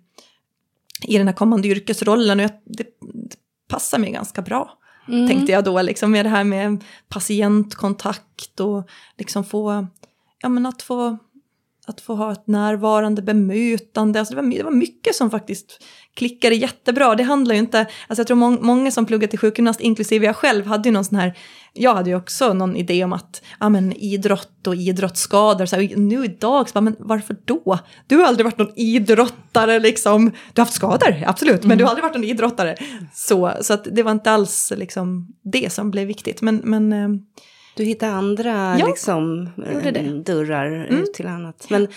i 1.08 1.18
den 1.18 1.28
här 1.28 1.36
kommande 1.36 1.68
yrkesrollen 1.68 2.40
och 2.40 2.44
jag, 2.44 2.52
det, 2.66 2.84
det 3.00 3.36
passar 3.68 3.98
mig 3.98 4.12
ganska 4.12 4.42
bra. 4.42 4.78
Mm. 5.08 5.28
Tänkte 5.28 5.52
jag 5.52 5.64
då, 5.64 5.82
liksom 5.82 6.12
med 6.12 6.26
det 6.26 6.30
här 6.30 6.44
med 6.44 6.84
patientkontakt 7.08 8.60
och 8.60 8.90
liksom 9.18 9.44
få, 9.44 9.88
ja 10.42 10.50
men 10.50 10.66
att 10.66 10.82
få 10.82 11.18
att 11.90 12.02
få 12.02 12.16
ha 12.16 12.32
ett 12.32 12.48
närvarande 12.48 13.22
bemötande. 13.22 14.20
Alltså 14.20 14.36
det, 14.36 14.42
var, 14.42 14.58
det 14.58 14.64
var 14.64 14.72
mycket 14.72 15.16
som 15.16 15.32
faktiskt 15.32 15.84
klickade 16.16 16.56
jättebra. 16.56 17.16
Det 17.16 17.24
handlar 17.24 17.56
ju 17.56 17.60
inte, 17.60 17.80
alltså 17.80 18.20
jag 18.20 18.28
tror 18.28 18.38
må, 18.38 18.50
många 18.50 18.92
som 18.92 19.06
pluggar 19.06 19.28
till 19.28 19.40
sjukgymnast, 19.40 19.80
inklusive 19.80 20.26
jag 20.26 20.36
själv, 20.36 20.66
hade 20.66 20.90
ju 20.90 20.94
någon 20.94 21.06
sån 21.06 21.18
här, 21.18 21.38
jag 21.74 21.96
hade 21.96 22.10
ju 22.10 22.16
också 22.16 22.54
någon 22.54 22.76
idé 22.76 23.04
om 23.04 23.14
att, 23.14 23.42
ja 23.60 23.70
men 23.70 23.94
idrott 23.94 24.68
och 24.68 24.76
idrottsskador, 24.76 25.66
så 25.66 25.76
här, 25.76 25.96
nu 25.96 26.26
idag, 26.26 26.70
så 26.70 26.74
bara, 26.74 26.82
men 26.82 26.96
varför 27.00 27.36
då? 27.46 27.80
Du 28.08 28.18
har 28.18 28.26
aldrig 28.26 28.46
varit 28.46 28.58
någon 28.58 28.80
idrottare 28.80 29.80
liksom, 29.80 30.26
du 30.26 30.62
har 30.62 30.66
haft 30.66 30.74
skador, 30.74 31.24
absolut, 31.26 31.64
men 31.64 31.78
du 31.78 31.84
har 31.84 31.90
aldrig 31.90 32.04
varit 32.04 32.16
någon 32.16 32.24
idrottare. 32.24 32.76
Så, 33.14 33.54
så 33.62 33.74
att 33.74 33.88
det 33.92 34.04
var 34.04 34.12
inte 34.12 34.32
alls 34.32 34.74
liksom 34.78 35.28
det 35.44 35.74
som 35.74 35.92
blev 35.92 36.08
viktigt, 36.08 36.42
men, 36.42 36.62
men 36.64 36.94
eh, 36.94 37.10
du 37.80 37.86
hittar 37.86 38.10
andra 38.10 38.80
ja, 38.80 38.88
liksom, 38.88 39.50
dörrar 40.26 40.66
mm. 40.72 41.04
ut 41.04 41.14
till 41.14 41.28
annat. 41.28 41.66
Men 41.70 41.88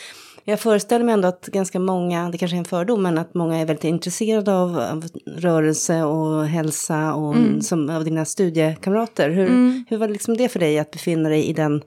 jag 0.44 0.60
föreställer 0.60 1.04
mig 1.04 1.12
ändå 1.12 1.28
att 1.28 1.46
ganska 1.46 1.78
många, 1.78 2.30
det 2.30 2.38
kanske 2.38 2.56
är 2.56 2.58
en 2.58 2.64
fördom, 2.64 3.02
men 3.02 3.18
att 3.18 3.34
många 3.34 3.58
är 3.58 3.66
väldigt 3.66 3.84
intresserade 3.84 4.54
av, 4.54 4.78
av 4.78 5.04
rörelse 5.26 6.02
och 6.02 6.46
hälsa 6.46 7.14
och 7.14 7.36
mm. 7.36 7.62
som, 7.62 7.90
av 7.90 8.04
dina 8.04 8.24
studiekamrater. 8.24 9.30
Hur, 9.30 9.46
mm. 9.46 9.84
hur 9.88 9.96
var 9.96 10.06
det, 10.06 10.12
liksom 10.12 10.36
det 10.36 10.48
för 10.48 10.58
dig 10.58 10.78
att 10.78 10.90
befinna 10.90 11.28
dig 11.28 11.44
i 11.44 11.52
den 11.52 11.82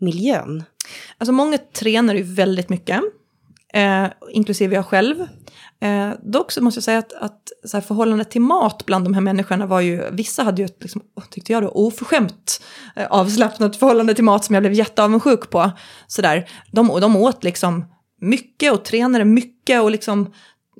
miljön? 0.00 0.64
Alltså 1.18 1.32
många 1.32 1.58
tränar 1.58 2.14
ju 2.14 2.22
väldigt 2.22 2.68
mycket, 2.68 3.00
eh, 3.74 4.06
inklusive 4.30 4.74
jag 4.74 4.86
själv. 4.86 5.26
Eh, 5.80 6.10
dock 6.22 6.52
så 6.52 6.62
måste 6.62 6.78
jag 6.78 6.84
säga 6.84 6.98
att, 6.98 7.12
att 7.12 7.48
så 7.64 7.76
här, 7.76 7.82
förhållandet 7.82 8.30
till 8.30 8.40
mat 8.40 8.86
bland 8.86 9.04
de 9.04 9.14
här 9.14 9.20
människorna 9.20 9.66
var 9.66 9.80
ju, 9.80 10.10
vissa 10.10 10.42
hade 10.42 10.62
ju 10.62 10.66
ett, 10.66 10.82
liksom, 10.82 11.02
tyckte 11.30 11.52
jag 11.52 11.62
då, 11.62 11.68
oförskämt 11.68 12.62
eh, 12.96 13.06
avslappnat 13.10 13.76
förhållande 13.76 14.14
till 14.14 14.24
mat 14.24 14.44
som 14.44 14.54
jag 14.54 14.62
blev 14.62 14.72
jätteavundsjuk 14.72 15.50
på. 15.50 15.70
Så 16.06 16.22
där. 16.22 16.48
De, 16.72 17.00
de 17.00 17.16
åt 17.16 17.44
liksom 17.44 17.84
mycket 18.20 18.72
och 18.72 18.84
tränade 18.84 19.24
mycket 19.24 19.82
och 19.82 19.90
liksom 19.90 20.32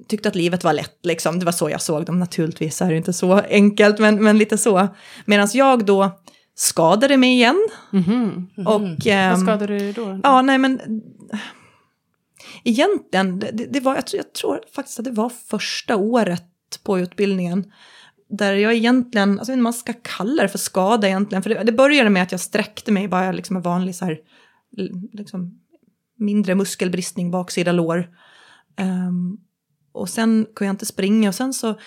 tyckte 0.09 0.29
att 0.29 0.35
livet 0.35 0.65
var 0.65 0.73
lätt. 0.73 0.99
Liksom. 1.03 1.39
Det 1.39 1.45
var 1.45 1.53
så 1.53 1.71
jag 1.71 1.81
såg 1.81 2.05
dem, 2.05 2.19
naturligtvis 2.19 2.83
är 2.83 2.91
det 2.91 2.97
inte 2.97 3.13
så 3.13 3.41
enkelt, 3.41 3.99
men, 3.99 4.25
men 4.25 4.39
lite 4.39 4.59
så. 4.59 4.89
Medan 5.25 5.49
jag 5.53 5.85
då 5.85 6.11
skadade 6.55 7.17
mig 7.17 7.31
igen. 7.31 7.69
Mm 7.93 8.05
-hmm. 8.05 8.13
Mm 8.13 8.49
-hmm. 8.57 8.67
Och, 8.67 9.07
eh, 9.07 9.31
Vad 9.31 9.41
skadade 9.41 9.79
du 9.79 9.93
då? 9.93 10.21
Ja, 10.23 10.43
nej 10.43 10.59
men 10.59 10.81
egentligen, 12.65 13.39
det, 13.39 13.51
det 13.51 13.81
var, 13.81 13.95
jag 13.95 14.07
tror, 14.07 14.19
jag 14.19 14.33
tror 14.33 14.61
faktiskt 14.73 14.99
att 14.99 15.05
det 15.05 15.11
var 15.11 15.29
första 15.29 15.97
året 15.97 16.45
på 16.83 16.99
utbildningen 16.99 17.73
där 18.31 18.55
jag 18.55 18.75
egentligen, 18.75 19.39
alltså 19.39 19.57
man 19.57 19.73
ska 19.73 19.93
kalla 20.03 20.43
det 20.43 20.49
för 20.49 20.59
skada 20.59 21.09
egentligen, 21.09 21.43
för 21.43 21.51
det, 21.51 21.65
det 21.65 21.73
började 21.73 22.11
med 22.11 22.23
att 22.23 22.33
jag 22.33 22.41
sträckte 22.41 22.93
mig, 22.93 23.09
bara 23.09 23.33
liksom 23.33 23.57
en 23.57 23.63
vanlig 23.63 23.95
så 23.95 24.05
här, 24.05 24.19
liksom, 25.13 25.61
mindre 26.17 26.55
muskelbristning, 26.55 27.31
baksida 27.31 27.73
lår. 27.73 28.09
Um, 28.81 29.41
och 29.93 30.09
sen 30.09 30.47
kunde 30.55 30.67
jag 30.69 30.73
inte 30.73 30.87
springa 30.87 31.29
och 31.29 31.35
sen 31.35 31.55
så, 31.55 31.79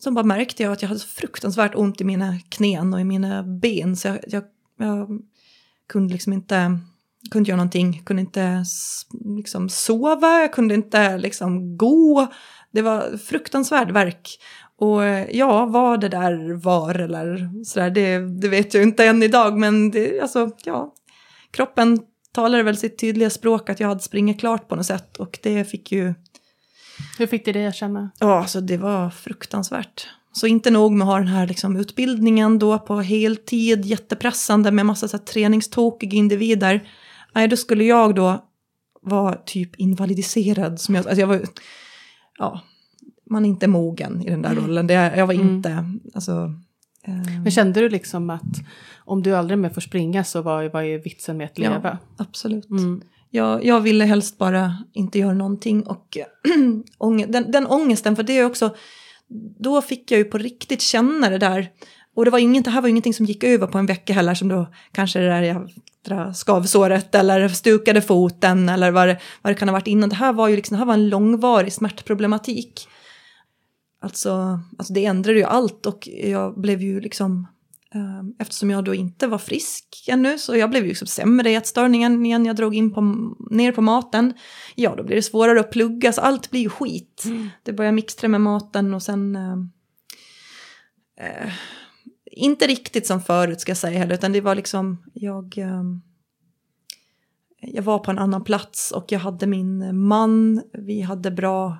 så 0.00 0.10
bara 0.10 0.24
märkte 0.24 0.62
jag 0.62 0.72
att 0.72 0.82
jag 0.82 0.88
hade 0.88 1.00
så 1.00 1.08
fruktansvärt 1.08 1.74
ont 1.74 2.00
i 2.00 2.04
mina 2.04 2.38
knän 2.48 2.94
och 2.94 3.00
i 3.00 3.04
mina 3.04 3.42
ben, 3.42 3.96
så 3.96 4.08
jag, 4.08 4.18
jag, 4.26 4.44
jag 4.78 5.22
kunde 5.86 6.12
liksom 6.12 6.32
inte 6.32 6.78
kunde 7.30 7.48
göra 7.48 7.56
någonting, 7.56 8.02
kunde 8.04 8.20
inte 8.20 8.64
liksom 9.36 9.68
sova, 9.68 10.40
jag 10.40 10.52
kunde 10.52 10.74
inte 10.74 11.18
liksom 11.18 11.76
gå. 11.76 12.26
Det 12.72 12.82
var 12.82 13.18
fruktansvärd 13.18 13.90
verk. 13.90 14.38
Och 14.78 15.02
ja, 15.30 15.66
vad 15.66 16.00
det 16.00 16.08
där 16.08 16.52
var 16.52 16.94
eller 16.94 17.50
sådär, 17.64 17.90
det, 17.90 18.18
det 18.40 18.48
vet 18.48 18.74
jag 18.74 18.82
inte 18.82 19.04
än 19.04 19.22
idag, 19.22 19.58
men 19.58 19.90
det, 19.90 20.20
alltså, 20.20 20.50
ja, 20.64 20.94
kroppen 21.50 21.98
talade 22.32 22.62
väl 22.62 22.76
sitt 22.76 22.98
tydliga 22.98 23.30
språk 23.30 23.70
att 23.70 23.80
jag 23.80 23.88
hade 23.88 24.00
springit 24.00 24.40
klart 24.40 24.68
på 24.68 24.76
något 24.76 24.86
sätt 24.86 25.16
och 25.16 25.38
det 25.42 25.64
fick 25.64 25.92
ju... 25.92 26.14
Hur 27.18 27.26
fick 27.26 27.44
det 27.44 27.52
dig 27.52 27.66
att 27.66 27.74
känna? 27.74 28.10
Ja, 28.18 28.38
alltså 28.38 28.60
det 28.60 28.76
var 28.76 29.10
fruktansvärt. 29.10 30.08
Så 30.32 30.46
inte 30.46 30.70
nog 30.70 30.92
med 30.92 31.04
att 31.04 31.12
ha 31.12 31.18
den 31.18 31.28
här 31.28 31.46
liksom, 31.46 31.76
utbildningen 31.76 32.58
då 32.58 32.78
på 32.78 33.00
heltid, 33.00 33.84
jättepressande 33.84 34.70
med 34.70 34.86
massa 34.86 35.08
så 35.08 35.16
här, 35.16 35.24
träningstokiga 35.24 36.16
individer. 36.16 36.88
Nej, 37.32 37.48
då 37.48 37.56
skulle 37.56 37.84
jag 37.84 38.14
då 38.14 38.44
vara 39.02 39.34
typ 39.34 39.76
invalidiserad. 39.76 40.80
Som 40.80 40.94
jag, 40.94 41.06
alltså 41.06 41.20
jag 41.20 41.26
var, 41.26 41.40
ja, 42.38 42.60
man 43.30 43.44
är 43.44 43.48
inte 43.48 43.66
mogen 43.66 44.22
i 44.22 44.30
den 44.30 44.42
där 44.42 44.50
mm. 44.50 44.64
rollen. 44.64 44.86
Det, 44.86 44.94
jag 44.94 45.26
var 45.26 45.34
mm. 45.34 45.48
inte, 45.48 45.84
alltså... 46.14 46.54
Eh. 47.04 47.40
Men 47.42 47.50
kände 47.50 47.80
du 47.80 47.88
liksom 47.88 48.30
att 48.30 48.56
om 48.98 49.22
du 49.22 49.36
aldrig 49.36 49.58
mer 49.58 49.68
får 49.68 49.80
springa 49.80 50.24
så 50.24 50.42
var, 50.42 50.68
var 50.68 50.82
ju 50.82 50.98
vitsen 50.98 51.36
med 51.36 51.44
att 51.44 51.58
leva? 51.58 51.98
Ja, 52.16 52.24
absolut. 52.24 52.70
Mm. 52.70 53.02
Jag, 53.30 53.64
jag 53.64 53.80
ville 53.80 54.04
helst 54.04 54.38
bara 54.38 54.84
inte 54.92 55.18
göra 55.18 55.34
någonting 55.34 55.86
och 55.86 56.16
den, 57.28 57.52
den 57.52 57.66
ångesten, 57.66 58.16
för 58.16 58.22
det 58.22 58.38
är 58.38 58.44
också, 58.44 58.74
då 59.58 59.82
fick 59.82 60.10
jag 60.10 60.18
ju 60.18 60.24
på 60.24 60.38
riktigt 60.38 60.80
känna 60.80 61.30
det 61.30 61.38
där 61.38 61.70
och 62.14 62.24
det, 62.24 62.30
var 62.30 62.38
inget, 62.38 62.64
det 62.64 62.70
här 62.70 62.80
var 62.80 62.88
ingenting 62.88 63.14
som 63.14 63.26
gick 63.26 63.44
över 63.44 63.66
på 63.66 63.78
en 63.78 63.86
vecka 63.86 64.12
heller, 64.12 64.34
som 64.34 64.48
då 64.48 64.66
kanske 64.92 65.18
det 65.18 65.26
där 65.26 65.68
jävla 66.04 66.34
skavsåret 66.34 67.14
eller 67.14 67.48
stukade 67.48 68.00
foten 68.00 68.68
eller 68.68 68.90
vad 68.90 69.08
det, 69.08 69.20
vad 69.42 69.50
det 69.50 69.54
kan 69.54 69.68
ha 69.68 69.72
varit 69.72 69.86
innan. 69.86 70.08
Det 70.08 70.14
här 70.14 70.32
var 70.32 70.48
ju 70.48 70.56
liksom, 70.56 70.74
det 70.74 70.78
här 70.78 70.86
var 70.86 70.94
en 70.94 71.08
långvarig 71.08 71.72
smärtproblematik. 71.72 72.88
Alltså, 74.02 74.60
alltså 74.78 74.92
det 74.92 75.04
ändrade 75.04 75.38
ju 75.38 75.44
allt 75.44 75.86
och 75.86 76.08
jag 76.08 76.60
blev 76.60 76.82
ju 76.82 77.00
liksom, 77.00 77.46
eh, 77.94 78.20
eftersom 78.38 78.70
jag 78.70 78.84
då 78.84 78.94
inte 78.94 79.26
var 79.26 79.38
frisk 79.38 80.04
ännu, 80.08 80.38
så 80.38 80.56
jag 80.56 80.70
blev 80.70 80.82
ju 80.82 80.88
liksom 80.88 81.06
sämre 81.06 81.50
i 81.50 81.54
ätstörningen 81.54 82.26
igen, 82.26 82.46
jag 82.46 82.56
drog 82.56 82.74
in 82.74 82.94
på, 82.94 83.00
ner 83.50 83.72
på 83.72 83.82
maten. 83.82 84.34
Ja, 84.74 84.94
då 84.96 85.02
blir 85.02 85.16
det 85.16 85.22
svårare 85.22 85.60
att 85.60 85.70
plugga, 85.70 86.12
så 86.12 86.20
allt 86.20 86.50
blir 86.50 86.60
ju 86.60 86.68
skit. 86.68 87.22
Mm. 87.24 87.48
Det 87.62 87.72
börjar 87.72 87.92
mixtra 87.92 88.28
med 88.28 88.40
maten 88.40 88.94
och 88.94 89.02
sen... 89.02 89.36
Eh, 89.36 89.56
eh, 91.26 91.52
inte 92.30 92.66
riktigt 92.66 93.06
som 93.06 93.20
förut 93.20 93.60
ska 93.60 93.70
jag 93.70 93.76
säga 93.76 93.98
heller, 93.98 94.14
utan 94.14 94.32
det 94.32 94.40
var 94.40 94.54
liksom, 94.54 95.02
jag, 95.14 95.58
ehm, 95.58 96.00
jag 97.60 97.82
var 97.82 97.98
på 97.98 98.10
en 98.10 98.18
annan 98.18 98.44
plats 98.44 98.90
och 98.90 99.12
jag 99.12 99.18
hade 99.18 99.46
min 99.46 99.98
man, 99.98 100.62
vi 100.72 101.00
hade 101.00 101.30
bra, 101.30 101.76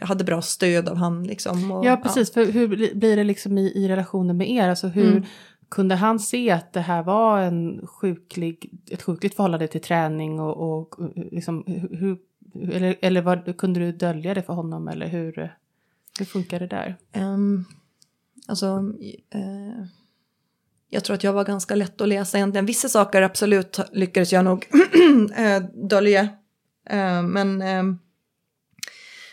jag 0.00 0.06
hade 0.06 0.24
bra 0.24 0.42
stöd 0.42 0.88
av 0.88 0.96
han 0.96 1.24
liksom. 1.24 1.70
Och, 1.70 1.86
ja, 1.86 1.96
precis, 1.96 2.32
ja. 2.34 2.44
för 2.44 2.52
hur 2.52 2.68
blir 2.94 3.16
det 3.16 3.24
liksom 3.24 3.58
i, 3.58 3.72
i 3.72 3.88
relationen 3.88 4.36
med 4.36 4.50
er? 4.50 4.68
Alltså 4.68 4.88
hur, 4.88 5.10
mm. 5.10 5.24
Kunde 5.68 5.94
han 5.94 6.20
se 6.20 6.50
att 6.50 6.72
det 6.72 6.80
här 6.80 7.02
var 7.02 7.40
en 7.40 7.86
sjuklig, 7.86 8.70
ett 8.90 9.02
sjukligt 9.02 9.36
förhållande 9.36 9.68
till 9.68 9.80
träning 9.80 10.40
och, 10.40 10.78
och 10.78 10.94
liksom, 11.30 11.64
hur, 11.90 12.18
eller, 12.72 12.96
eller 13.00 13.22
vad, 13.22 13.56
kunde 13.56 13.80
du 13.80 13.92
dölja 13.92 14.34
det 14.34 14.42
för 14.42 14.52
honom 14.52 14.88
eller 14.88 15.08
hur, 15.08 15.56
hur 16.18 16.24
funkar 16.26 16.60
det 16.60 16.66
där? 16.66 16.96
Um, 17.16 17.64
Alltså, 18.46 18.66
eh, 19.30 19.86
jag 20.88 21.04
tror 21.04 21.14
att 21.14 21.24
jag 21.24 21.32
var 21.32 21.44
ganska 21.44 21.74
lätt 21.74 22.00
att 22.00 22.08
läsa 22.08 22.38
egentligen. 22.38 22.66
Vissa 22.66 22.88
saker 22.88 23.22
absolut 23.22 23.80
lyckades 23.92 24.32
jag 24.32 24.44
nog 24.44 24.66
eh, 25.36 25.62
dölja. 25.88 26.20
Eh, 26.90 27.22
men, 27.22 27.62
eh, 27.62 27.82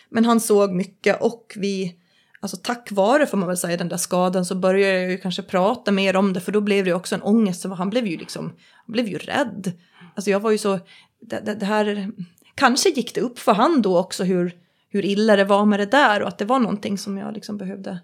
men 0.09 0.25
han 0.25 0.39
såg 0.39 0.73
mycket 0.73 1.21
och 1.21 1.53
vi, 1.55 1.95
alltså 2.39 2.57
tack 2.57 2.91
vare 2.91 3.25
får 3.25 3.37
man 3.37 3.47
väl 3.47 3.57
säga 3.57 3.77
den 3.77 3.89
där 3.89 3.97
skadan 3.97 4.45
så 4.45 4.55
började 4.55 5.01
jag 5.01 5.11
ju 5.11 5.17
kanske 5.17 5.41
prata 5.41 5.91
mer 5.91 6.15
om 6.15 6.33
det 6.33 6.41
för 6.41 6.51
då 6.51 6.61
blev 6.61 6.85
det 6.85 6.93
också 6.93 7.15
en 7.15 7.21
ångest. 7.21 7.61
Så 7.61 7.69
han 7.69 7.89
blev 7.89 8.07
ju 8.07 8.17
liksom, 8.17 8.45
han 8.85 8.93
blev 8.93 9.07
ju 9.07 9.17
rädd. 9.17 9.71
Alltså 10.15 10.31
jag 10.31 10.39
var 10.39 10.51
ju 10.51 10.57
så, 10.57 10.79
det, 11.19 11.39
det, 11.39 11.55
det 11.55 11.65
här, 11.65 12.11
kanske 12.55 12.89
gick 12.89 13.15
det 13.15 13.21
upp 13.21 13.39
för 13.39 13.53
han 13.53 13.81
då 13.81 13.97
också 13.97 14.23
hur, 14.23 14.55
hur 14.89 15.05
illa 15.05 15.35
det 15.35 15.43
var 15.45 15.65
med 15.65 15.79
det 15.79 15.85
där 15.85 16.21
och 16.21 16.27
att 16.27 16.37
det 16.37 16.45
var 16.45 16.59
någonting 16.59 16.97
som 16.97 17.17
jag 17.17 17.33
liksom 17.33 17.57
behövde 17.57 17.99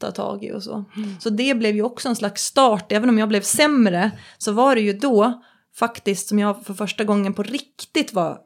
ta 0.00 0.10
tag 0.10 0.44
i 0.44 0.52
och 0.52 0.62
så. 0.62 0.84
Mm. 0.96 1.20
Så 1.20 1.30
det 1.30 1.54
blev 1.54 1.74
ju 1.74 1.82
också 1.82 2.08
en 2.08 2.16
slags 2.16 2.42
start, 2.42 2.92
även 2.92 3.08
om 3.08 3.18
jag 3.18 3.28
blev 3.28 3.40
sämre 3.40 4.10
så 4.38 4.52
var 4.52 4.74
det 4.74 4.80
ju 4.80 4.92
då 4.92 5.42
faktiskt 5.74 6.28
som 6.28 6.38
jag 6.38 6.64
för 6.64 6.74
första 6.74 7.04
gången 7.04 7.34
på 7.34 7.42
riktigt 7.42 8.12
var, 8.12 8.38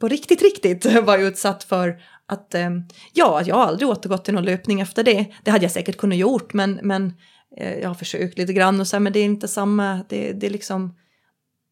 på 0.00 0.08
riktigt 0.08 0.42
riktigt 0.42 0.84
var 1.02 1.18
utsatt 1.18 1.64
för 1.64 2.02
att, 2.26 2.54
eh, 2.54 2.70
ja, 3.12 3.42
jag 3.46 3.56
har 3.56 3.66
aldrig 3.66 3.88
återgått 3.88 4.24
till 4.24 4.34
någon 4.34 4.44
löpning 4.44 4.80
efter 4.80 5.04
det. 5.04 5.26
Det 5.44 5.50
hade 5.50 5.64
jag 5.64 5.72
säkert 5.72 5.96
kunnat 5.96 6.18
gjort, 6.18 6.52
men, 6.52 6.80
men 6.82 7.12
eh, 7.56 7.74
jag 7.78 7.88
har 7.88 7.94
försökt 7.94 8.38
lite 8.38 8.52
grann 8.52 8.80
och 8.80 8.86
så 8.86 8.96
här, 8.96 9.00
men 9.00 9.12
det 9.12 9.18
är 9.18 9.24
inte 9.24 9.48
samma, 9.48 10.04
det, 10.08 10.32
det 10.32 10.46
är 10.46 10.50
liksom, 10.50 10.96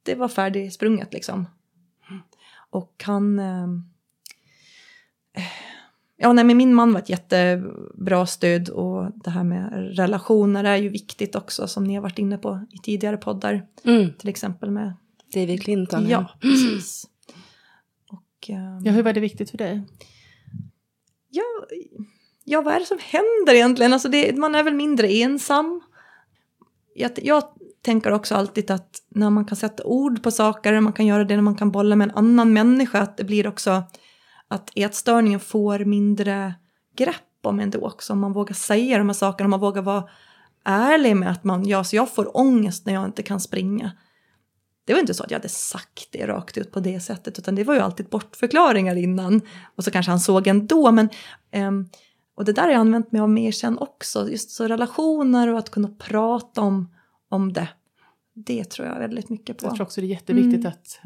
det 0.02 0.14
var 0.14 0.28
färdigsprunget 0.28 1.12
liksom. 1.12 1.46
Och 2.70 3.02
han... 3.04 3.38
Eh, 3.38 3.66
ja, 6.18 6.32
nej, 6.32 6.44
men 6.44 6.56
min 6.56 6.74
man 6.74 6.92
var 6.92 7.00
ett 7.00 7.08
jättebra 7.08 8.26
stöd 8.26 8.68
och 8.68 9.12
det 9.14 9.30
här 9.30 9.44
med 9.44 9.96
relationer 9.96 10.64
är 10.64 10.76
ju 10.76 10.88
viktigt 10.88 11.36
också 11.36 11.68
som 11.68 11.84
ni 11.84 11.94
har 11.94 12.02
varit 12.02 12.18
inne 12.18 12.38
på 12.38 12.66
i 12.70 12.78
tidigare 12.78 13.16
poddar. 13.16 13.66
Mm. 13.84 14.12
Till 14.18 14.28
exempel 14.28 14.70
med 14.70 14.92
David 15.34 15.62
Clinton. 15.62 16.08
Ja, 16.08 16.38
precis. 16.40 17.04
Och, 18.10 18.50
um, 18.50 18.84
ja, 18.84 18.92
hur 18.92 19.02
var 19.02 19.12
det 19.12 19.20
viktigt 19.20 19.50
för 19.50 19.58
dig? 19.58 19.86
Ja, 21.30 21.44
ja 22.44 22.62
vad 22.62 22.74
är 22.74 22.80
det 22.80 22.86
som 22.86 22.98
händer 23.02 23.54
egentligen? 23.54 23.92
Alltså 23.92 24.08
det, 24.08 24.36
man 24.36 24.54
är 24.54 24.62
väl 24.62 24.74
mindre 24.74 25.08
ensam. 25.08 25.80
Jag, 26.94 27.10
jag 27.22 27.42
tänker 27.82 28.12
också 28.12 28.34
alltid 28.34 28.70
att 28.70 29.02
när 29.08 29.30
man 29.30 29.44
kan 29.44 29.56
sätta 29.56 29.84
ord 29.84 30.22
på 30.22 30.30
saker, 30.30 30.80
man 30.80 30.92
kan 30.92 31.06
göra 31.06 31.24
det 31.24 31.34
när 31.34 31.42
man 31.42 31.56
kan 31.56 31.70
bolla 31.70 31.96
med 31.96 32.08
en 32.08 32.16
annan 32.16 32.52
människa, 32.52 33.00
att 33.00 33.16
det 33.16 33.24
blir 33.24 33.46
också 33.46 33.82
att 34.48 34.70
ätstörningen 34.74 35.40
får 35.40 35.78
mindre 35.78 36.54
grepp 36.96 37.14
om 37.42 37.60
en 37.60 37.70
då 37.70 37.86
också, 37.86 38.12
om 38.12 38.20
man 38.20 38.32
vågar 38.32 38.54
säga 38.54 38.98
de 38.98 39.08
här 39.08 39.14
sakerna, 39.14 39.46
om 39.46 39.50
man 39.50 39.60
vågar 39.60 39.82
vara 39.82 40.08
ärlig 40.64 41.16
med 41.16 41.30
att 41.30 41.44
man, 41.44 41.68
ja, 41.68 41.84
så 41.84 41.96
jag 41.96 42.14
får 42.14 42.36
ångest 42.36 42.86
när 42.86 42.94
jag 42.94 43.04
inte 43.04 43.22
kan 43.22 43.40
springa. 43.40 43.92
Det 44.84 44.92
var 44.92 45.00
inte 45.00 45.14
så 45.14 45.24
att 45.24 45.30
jag 45.30 45.38
hade 45.38 45.48
sagt 45.48 46.08
det 46.12 46.26
rakt 46.26 46.58
ut 46.58 46.72
på 46.72 46.80
det 46.80 47.00
sättet, 47.00 47.38
utan 47.38 47.54
det 47.54 47.64
var 47.64 47.74
ju 47.74 47.80
alltid 47.80 48.06
bortförklaringar 48.06 48.96
innan. 48.96 49.40
Och 49.76 49.84
så 49.84 49.90
kanske 49.90 50.12
han 50.12 50.20
såg 50.20 50.46
ändå, 50.46 50.92
men 50.92 51.08
um, 51.54 51.88
och 52.36 52.44
det 52.44 52.52
där 52.52 52.62
har 52.62 52.70
jag 52.70 52.80
använt 52.80 53.12
mig 53.12 53.20
av 53.20 53.30
mer 53.30 53.52
sen 53.52 53.78
också, 53.78 54.30
just 54.30 54.50
så 54.50 54.68
relationer 54.68 55.48
och 55.48 55.58
att 55.58 55.70
kunna 55.70 55.88
prata 55.88 56.60
om 56.60 56.94
om 57.28 57.52
det. 57.52 57.68
Det 58.46 58.64
tror 58.64 58.88
jag 58.88 58.98
väldigt 58.98 59.28
mycket 59.28 59.58
på. 59.58 59.66
Jag 59.66 59.74
tror 59.74 59.86
också 59.86 60.00
det 60.00 60.06
är 60.06 60.08
jätteviktigt 60.08 60.64
mm. 60.64 60.72
att, 60.72 61.00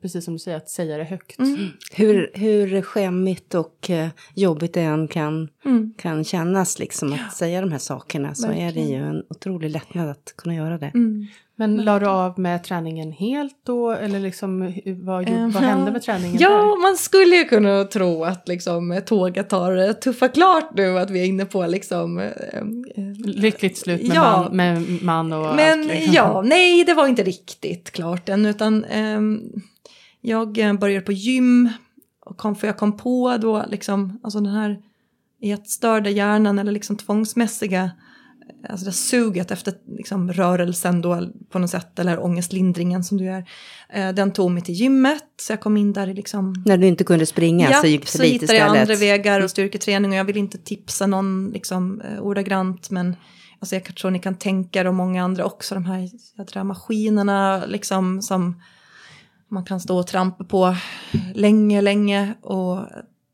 precis 0.00 0.24
som 0.24 0.34
du 0.34 0.38
säger, 0.38 0.56
att 0.56 0.70
säga 0.70 0.96
det 0.96 1.04
högt. 1.04 1.38
Mm. 1.38 1.68
Hur, 1.92 2.30
hur 2.34 2.82
skämmigt 2.82 3.54
och 3.54 3.90
uh, 3.90 4.08
jobbigt 4.34 4.74
det 4.74 4.80
än 4.80 5.08
kan, 5.08 5.48
mm. 5.64 5.94
kan 5.98 6.24
kännas 6.24 6.78
liksom 6.78 7.12
att 7.12 7.18
ja. 7.18 7.30
säga 7.30 7.60
de 7.60 7.72
här 7.72 7.78
sakerna 7.78 8.34
så 8.34 8.46
Verkligen. 8.46 8.68
är 8.68 8.72
det 8.72 8.80
ju 8.80 8.96
en 8.96 9.22
otrolig 9.30 9.70
lättnad 9.70 10.08
att 10.08 10.34
kunna 10.36 10.54
göra 10.54 10.78
det. 10.78 10.92
Men 11.60 11.76
la 11.76 11.98
du 11.98 12.06
av 12.06 12.38
med 12.38 12.64
träningen 12.64 13.12
helt 13.12 13.56
då? 13.66 13.90
Eller 13.90 14.20
liksom, 14.20 14.74
vad, 14.86 15.28
vad 15.52 15.62
hände 15.62 15.90
med 15.90 16.02
träningen? 16.02 16.36
Ja, 16.40 16.48
där? 16.48 16.82
man 16.82 16.96
skulle 16.96 17.36
ju 17.36 17.44
kunna 17.44 17.84
tro 17.84 18.24
att 18.24 18.48
liksom, 18.48 19.00
tåget 19.06 19.52
har 19.52 19.92
tuffa 19.92 20.28
klart 20.28 20.70
nu. 20.74 20.98
Att 20.98 21.10
vi 21.10 21.20
är 21.20 21.24
inne 21.24 21.44
på 21.44 21.66
liksom... 21.66 22.18
Uh, 22.18 22.32
Lyckligt 23.24 23.78
slut 23.78 24.08
med, 24.08 24.16
ja, 24.16 24.42
man, 24.42 24.56
med 24.56 25.02
man 25.02 25.32
och 25.32 25.56
Men 25.56 25.80
allt, 25.80 25.88
liksom. 25.88 26.14
ja, 26.14 26.42
nej 26.42 26.84
det 26.84 26.94
var 26.94 27.06
inte 27.06 27.22
riktigt 27.22 27.90
klart 27.90 28.28
än. 28.28 28.46
Utan 28.46 28.84
um, 28.84 29.52
jag 30.20 30.78
började 30.80 31.06
på 31.06 31.12
gym. 31.12 31.68
Och 32.20 32.36
kom, 32.36 32.56
för 32.56 32.66
jag 32.66 32.76
kom 32.76 32.96
på 32.96 33.36
då 33.36 33.64
liksom, 33.68 34.20
alltså 34.22 34.40
den 34.40 34.54
här 34.54 34.78
ätstörda 35.42 36.10
hjärnan 36.10 36.58
eller 36.58 36.72
liksom 36.72 36.96
tvångsmässiga 36.96 37.90
alltså 38.68 38.86
det 38.86 38.92
suget 38.92 39.50
efter 39.50 39.74
liksom, 39.96 40.32
rörelsen 40.32 41.00
då 41.00 41.28
på 41.50 41.58
något 41.58 41.70
sätt, 41.70 41.98
eller 41.98 42.24
ångestlindringen 42.24 43.04
som 43.04 43.18
du 43.18 43.24
gör, 43.24 43.44
eh, 43.88 44.08
den 44.08 44.32
tog 44.32 44.50
mig 44.50 44.62
till 44.62 44.74
gymmet. 44.74 45.24
Så 45.36 45.52
jag 45.52 45.60
kom 45.60 45.76
in 45.76 45.92
där 45.92 46.08
i 46.08 46.14
liksom... 46.14 46.54
När 46.66 46.76
du 46.76 46.86
inte 46.86 47.04
kunde 47.04 47.26
springa 47.26 47.70
ja, 47.70 47.80
så 47.80 47.86
gick 47.86 48.12
det 48.12 48.18
dit 48.18 48.32
istället? 48.32 48.40
så 48.40 48.54
hittade 48.54 48.58
jag 48.58 48.80
andra 48.80 48.94
vägar 48.94 49.40
och 49.40 49.50
styrketräning 49.50 50.10
och 50.10 50.16
jag 50.16 50.24
vill 50.24 50.36
inte 50.36 50.58
tipsa 50.58 51.06
någon 51.06 51.50
liksom 51.50 52.00
eh, 52.00 52.20
ordagrant 52.20 52.90
men 52.90 53.16
alltså 53.60 53.74
jag 53.74 53.96
tror 53.96 54.10
ni 54.10 54.18
kan 54.18 54.34
tänka 54.34 54.80
er 54.80 54.86
och 54.86 54.94
många 54.94 55.24
andra 55.24 55.44
också, 55.44 55.74
de 55.74 55.84
här 55.84 56.10
jädra 56.38 56.64
maskinerna 56.64 57.66
liksom 57.66 58.22
som 58.22 58.62
man 59.50 59.64
kan 59.64 59.80
stå 59.80 59.98
och 59.98 60.06
trampa 60.06 60.44
på 60.44 60.76
länge, 61.34 61.80
länge 61.80 62.34
och 62.42 62.78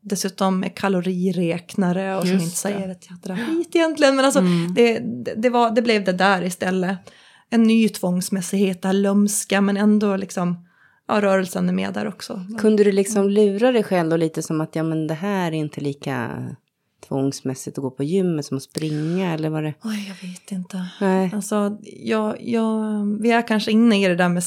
dessutom 0.05 0.63
är 0.63 0.69
kaloriräknare 0.69 2.17
och 2.17 2.27
som 2.27 2.39
inte 2.39 2.55
säger 2.55 2.89
ett 2.89 3.09
jädra 3.09 3.37
skit 3.37 3.75
egentligen. 3.75 4.15
Men 4.15 4.25
alltså 4.25 4.39
mm. 4.39 4.73
det, 4.73 4.99
det, 5.35 5.49
var, 5.49 5.71
det 5.71 5.81
blev 5.81 6.03
det 6.03 6.13
där 6.13 6.43
istället. 6.43 6.97
En 7.49 7.63
ny 7.63 7.89
tvångsmässighet, 7.89 8.81
det 8.81 8.87
här 8.87 8.93
lömska 8.93 9.61
men 9.61 9.77
ändå 9.77 10.15
liksom 10.15 10.65
ja, 11.07 11.21
rörelsen 11.21 11.69
är 11.69 11.73
med 11.73 11.93
där 11.93 12.07
också. 12.07 12.45
Kunde 12.59 12.83
du 12.83 12.91
liksom 12.91 13.29
lura 13.29 13.71
dig 13.71 13.83
själv 13.83 14.09
då 14.09 14.17
lite 14.17 14.41
som 14.41 14.61
att 14.61 14.75
ja 14.75 14.83
men 14.83 15.07
det 15.07 15.13
här 15.13 15.47
är 15.47 15.55
inte 15.55 15.81
lika 15.81 16.45
tvångsmässigt 17.07 17.77
att 17.77 17.81
gå 17.81 17.91
på 17.91 18.03
gymmet 18.03 18.45
som 18.45 18.57
att 18.57 18.63
springa 18.63 19.33
eller 19.33 19.49
var 19.49 19.61
det? 19.61 19.73
Oj, 19.83 20.07
jag 20.07 20.29
vet 20.29 20.51
inte. 20.51 20.85
Nej. 21.01 21.31
Alltså, 21.33 21.77
jag, 21.83 22.37
jag, 22.41 23.05
vi 23.21 23.31
är 23.31 23.47
kanske 23.47 23.71
inne 23.71 24.03
i 24.03 24.07
det 24.07 24.15
där 24.15 24.29
med 24.29 24.43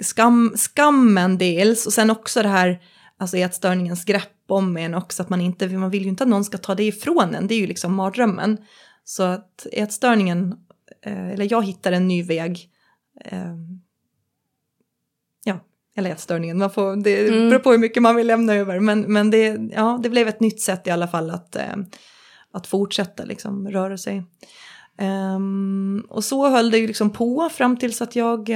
skam, 0.00 0.52
skammen 0.56 1.38
dels 1.38 1.86
och 1.86 1.92
sen 1.92 2.10
också 2.10 2.42
det 2.42 2.48
här 2.48 2.80
alltså 3.20 3.36
ätstörningens 3.36 4.04
grepp 4.04 4.44
om 4.48 4.76
en 4.76 4.94
också, 4.94 5.22
att 5.22 5.28
man 5.28 5.40
inte, 5.40 5.68
man 5.68 5.90
vill 5.90 6.02
ju 6.02 6.08
inte 6.08 6.22
att 6.22 6.28
någon 6.28 6.44
ska 6.44 6.58
ta 6.58 6.74
det 6.74 6.84
ifrån 6.84 7.34
en, 7.34 7.46
det 7.46 7.54
är 7.54 7.58
ju 7.58 7.66
liksom 7.66 7.94
mardrömmen. 7.94 8.58
Så 9.04 9.22
att 9.22 9.66
ätstörningen, 9.72 10.56
eh, 11.02 11.30
eller 11.30 11.52
jag 11.52 11.64
hittar 11.64 11.92
en 11.92 12.08
ny 12.08 12.22
väg, 12.22 12.70
eh, 13.24 13.54
ja, 15.44 15.60
eller 15.96 16.10
ätstörningen, 16.10 16.58
man 16.58 16.70
får, 16.70 16.96
det 16.96 17.28
mm. 17.28 17.48
beror 17.48 17.60
på 17.60 17.70
hur 17.70 17.78
mycket 17.78 18.02
man 18.02 18.16
vill 18.16 18.26
lämna 18.26 18.54
över, 18.54 18.80
men, 18.80 19.00
men 19.00 19.30
det, 19.30 19.58
ja, 19.72 20.00
det 20.02 20.10
blev 20.10 20.28
ett 20.28 20.40
nytt 20.40 20.60
sätt 20.60 20.86
i 20.86 20.90
alla 20.90 21.08
fall 21.08 21.30
att, 21.30 21.56
eh, 21.56 21.76
att 22.52 22.66
fortsätta 22.66 23.24
liksom 23.24 23.68
röra 23.68 23.98
sig. 23.98 24.22
Um, 25.36 26.06
och 26.08 26.24
så 26.24 26.48
höll 26.48 26.70
det 26.70 26.78
ju 26.78 26.86
liksom 26.86 27.10
på 27.10 27.48
fram 27.48 27.76
tills 27.76 28.02
att 28.02 28.16
jag, 28.16 28.50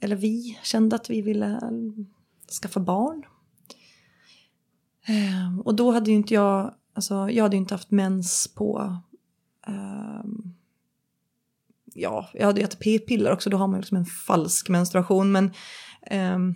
eller 0.00 0.16
vi, 0.16 0.58
kände 0.62 0.96
att 0.96 1.10
vi 1.10 1.22
ville 1.22 1.60
skaffa 2.50 2.80
barn. 2.80 3.24
Um, 5.08 5.60
och 5.60 5.74
då 5.74 5.92
hade 5.92 6.10
ju 6.10 6.16
inte 6.16 6.34
jag, 6.34 6.74
alltså 6.94 7.30
jag 7.30 7.44
hade 7.44 7.56
ju 7.56 7.60
inte 7.60 7.74
haft 7.74 7.90
mens 7.90 8.54
på, 8.54 8.96
um, 9.66 10.54
ja, 11.94 12.28
jag 12.32 12.46
hade 12.46 12.60
ju 12.60 12.64
ätit 12.64 12.80
p-piller 12.80 13.32
också, 13.32 13.50
då 13.50 13.56
har 13.56 13.66
man 13.66 13.80
liksom 13.80 13.96
en 13.96 14.06
falsk 14.06 14.68
menstruation. 14.68 15.32
Men 15.32 15.52
um, 16.10 16.54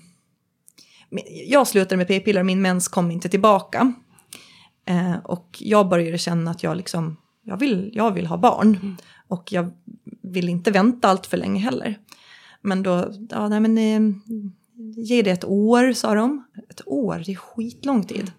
jag 1.48 1.66
slutade 1.66 1.96
med 1.96 2.08
p-piller, 2.08 2.42
min 2.42 2.62
mens 2.62 2.88
kom 2.88 3.10
inte 3.10 3.28
tillbaka. 3.28 3.92
Uh, 4.90 5.16
och 5.16 5.58
jag 5.60 5.88
började 5.88 6.18
känna 6.18 6.50
att 6.50 6.62
jag 6.62 6.76
liksom, 6.76 7.16
jag 7.42 7.56
vill, 7.56 7.90
jag 7.94 8.10
vill 8.10 8.26
ha 8.26 8.36
barn. 8.36 8.76
Mm. 8.82 8.96
Och 9.28 9.52
jag 9.52 9.72
vill 10.22 10.48
inte 10.48 10.70
vänta 10.70 11.08
allt 11.08 11.26
för 11.26 11.36
länge 11.36 11.60
heller. 11.60 11.98
Men 12.60 12.82
då, 12.82 13.12
ja 13.30 13.48
nej 13.48 13.60
men 13.60 13.78
eh, 13.78 14.14
ge 14.96 15.22
det 15.22 15.30
ett 15.30 15.44
år 15.44 15.92
sa 15.92 16.14
de. 16.14 16.44
Ett 16.68 16.82
år, 16.86 17.22
det 17.26 17.32
är 17.32 17.36
skitlång 17.36 18.04
tid. 18.04 18.32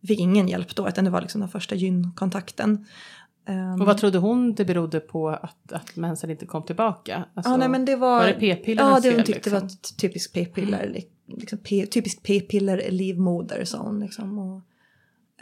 Jag 0.00 0.08
fick 0.08 0.20
ingen 0.20 0.48
hjälp 0.48 0.74
då, 0.76 0.88
utan 0.88 1.04
det 1.04 1.10
var 1.10 1.20
liksom 1.20 1.40
den 1.40 1.50
första 1.50 1.74
gynkontakten. 1.74 2.86
Um, 3.48 3.80
och 3.80 3.86
vad 3.86 3.98
trodde 3.98 4.18
hon 4.18 4.54
det 4.54 4.64
berodde 4.64 5.00
på 5.00 5.28
att, 5.28 5.72
att 5.72 5.96
mensen 5.96 6.30
inte 6.30 6.46
kom 6.46 6.62
tillbaka? 6.62 7.24
Alltså, 7.34 7.52
ja, 7.52 7.56
nej, 7.56 7.68
men 7.68 7.84
det 7.84 7.96
var, 7.96 8.18
var 8.18 8.26
det 8.26 8.32
p-piller 8.32 8.82
Ja, 8.82 9.00
det 9.00 9.14
hon 9.14 9.24
tyckte 9.24 9.50
liksom? 9.50 9.52
var 9.52 9.96
typiskt 9.96 10.32
p-piller. 10.32 10.84
Mm. 10.84 11.38
Liksom, 11.38 11.58
typiskt 11.90 12.22
p-piller 12.22 12.90
livmoder 12.90 13.64
sa 13.64 13.78
hon. 13.78 14.00
Liksom, 14.00 14.38
och, 14.38 14.62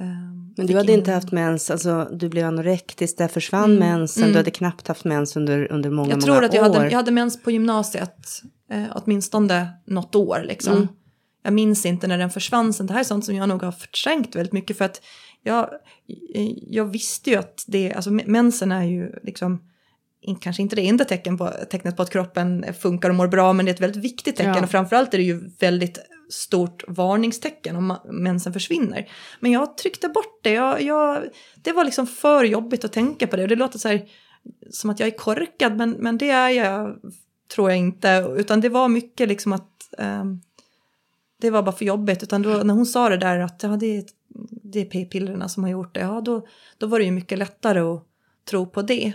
um, 0.01 0.55
men 0.57 0.66
du 0.66 0.76
hade 0.76 0.92
in... 0.92 0.99
inte 0.99 1.12
haft 1.12 1.32
mens, 1.32 1.70
alltså 1.70 2.09
du 2.12 2.28
blev 2.28 2.47
anorektisk, 2.47 3.18
där 3.18 3.28
försvann 3.28 3.76
mm. 3.76 3.78
mensen, 3.78 4.22
mm. 4.22 4.32
du 4.32 4.38
hade 4.38 4.51
knappt 4.51 4.88
haft 4.88 5.05
mens 5.05 5.36
under, 5.36 5.72
under 5.72 5.90
många, 5.90 6.11
jag 6.11 6.20
många 6.20 6.38
år. 6.38 6.42
Jag 6.42 6.53
tror 6.53 6.61
att 6.61 6.72
jag 6.72 6.78
hade, 6.78 6.90
jag 6.90 6.97
hade 6.97 7.11
mens 7.11 7.42
på 7.42 7.51
gymnasiet, 7.51 8.42
eh, 8.71 8.87
åtminstone 8.95 9.69
något 9.87 10.15
år 10.15 10.45
liksom. 10.47 10.77
Mm 10.77 10.89
jag 11.45 11.53
minns 11.53 11.87
inte 11.87 12.07
när 12.07 12.19
den 12.19 12.31
försvann 12.31 12.73
sen. 12.73 12.87
Det 12.87 12.93
här 12.93 13.01
är 13.01 13.05
sånt 13.05 13.25
som 13.25 13.37
jag 13.37 13.49
nog 13.49 13.62
har 13.62 13.73
förträngt 13.73 14.37
väldigt 14.37 14.53
mycket 14.53 14.79
för 14.79 14.85
att 14.85 15.03
jag, 15.43 15.71
jag 16.71 16.85
visste 16.85 17.31
ju 17.31 17.37
att 17.37 17.65
det, 17.67 17.93
alltså 17.93 18.11
mensen 18.11 18.73
är 18.73 18.85
ju 18.85 19.12
liksom 19.23 19.62
kanske 20.41 20.62
inte 20.62 20.77
det 20.77 20.89
enda 20.89 21.05
tecken 21.05 21.39
på, 21.39 21.51
tecknet 21.71 21.97
på 21.97 22.03
att 22.03 22.11
kroppen 22.11 22.65
funkar 22.81 23.11
och 23.11 23.15
mår 23.15 23.29
bra, 23.29 23.53
men 23.53 23.65
det 23.65 23.71
är 23.71 23.75
ett 23.75 23.81
väldigt 23.81 24.05
viktigt 24.05 24.37
tecken. 24.37 24.55
Ja. 24.55 24.62
Och 24.62 24.71
framförallt 24.71 25.15
är 25.15 25.19
det 25.19 25.25
ju 25.25 25.51
väldigt 25.59 25.99
stort 26.31 26.85
varningstecken 26.89 27.77
om 27.77 27.97
mensen 28.05 28.53
försvinner. 28.53 29.09
Men 29.41 29.53
jag 29.53 29.77
tryckte 29.77 30.09
bort 30.09 30.41
det. 30.43 30.53
Jag, 30.53 30.83
jag, 30.83 31.23
det 31.57 31.73
var 31.73 31.85
liksom 31.85 32.07
för 32.07 32.45
jobbigt 32.45 32.85
att 32.85 32.93
tänka 32.93 33.27
på 33.27 33.37
det. 33.37 33.43
Och 33.43 33.49
det 33.49 33.57
låter 33.57 33.79
så 33.79 33.89
här, 33.89 34.09
som 34.71 34.91
att 34.91 35.01
jag 35.01 35.07
är 35.07 35.17
korkad, 35.17 35.77
men, 35.77 35.91
men 35.91 36.19
det 36.19 36.31
är 36.31 36.49
jag, 36.49 36.97
tror 37.55 37.70
jag 37.70 37.78
inte. 37.78 38.34
Utan 38.36 38.61
det 38.61 38.68
var 38.68 38.88
mycket 38.88 39.28
liksom 39.28 39.52
att 39.52 39.70
um, 39.98 40.40
det 41.40 41.50
var 41.50 41.62
bara 41.62 41.76
för 41.76 41.84
jobbigt. 41.84 42.22
Utan 42.22 42.42
då, 42.42 42.50
när 42.50 42.74
hon 42.74 42.86
sa 42.86 43.09
det 43.09 43.16
där 43.16 43.38
att 43.38 43.62
ja, 43.62 43.68
det, 43.68 43.96
är, 43.96 44.05
det 44.62 44.80
är 44.80 44.84
p-pillerna 44.84 45.48
som 45.48 45.62
har 45.62 45.70
gjort 45.70 45.94
det, 45.94 46.00
ja 46.00 46.20
då, 46.20 46.46
då 46.78 46.86
var 46.86 46.98
det 46.98 47.05
ju 47.05 47.11
mycket 47.11 47.38
lättare 47.38 47.80
att 47.80 48.05
tro 48.50 48.66
på 48.66 48.82
det. 48.82 49.12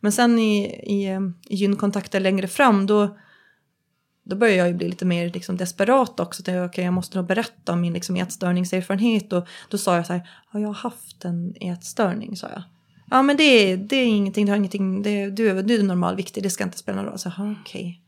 Men 0.00 0.12
sen 0.12 0.38
i, 0.38 0.64
i, 0.82 1.06
ehm, 1.06 1.34
i 1.48 1.56
gynkontakter 1.56 2.20
längre 2.20 2.48
fram 2.48 2.86
då, 2.86 3.18
då 4.24 4.36
börjar 4.36 4.56
jag 4.56 4.68
ju 4.68 4.74
bli 4.74 4.88
lite 4.88 5.04
mer 5.04 5.30
liksom 5.30 5.56
desperat 5.56 6.20
också. 6.20 6.42
Okej, 6.42 6.64
okay, 6.64 6.84
jag 6.84 6.94
måste 6.94 7.18
nog 7.18 7.26
berätta 7.26 7.72
om 7.72 7.80
min 7.80 7.92
liksom, 7.92 8.16
ätstörningserfarenhet. 8.16 9.32
Och 9.32 9.46
då 9.68 9.78
sa 9.78 9.96
jag 9.96 10.06
så 10.06 10.12
här, 10.12 10.28
har 10.46 10.60
jag 10.60 10.72
haft 10.72 11.24
en 11.24 11.54
ätstörning? 11.60 12.36
sa 12.36 12.48
jag. 12.48 12.62
Ja 13.12 13.22
men 13.22 13.36
det 13.36 13.42
är, 13.42 13.76
det 13.76 13.96
är 13.96 14.06
ingenting, 14.06 14.46
det 14.46 14.52
har 14.52 14.56
ingenting, 14.56 15.02
det, 15.02 15.30
du, 15.30 15.62
du 15.62 15.74
är 15.74 15.82
normalviktig, 15.82 16.42
det 16.42 16.50
ska 16.50 16.64
inte 16.64 16.78
spela 16.78 16.96
någon 16.96 17.10
roll. 17.10 17.18
Så 17.18 17.28
okej. 17.28 18.00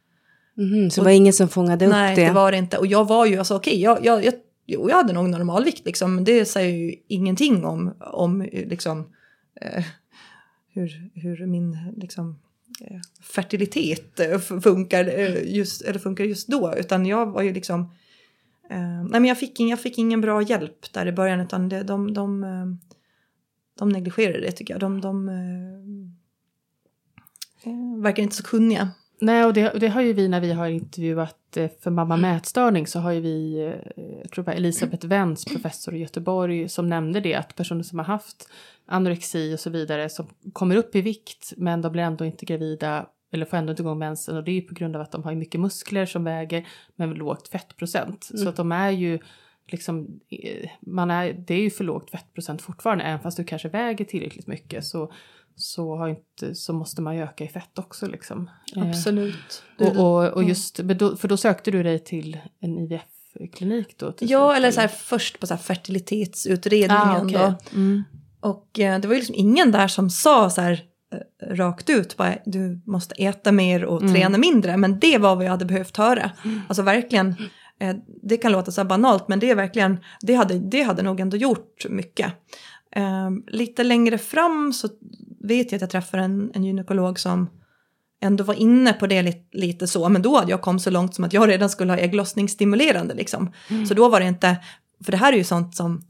Okay. 0.56 0.74
Mm, 0.74 0.90
så 0.90 1.00
det 1.00 1.04
var 1.04 1.10
ingen 1.10 1.32
som 1.32 1.48
fångade 1.48 1.84
upp 1.86 1.92
nej, 1.92 2.16
det? 2.16 2.20
Nej, 2.22 2.28
det 2.28 2.34
var 2.34 2.52
det 2.52 2.58
inte. 2.58 2.78
Och 2.78 2.86
jag 2.86 3.08
var 3.08 3.26
ju, 3.26 3.36
alltså 3.36 3.56
okej, 3.56 3.72
okay, 3.72 3.82
jag, 3.82 4.04
jag, 4.04 4.24
jag, 4.24 4.34
jo, 4.66 4.88
jag 4.88 4.96
hade 4.96 5.12
nog 5.12 5.28
normalvikt 5.28 5.86
liksom. 5.86 6.14
Men 6.14 6.24
det 6.24 6.44
säger 6.44 6.76
ju 6.76 6.94
ingenting 7.08 7.64
om, 7.64 7.94
om 8.00 8.42
liksom, 8.52 9.06
eh, 9.60 9.84
hur, 10.68 11.10
hur 11.14 11.46
min 11.46 11.78
liksom, 11.96 12.38
eh, 12.80 13.00
fertilitet 13.22 14.20
eh, 14.20 14.38
funkar 14.38 15.18
eh, 15.18 15.54
just, 15.54 15.82
eller 15.82 15.98
funkar 15.98 16.24
just 16.24 16.48
då. 16.48 16.74
Utan 16.76 17.06
jag 17.06 17.26
var 17.26 17.42
ju 17.42 17.52
liksom... 17.52 17.80
Eh, 18.70 19.02
nej 19.02 19.20
men 19.20 19.24
jag 19.24 19.38
fick, 19.38 19.60
in, 19.60 19.68
jag 19.68 19.80
fick 19.80 19.98
ingen 19.98 20.20
bra 20.20 20.42
hjälp 20.42 20.92
där 20.92 21.06
i 21.06 21.12
början 21.12 21.40
utan 21.40 21.68
det, 21.68 21.82
de, 21.82 22.14
de, 22.14 22.44
de, 23.78 23.88
negligerade 23.88 24.40
det 24.40 24.52
tycker 24.52 24.74
jag. 24.74 24.80
De, 24.80 25.00
de 25.00 25.28
eh, 25.28 25.34
verkar 28.02 28.22
inte 28.22 28.36
så 28.36 28.42
kunniga. 28.42 28.90
Nej, 29.20 29.44
och 29.44 29.52
det, 29.52 29.72
det, 29.80 29.88
har 29.88 30.00
ju 30.00 30.12
vi 30.12 30.28
när 30.28 30.40
vi 30.40 30.52
har 30.52 30.68
intervjuat 30.68 31.58
för 31.80 31.90
Mamma 31.90 32.16
mätstörning 32.16 32.86
så 32.86 32.98
har 32.98 33.12
ju 33.12 33.20
vi, 33.20 33.58
jag 34.22 34.30
tror 34.30 34.44
det 34.44 34.50
var 34.50 34.56
Elisabeth 34.56 35.06
Wenz, 35.06 35.44
professor 35.44 35.94
i 35.94 35.98
Göteborg, 35.98 36.68
som 36.68 36.88
nämnde 36.88 37.20
det 37.20 37.34
att 37.34 37.56
personer 37.56 37.82
som 37.82 37.98
har 37.98 38.06
haft 38.06 38.48
anorexi 38.86 39.54
och 39.54 39.60
så 39.60 39.70
vidare 39.70 40.08
som 40.08 40.26
kommer 40.52 40.76
upp 40.76 40.96
i 40.96 41.00
vikt 41.00 41.52
men 41.56 41.82
de 41.82 41.92
blir 41.92 42.02
ändå 42.02 42.24
inte 42.24 42.44
gravida 42.44 43.06
eller 43.32 43.46
får 43.46 43.56
ändå 43.56 43.70
inte 43.70 43.82
igång 43.82 43.98
mensen 43.98 44.36
och 44.36 44.44
det 44.44 44.50
är 44.50 44.54
ju 44.54 44.60
på 44.60 44.74
grund 44.74 44.96
av 44.96 45.02
att 45.02 45.12
de 45.12 45.22
har 45.22 45.34
mycket 45.34 45.60
muskler 45.60 46.06
som 46.06 46.24
väger 46.24 46.66
men 46.96 47.10
lågt 47.10 47.48
fettprocent. 47.48 48.30
Mm. 48.30 48.42
Så 48.42 48.48
att 48.48 48.56
de 48.56 48.72
är 48.72 48.90
ju 48.90 49.18
liksom, 49.66 50.20
man 50.80 51.10
är, 51.10 51.32
det 51.32 51.54
är 51.54 51.60
ju 51.60 51.70
för 51.70 51.84
lågt 51.84 52.10
fettprocent 52.10 52.62
fortfarande 52.62 53.04
även 53.04 53.20
fast 53.20 53.36
du 53.36 53.44
kanske 53.44 53.68
väger 53.68 54.04
tillräckligt 54.04 54.46
mycket 54.46 54.84
så, 54.84 55.12
så, 55.56 55.96
har 55.96 56.08
inte, 56.08 56.54
så 56.54 56.72
måste 56.72 57.02
man 57.02 57.16
ju 57.16 57.22
öka 57.22 57.44
i 57.44 57.48
fett 57.48 57.78
också 57.78 58.06
liksom. 58.06 58.50
Eh, 58.76 58.88
Absolut. 58.88 59.62
Eh, 59.80 59.88
och, 59.88 60.24
och, 60.24 60.32
och 60.32 60.44
just, 60.44 60.76
för 61.20 61.28
då 61.28 61.36
sökte 61.36 61.70
du 61.70 61.82
dig 61.82 61.98
till 61.98 62.38
en 62.60 62.78
IVF-klinik 62.78 63.98
då? 63.98 64.14
Ja, 64.20 64.56
eller 64.56 64.70
så 64.70 64.80
här, 64.80 64.88
först 64.88 65.40
på 65.40 65.46
så 65.46 65.54
här 65.54 65.62
fertilitetsutredningen 65.62 67.08
ah, 67.08 67.24
okay. 67.24 67.38
då. 67.38 67.54
Mm. 67.72 68.04
Och 68.40 68.78
eh, 68.78 69.00
det 69.00 69.08
var 69.08 69.14
ju 69.14 69.20
liksom 69.20 69.36
ingen 69.38 69.70
där 69.70 69.88
som 69.88 70.10
sa 70.10 70.50
så 70.50 70.60
här 70.60 70.82
eh, 71.12 71.46
rakt 71.46 71.90
ut 71.90 72.16
bara 72.16 72.34
du 72.44 72.82
måste 72.86 73.14
äta 73.14 73.52
mer 73.52 73.84
och 73.84 74.02
mm. 74.02 74.14
träna 74.14 74.38
mindre. 74.38 74.76
Men 74.76 74.98
det 74.98 75.18
var 75.18 75.36
vad 75.36 75.44
jag 75.44 75.50
hade 75.50 75.64
behövt 75.64 75.96
höra. 75.96 76.30
Mm. 76.44 76.60
Alltså 76.68 76.82
verkligen, 76.82 77.34
det 78.22 78.36
kan 78.36 78.52
låta 78.52 78.72
så 78.72 78.80
här 78.80 78.88
banalt 78.88 79.28
men 79.28 79.38
det 79.38 79.50
är 79.50 79.54
verkligen, 79.54 79.98
det 80.20 80.34
hade, 80.34 80.58
det 80.58 80.82
hade 80.82 81.02
nog 81.02 81.20
ändå 81.20 81.36
gjort 81.36 81.86
mycket. 81.88 82.32
Eh, 82.96 83.30
lite 83.46 83.84
längre 83.84 84.18
fram 84.18 84.72
så 84.72 84.88
vet 85.40 85.72
jag 85.72 85.76
att 85.76 85.82
jag 85.82 85.90
träffade 85.90 86.22
en, 86.22 86.50
en 86.54 86.64
gynekolog 86.64 87.18
som 87.18 87.50
ändå 88.22 88.44
var 88.44 88.54
inne 88.54 88.92
på 88.92 89.06
det 89.06 89.22
lite, 89.22 89.56
lite, 89.56 89.86
så, 89.86 90.08
men 90.08 90.22
då 90.22 90.36
hade 90.36 90.50
jag 90.50 90.62
kommit 90.62 90.82
så 90.82 90.90
långt 90.90 91.14
som 91.14 91.24
att 91.24 91.32
jag 91.32 91.48
redan 91.48 91.70
skulle 91.70 91.92
ha 91.92 91.98
ägglossningsstimulerande 91.98 93.14
liksom. 93.14 93.52
Mm. 93.70 93.86
Så 93.86 93.94
då 93.94 94.08
var 94.08 94.20
det 94.20 94.26
inte, 94.26 94.56
för 95.04 95.12
det 95.12 95.18
här 95.18 95.32
är 95.32 95.36
ju 95.36 95.44
sånt 95.44 95.76
som 95.76 96.02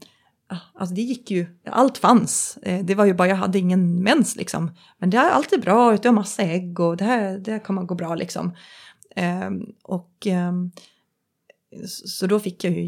Alltså 0.73 0.95
det 0.95 1.01
gick 1.01 1.31
ju, 1.31 1.47
allt 1.69 1.97
fanns. 1.97 2.57
Eh, 2.61 2.85
det 2.85 2.95
var 2.95 3.05
ju 3.05 3.13
bara, 3.13 3.27
jag 3.27 3.35
hade 3.35 3.59
ingen 3.59 4.03
mens 4.03 4.35
liksom. 4.35 4.71
Men 4.97 5.09
det 5.09 5.17
är 5.17 5.29
alltid 5.29 5.61
bra, 5.61 5.97
du 5.97 6.07
har 6.07 6.13
massa 6.13 6.43
ägg 6.43 6.79
och 6.79 6.97
det 6.97 7.05
här, 7.05 7.37
det 7.37 7.51
här 7.51 7.59
kommer 7.59 7.83
gå 7.83 7.95
bra 7.95 8.15
liksom. 8.15 8.55
Ehm, 9.15 9.65
och 9.83 10.27
ehm, 10.27 10.71
så 11.87 12.27
då 12.27 12.39
fick 12.39 12.63
jag 12.63 12.73
ju 12.73 12.85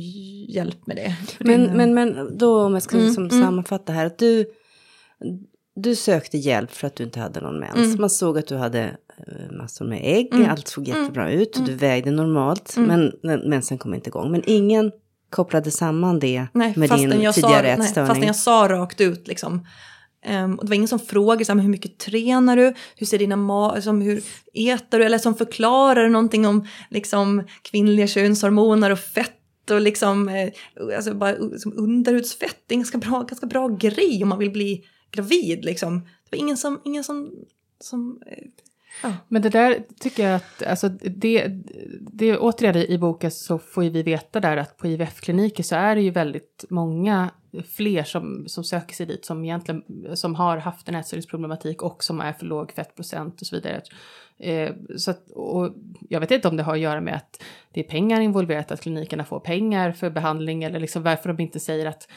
hjälp 0.53 0.87
med 0.87 0.95
det. 0.95 1.15
Men, 1.39 1.77
men, 1.77 1.93
men 1.93 2.37
då 2.37 2.63
om 2.65 2.73
jag 2.73 2.83
ska 2.83 2.95
mm, 2.95 3.07
liksom 3.07 3.25
mm. 3.25 3.43
sammanfatta 3.43 3.93
här. 3.93 4.05
Att 4.05 4.17
du, 4.17 4.45
du 5.75 5.95
sökte 5.95 6.37
hjälp 6.37 6.71
för 6.71 6.87
att 6.87 6.95
du 6.95 7.03
inte 7.03 7.19
hade 7.19 7.41
någon 7.41 7.59
mens. 7.59 7.75
Mm. 7.75 8.01
Man 8.01 8.09
såg 8.09 8.37
att 8.37 8.47
du 8.47 8.55
hade 8.55 8.97
eh, 9.27 9.57
massor 9.57 9.85
med 9.85 10.01
ägg, 10.03 10.33
mm. 10.33 10.49
allt 10.49 10.67
såg 10.67 10.87
jättebra 10.87 11.31
ut. 11.31 11.53
Du 11.53 11.59
mm. 11.59 11.77
vägde 11.77 12.11
normalt, 12.11 12.75
men 12.77 13.13
mensen 13.49 13.77
kom 13.77 13.93
inte 13.93 14.09
igång. 14.09 14.31
Men 14.31 14.43
ingen 14.45 14.91
kopplade 15.29 15.71
samman 15.71 16.19
det 16.19 16.47
nej, 16.53 16.73
med 16.77 16.89
din 16.89 17.09
tidigare 17.09 17.33
sa, 17.33 17.83
ätstörning. 17.83 17.83
Nej, 17.95 18.07
fastän 18.07 18.27
jag 18.27 18.35
sa 18.35 18.67
rakt 18.69 19.01
ut 19.01 19.27
liksom. 19.27 19.65
Um, 20.25 20.55
och 20.55 20.65
det 20.65 20.69
var 20.69 20.75
ingen 20.75 20.87
som 20.87 20.99
frågade 20.99 21.45
så 21.45 21.53
här, 21.53 21.59
hur 21.59 21.69
mycket 21.69 21.97
tränar 21.97 22.57
du, 22.57 22.73
hur 22.95 23.05
ser 23.05 23.17
dina 23.17 23.35
ma 23.35 23.75
liksom, 23.75 24.01
hur 24.01 24.23
äter 24.53 24.99
du, 24.99 25.05
eller 25.05 25.17
som 25.17 25.35
förklarar 25.35 26.09
någonting 26.09 26.45
om 26.45 26.67
liksom, 26.89 27.43
kvinnliga 27.61 28.07
könshormoner 28.07 28.91
och 28.91 28.99
fett 28.99 29.71
och 29.71 29.81
liksom, 29.81 30.29
eh, 30.29 30.49
alltså 30.95 31.13
bara 31.13 31.31
liksom, 31.31 31.73
underhudsfett, 31.77 32.57
det 32.67 32.73
är 32.73 32.75
en 32.75 32.79
ganska 32.79 32.97
bra, 32.97 33.23
ganska 33.23 33.47
bra 33.47 33.67
grej 33.67 34.23
om 34.23 34.29
man 34.29 34.39
vill 34.39 34.51
bli 34.51 34.83
gravid 35.11 35.65
liksom. 35.65 35.99
Det 35.99 36.37
var 36.37 36.43
ingen 36.43 36.57
som, 36.57 36.81
ingen 36.85 37.03
som, 37.03 37.31
som 37.79 38.21
eh, 38.25 38.43
Ja. 39.03 39.13
Men 39.27 39.41
det 39.41 39.49
där 39.49 39.83
tycker 39.99 40.23
jag 40.23 40.35
att, 40.35 40.63
alltså 40.63 40.89
det, 40.89 41.47
det 41.99 42.37
återigen 42.37 42.75
i 42.75 42.97
boken 42.97 43.31
så 43.31 43.59
får 43.59 43.81
vi 43.81 44.03
veta 44.03 44.39
där 44.39 44.57
att 44.57 44.77
på 44.77 44.87
IVF-kliniker 44.87 45.63
så 45.63 45.75
är 45.75 45.95
det 45.95 46.01
ju 46.01 46.11
väldigt 46.11 46.65
många 46.69 47.29
fler 47.75 48.03
som, 48.03 48.43
som 48.47 48.63
söker 48.63 48.95
sig 48.95 49.05
dit 49.05 49.25
som 49.25 49.43
egentligen 49.43 49.83
som 50.13 50.35
har 50.35 50.57
haft 50.57 50.89
en 50.89 50.95
ätstörningsproblematik 50.95 51.81
och 51.81 52.03
som 52.03 52.21
är 52.21 52.33
för 52.33 52.45
låg 52.45 52.71
fettprocent 52.71 53.41
och 53.41 53.47
så 53.47 53.55
vidare. 53.55 53.81
Eh, 54.39 54.71
så 54.97 55.11
att, 55.11 55.31
och 55.31 55.73
jag 56.09 56.19
vet 56.19 56.31
inte 56.31 56.47
om 56.47 56.57
det 56.57 56.63
har 56.63 56.73
att 56.73 56.79
göra 56.79 57.01
med 57.01 57.15
att 57.15 57.43
det 57.73 57.79
är 57.79 57.83
pengar 57.83 58.21
involverat, 58.21 58.71
att 58.71 58.81
klinikerna 58.81 59.23
får 59.23 59.39
pengar 59.39 59.91
för 59.91 60.09
behandling 60.09 60.63
eller 60.63 60.79
liksom 60.79 61.03
varför 61.03 61.33
de 61.33 61.43
inte 61.43 61.59
säger 61.59 61.85
att 61.85 62.07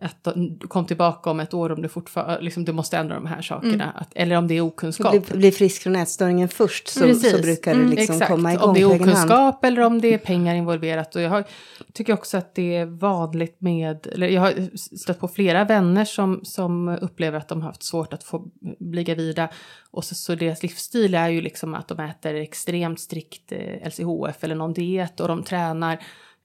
att 0.00 0.24
du 0.34 0.68
kom 0.68 0.86
tillbaka 0.86 1.30
om 1.30 1.40
ett 1.40 1.54
år 1.54 1.72
om 1.72 1.82
du 1.82 1.88
fortfarande, 1.88 2.40
liksom, 2.40 2.64
du 2.64 2.72
måste 2.72 2.96
ändra 2.96 3.14
de 3.14 3.26
här 3.26 3.42
sakerna. 3.42 3.84
Mm. 3.84 3.96
Att, 3.96 4.12
eller 4.14 4.36
om 4.36 4.48
det 4.48 4.54
är 4.54 4.60
okunskap. 4.60 5.26
Bli, 5.26 5.38
bli 5.38 5.52
frisk 5.52 5.82
från 5.82 5.96
ätstörningen 5.96 6.48
först 6.48 6.88
så, 6.88 7.14
så 7.14 7.42
brukar 7.42 7.74
det 7.74 7.84
liksom 7.84 8.16
mm, 8.16 8.28
komma 8.28 8.52
igång 8.52 8.68
Om 8.68 8.74
det 8.74 8.80
är 8.80 8.94
okunskap 8.94 9.64
eller 9.64 9.82
om 9.82 10.00
det 10.00 10.14
är 10.14 10.18
pengar 10.18 10.54
involverat. 10.54 11.16
Och 11.16 11.22
jag 11.22 11.30
har, 11.30 11.44
tycker 11.92 12.12
också 12.12 12.36
att 12.36 12.54
det 12.54 12.76
är 12.76 12.86
vanligt 12.86 13.60
med, 13.60 14.06
eller 14.06 14.28
jag 14.28 14.40
har 14.40 14.76
stött 14.96 15.20
på 15.20 15.28
flera 15.28 15.64
vänner 15.64 16.04
som, 16.04 16.40
som 16.44 16.88
upplever 16.88 17.38
att 17.38 17.48
de 17.48 17.60
har 17.60 17.68
haft 17.68 17.82
svårt 17.82 18.12
att 18.12 18.24
få 18.24 18.46
bli 18.78 19.04
gravida. 19.04 19.48
Och 19.90 20.04
så, 20.04 20.14
så 20.14 20.34
deras 20.34 20.62
livsstil 20.62 21.14
är 21.14 21.28
ju 21.28 21.40
liksom 21.40 21.74
att 21.74 21.88
de 21.88 22.00
äter 22.00 22.34
extremt 22.34 23.00
strikt 23.00 23.52
eh, 23.52 23.88
LCHF 23.88 24.44
eller 24.44 24.54
någon 24.54 24.72
diet 24.72 25.20
och 25.20 25.28
de 25.28 25.42
tränar 25.42 25.98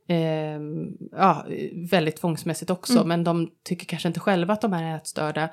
eh, 0.09 0.59
ja, 1.11 1.45
väldigt 1.91 2.15
tvångsmässigt 2.15 2.71
också, 2.71 2.93
mm. 2.93 3.07
men 3.07 3.23
de 3.23 3.49
tycker 3.63 3.85
kanske 3.85 4.07
inte 4.07 4.19
själva 4.19 4.53
att 4.53 4.61
de 4.61 4.73
är 4.73 4.95
ätstörda. 4.95 5.49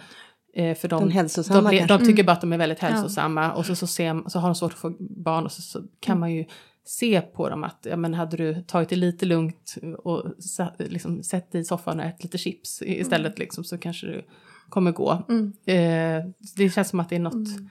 Eh, 0.54 0.76
för 0.76 0.88
de, 0.88 1.08
de, 1.08 1.68
de, 1.70 1.86
de, 1.86 2.06
tycker 2.06 2.24
bara 2.24 2.32
att 2.32 2.40
de 2.40 2.52
är 2.52 2.58
väldigt 2.58 2.78
hälsosamma 2.78 3.42
ja. 3.42 3.52
och 3.52 3.66
så, 3.66 3.76
så, 3.76 3.86
ser, 3.86 4.28
så 4.28 4.38
har 4.38 4.48
de 4.48 4.54
svårt 4.54 4.72
att 4.72 4.78
få 4.78 4.96
barn 5.00 5.44
och 5.44 5.52
så, 5.52 5.62
så 5.62 5.78
kan 6.00 6.12
mm. 6.12 6.20
man 6.20 6.32
ju 6.32 6.44
se 6.84 7.20
på 7.20 7.48
dem 7.48 7.64
att 7.64 7.86
ja, 7.90 7.96
men 7.96 8.14
hade 8.14 8.36
du 8.36 8.62
tagit 8.62 8.88
det 8.88 8.96
lite 8.96 9.26
lugnt 9.26 9.74
och 9.98 10.24
liksom, 10.78 11.22
sett 11.22 11.52
dig 11.52 11.60
i 11.60 11.64
soffan 11.64 12.00
och 12.00 12.06
ätit 12.06 12.24
lite 12.24 12.38
chips 12.38 12.82
istället 12.82 13.32
mm. 13.32 13.38
liksom, 13.38 13.64
så 13.64 13.78
kanske 13.78 14.06
du 14.06 14.26
kommer 14.68 14.92
gå. 14.92 15.24
Mm. 15.28 15.52
Eh, 15.66 16.32
det 16.56 16.70
känns 16.70 16.88
som 16.88 17.00
att 17.00 17.08
det 17.08 17.16
är 17.16 17.20
något 17.20 17.34
mm. 17.34 17.68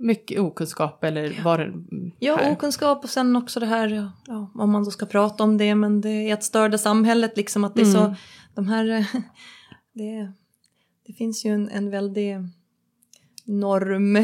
Mycket 0.00 0.40
okunskap 0.40 1.04
eller 1.04 1.42
var 1.44 1.58
det 1.58 1.72
Ja, 2.18 2.36
här? 2.36 2.52
okunskap 2.52 3.04
och 3.04 3.10
sen 3.10 3.36
också 3.36 3.60
det 3.60 3.66
här, 3.66 4.10
ja, 4.26 4.50
om 4.54 4.72
man 4.72 4.84
då 4.84 4.90
ska 4.90 5.06
prata 5.06 5.44
om 5.44 5.58
det, 5.58 5.74
men 5.74 6.00
det 6.00 6.08
är 6.08 6.34
att 6.34 6.44
störda 6.44 6.78
samhället 6.78 7.36
liksom 7.36 7.64
att 7.64 7.74
det 7.74 7.80
är 7.80 7.96
mm. 7.96 7.96
så, 7.96 8.14
de 8.54 8.68
här, 8.68 8.86
det, 9.92 10.32
det 11.06 11.12
finns 11.12 11.44
ju 11.44 11.54
en, 11.54 11.68
en 11.68 11.90
väldig 11.90 12.36
norm 13.48 14.18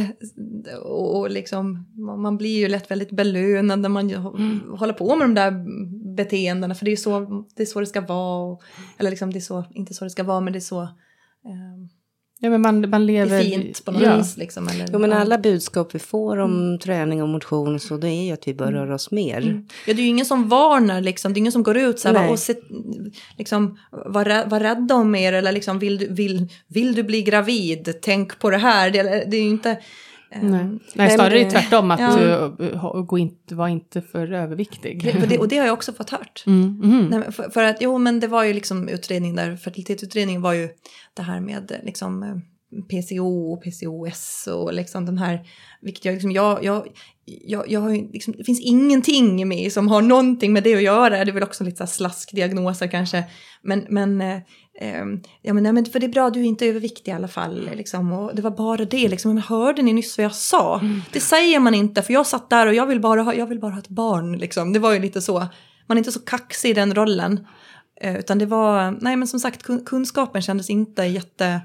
och 0.85 1.31
liksom 1.31 1.87
man 2.23 2.37
blir 2.37 2.59
ju 2.59 2.69
lätt 2.69 2.91
väldigt 2.91 3.11
belönad 3.11 3.79
när 3.81 3.89
man 3.89 4.11
mm. 4.11 4.61
håller 4.79 4.93
på 4.93 5.17
med 5.17 5.29
de 5.29 5.35
där 5.35 5.65
beteendena 6.15 6.75
för 6.75 6.85
det 6.85 6.93
är 6.93 6.97
så 6.97 7.45
det, 7.57 7.63
är 7.63 7.67
så 7.67 7.81
det 7.81 7.87
ska 7.87 8.01
vara. 8.01 8.59
eller 8.99 9.11
liksom 9.11 9.33
det 9.33 9.39
är 9.39 9.41
så, 9.41 9.65
inte 9.71 9.95
så 9.95 10.05
det 10.05 10.11
ska 10.11 10.23
vara 10.23 10.41
men 10.41 10.53
det 10.53 10.59
är 10.59 10.61
så 10.61 10.83
um, 10.83 11.89
Ja, 12.45 12.51
men 12.51 12.61
man, 12.61 12.91
man 12.91 13.07
lever... 13.07 13.31
det 13.31 13.37
är 13.37 13.43
fint 13.43 13.85
på 13.85 13.93
något 13.93 14.03
ja. 14.03 14.17
vis. 14.17 14.37
Liksom, 14.37 14.69
eller, 14.69 14.87
Jo, 14.93 14.99
men 14.99 15.11
ja. 15.11 15.17
alla 15.17 15.39
budskap 15.39 15.95
vi 15.95 15.99
får 15.99 16.37
om 16.37 16.79
träning 16.79 17.23
och 17.23 17.29
motion 17.29 17.81
så 17.81 17.97
det 17.97 18.09
är 18.09 18.25
ju 18.25 18.33
att 18.33 18.49
vi 18.49 18.55
bör 18.55 18.73
röra 18.73 18.95
oss 18.95 19.11
mer. 19.11 19.63
Ja, 19.87 19.95
det 19.95 20.01
är 20.01 20.05
ju 20.05 20.09
ingen 20.09 20.27
som 20.27 20.49
varnar, 20.49 21.01
liksom. 21.01 21.33
det 21.33 21.39
är 21.39 21.41
ingen 21.41 21.53
som 21.53 21.63
går 21.63 21.77
ut 21.77 21.99
så 21.99 22.09
här, 22.09 22.31
och 22.31 22.39
se, 22.39 22.55
liksom, 23.39 23.79
var, 23.91 24.49
var 24.49 24.61
rädda 24.61 24.95
om 24.95 25.15
er 25.15 25.33
eller 25.33 25.53
liksom, 25.53 25.79
vill, 25.79 25.99
du, 25.99 26.13
vill, 26.13 26.49
vill 26.67 26.95
du 26.95 27.03
bli 27.03 27.23
gravid, 27.23 27.95
tänk 28.03 28.39
på 28.39 28.51
det 28.51 28.59
här. 28.59 28.91
Det, 28.91 29.03
det 29.03 29.37
är 29.37 29.43
ju 29.43 29.49
inte... 29.49 29.79
eh, 30.35 30.43
Nej. 30.43 30.79
Nej, 30.95 31.11
snarare 31.11 31.41
är 31.41 31.45
det 31.45 31.51
tvärtom, 31.51 31.91
att 31.91 32.01
Ja. 32.01 32.51
uh, 32.59 32.77
ha- 32.77 33.01
gå 33.01 33.19
inte, 33.19 33.55
var 33.55 33.69
inte 33.69 34.03
för 34.03 34.33
överviktig. 34.33 35.17
Och, 35.23 35.29
det, 35.29 35.39
och 35.39 35.49
det 35.49 35.59
har 35.59 35.67
jag 35.67 35.73
också 35.73 35.93
fått 35.93 36.11
hört. 36.11 36.45
Mm, 36.47 36.63
mhm. 36.83 37.07
Nej, 37.11 37.33
för, 37.33 37.51
för 37.51 37.65
att, 37.65 37.77
jo 37.81 37.99
men 37.99 38.21
det 38.21 38.27
var 38.27 38.45
ju 38.45 38.53
liksom 38.53 38.89
utredning 38.89 39.37
där, 39.37 39.57
fertilitetsutredningen 39.57 40.43
var 40.43 40.53
ju 40.53 40.69
det 41.15 41.23
här 41.23 41.41
med 41.41 41.71
eh, 41.71 41.77
liksom 41.85 42.23
eh, 42.23 42.37
PCO 42.83 43.53
och 43.53 43.63
PCOS 43.63 44.47
och 44.47 44.75
liksom 44.75 45.07
de 45.07 45.19
här, 45.19 45.47
vilket 45.81 46.05
jag 46.05 46.13
liksom, 46.13 46.31
jag, 46.33 46.65
jag, 46.65 46.87
jag, 47.25 47.71
jag 47.71 47.81
har 47.81 47.91
ju 47.91 48.13
liksom, 48.13 48.35
det 48.39 48.45
finns 48.45 48.61
ingenting 48.61 49.43
i 49.43 49.45
mig 49.45 49.71
som 49.71 49.89
har 49.89 50.03
någonting 50.03 50.53
med 50.53 50.63
det 50.63 50.75
att 50.75 50.83
göra, 50.83 51.25
det 51.25 51.31
är 51.31 51.33
väl 51.33 51.43
också 51.43 51.65
lite 51.65 51.87
så 51.87 51.93
slaskdiagnoser 51.93 52.87
kanske, 52.87 53.25
men, 53.63 53.87
men 53.89 54.21
eh, 54.21 54.37
eh, 54.81 55.05
ja 55.43 55.55
men, 55.55 55.63
nej, 55.63 55.73
men 55.73 55.85
för 55.85 56.01
det 56.01 56.07
är 56.07 56.13
bra, 56.13 56.31
du 56.31 56.41
är 56.41 56.45
inte 56.45 56.67
överviktig 56.67 57.13
i 57.13 57.15
alla 57.15 57.29
fall, 57.29 57.71
liksom, 57.77 58.13
och 58.13 58.35
det 58.35 58.43
var 58.43 58.51
bara 58.51 58.85
det, 58.85 59.09
liksom, 59.09 59.35
men 59.35 59.43
hörde 59.43 59.83
ni 59.83 59.93
nyss 59.93 60.19
vad 60.19 60.25
jag 60.25 60.35
sa? 60.35 60.81
Det 61.13 61.21
säger 61.21 61.61
man 61.61 61.75
inte, 61.75 62.03
för 62.03 62.13
jag 62.13 62.27
satt 62.27 62.51
där 62.51 62.67
och 62.67 62.75
jag 62.75 62.87
vill 62.87 63.01
bara 63.01 63.23
ha, 63.23 63.35
jag 63.35 63.47
vill 63.47 63.61
bara 63.61 63.73
ha 63.73 63.79
ett 63.79 63.89
barn, 63.89 64.39
liksom, 64.39 64.73
det 64.73 64.79
var 64.79 64.93
ju 64.93 64.99
lite 64.99 65.23
så, 65.23 65.39
man 65.87 65.97
är 65.97 65.99
inte 65.99 66.13
så 66.13 66.21
kaxig 66.21 66.71
i 66.71 66.73
den 66.73 66.95
rollen. 66.95 67.47
Eh, 68.01 68.17
Utan 68.19 68.39
det 68.39 68.47
var, 68.47 68.99
nej 69.01 69.17
men 69.17 69.29
som 69.29 69.41
sagt 69.41 69.63
kun- 69.67 69.85
kunskapen 69.85 70.43
kändes 70.43 70.71
inte 70.71 71.03
jätte, 71.03 71.61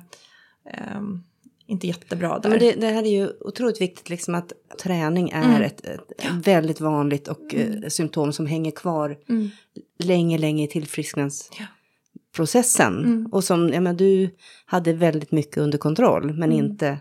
ehm, 0.69 1.23
inte 1.65 1.87
jättebra 1.87 2.39
där. 2.39 2.49
Men 2.49 2.59
det, 2.59 2.71
det 2.71 2.87
här 2.87 3.03
är 3.03 3.11
ju 3.11 3.29
otroligt 3.39 3.81
viktigt 3.81 4.09
liksom 4.09 4.35
att 4.35 4.53
träning 4.83 5.29
är 5.29 5.61
ett, 5.61 5.85
ett 5.85 6.01
väldigt 6.43 6.81
vanligt 6.81 7.27
och 7.27 7.55
eh, 7.55 7.87
symptom 7.87 8.33
som 8.33 8.45
hänger 8.45 8.71
kvar 8.71 9.17
Mm. 9.29 9.49
länge, 9.99 10.37
länge 10.37 10.63
i 10.63 10.67
tillfrisknadsprocessen. 10.67 13.27
Och 13.31 13.43
som, 13.43 13.69
ja 13.73 13.81
men 13.81 13.97
du 13.97 14.35
hade 14.65 14.93
väldigt 14.93 15.31
mycket 15.31 15.57
under 15.57 15.77
kontroll 15.77 16.33
men 16.33 16.51
inte 16.51 16.97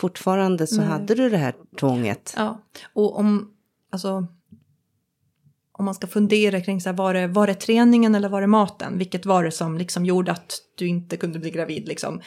fortfarande 0.00 0.66
så 0.66 0.82
hade 0.82 1.14
du 1.14 1.30
det 1.30 1.36
här 1.36 1.54
tvånget. 1.80 2.34
Ja, 2.36 2.62
och 2.94 3.18
om, 3.18 3.50
alltså, 3.90 4.26
om 5.72 5.84
man 5.84 5.94
ska 5.94 6.06
fundera 6.06 6.60
kring 6.60 6.80
så 6.80 6.88
här, 6.88 6.96
var, 6.96 7.14
det, 7.14 7.26
var 7.26 7.46
det 7.46 7.54
träningen 7.54 8.14
eller 8.14 8.28
var 8.28 8.40
det 8.40 8.46
maten? 8.46 8.98
Vilket 8.98 9.26
var 9.26 9.44
det 9.44 9.50
som 9.50 9.78
liksom 9.78 10.06
gjorde 10.06 10.32
att 10.32 10.58
du 10.74 10.86
inte 10.86 11.16
kunde 11.16 11.38
bli 11.38 11.50
gravid? 11.50 11.88
Liksom? 11.88 12.20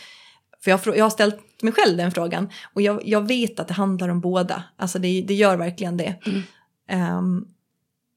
För 0.64 0.72
jag, 0.72 0.80
jag 0.86 1.06
har 1.06 1.10
ställt 1.10 1.62
mig 1.62 1.74
själv 1.74 1.98
den 1.98 2.12
frågan 2.12 2.50
och 2.74 2.82
jag, 2.82 3.08
jag 3.08 3.28
vet 3.28 3.60
att 3.60 3.68
det 3.68 3.74
handlar 3.74 4.10
om 4.10 4.22
båda. 4.22 4.64
Alltså 4.78 5.00
det, 5.00 5.22
det 5.22 5.34
gör 5.34 5.58
verkligen 5.58 5.98
det. 5.98 6.20
Ehm, 6.88 7.48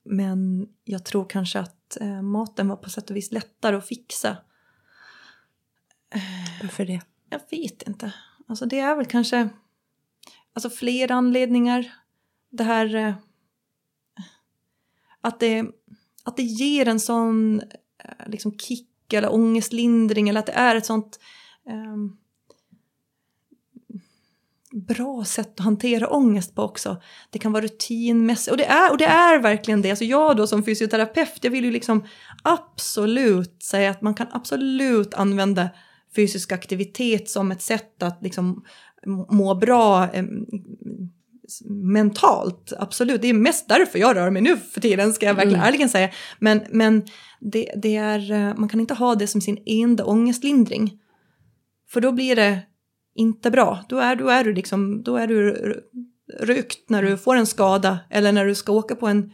men 0.04 0.68
jag 0.84 1.04
tror 1.04 1.26
kanske 1.28 1.58
att 1.58 1.96
eh, 2.00 2.22
maten 2.22 2.68
var 2.68 2.76
på 2.76 2.90
sätt 2.90 3.10
och 3.10 3.16
vis 3.16 3.32
lättare 3.32 3.76
att 3.76 3.86
fixa. 3.86 4.36
Varför 6.62 6.84
det? 6.84 7.00
Jag 7.30 7.40
vet 7.50 7.82
inte. 7.82 8.12
Alltså 8.48 8.66
det 8.66 8.78
är 8.80 8.96
väl 8.96 9.06
kanske 9.06 9.48
alltså 10.52 10.70
fler 10.70 11.12
anledningar. 11.12 11.92
Det 12.50 12.64
här 12.64 12.94
eh, 12.94 13.14
att 15.20 15.40
det, 15.40 15.64
att 16.24 16.36
det 16.36 16.42
ger 16.42 16.88
en 16.88 17.00
sån 17.00 17.60
eh, 18.04 18.28
liksom 18.28 18.58
kick 18.58 19.12
eller 19.12 19.34
ångestlindring 19.34 20.28
eller 20.28 20.40
att 20.40 20.46
det 20.46 20.52
är 20.52 20.76
ett 20.76 20.86
sånt 20.86 21.20
ehm, 21.66 22.16
bra 24.72 25.24
sätt 25.24 25.60
att 25.60 25.64
hantera 25.64 26.08
ångest 26.08 26.54
på 26.54 26.62
också. 26.62 27.02
Det 27.30 27.38
kan 27.38 27.52
vara 27.52 27.64
rutinmässigt 27.64 28.50
och 28.50 28.56
det 28.56 28.64
är, 28.64 28.90
och 28.90 28.98
det 28.98 29.04
är 29.04 29.38
verkligen 29.38 29.82
det. 29.82 29.90
Alltså 29.90 30.04
jag 30.04 30.36
då 30.36 30.46
som 30.46 30.64
fysioterapeut, 30.64 31.38
jag 31.40 31.50
vill 31.50 31.64
ju 31.64 31.70
liksom 31.70 32.04
absolut 32.42 33.62
säga 33.62 33.90
att 33.90 34.02
man 34.02 34.14
kan 34.14 34.26
absolut 34.30 35.14
använda 35.14 35.68
fysisk 36.16 36.52
aktivitet 36.52 37.30
som 37.30 37.52
ett 37.52 37.62
sätt 37.62 38.02
att 38.02 38.22
liksom 38.22 38.64
må 39.30 39.54
bra 39.54 40.08
eh, 40.12 40.24
mentalt. 41.68 42.72
Absolut, 42.78 43.22
det 43.22 43.28
är 43.28 43.34
mest 43.34 43.68
därför 43.68 43.98
jag 43.98 44.16
rör 44.16 44.30
mig 44.30 44.42
nu 44.42 44.56
för 44.56 44.80
tiden 44.80 45.12
ska 45.12 45.26
jag 45.26 45.34
verkligen 45.34 45.60
ärligen 45.60 45.88
säga. 45.88 46.10
Men, 46.38 46.64
men 46.70 47.06
det, 47.40 47.72
det 47.82 47.96
är, 47.96 48.32
eh, 48.32 48.54
man 48.56 48.68
kan 48.68 48.80
inte 48.80 48.94
ha 48.94 49.14
det 49.14 49.26
som 49.26 49.40
sin 49.40 49.58
enda 49.66 50.04
ångestlindring. 50.04 50.98
För 51.88 52.00
då 52.00 52.12
blir 52.12 52.36
det 52.36 52.62
inte 53.16 53.50
bra. 53.50 53.84
Då 53.88 53.98
är, 53.98 54.16
då 54.16 54.28
är 54.28 54.44
du 54.44 54.52
liksom, 54.52 55.02
då 55.02 55.16
är 55.16 55.26
du 55.26 55.54
rykt 56.38 56.90
när 56.90 57.02
du 57.02 57.16
får 57.16 57.36
en 57.36 57.46
skada 57.46 57.98
eller 58.10 58.32
när 58.32 58.46
du 58.46 58.54
ska 58.54 58.72
åka 58.72 58.94
på 58.96 59.06
en 59.06 59.32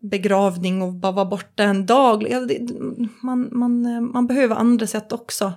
begravning 0.00 0.82
och 0.82 0.94
bara 0.94 1.12
vara 1.12 1.26
borta 1.26 1.62
en 1.62 1.86
dag. 1.86 2.26
Ja, 2.30 2.40
det, 2.40 2.60
man, 3.22 3.48
man, 3.52 3.82
man 4.12 4.26
behöver 4.26 4.56
andra 4.56 4.86
sätt 4.86 5.12
också. 5.12 5.52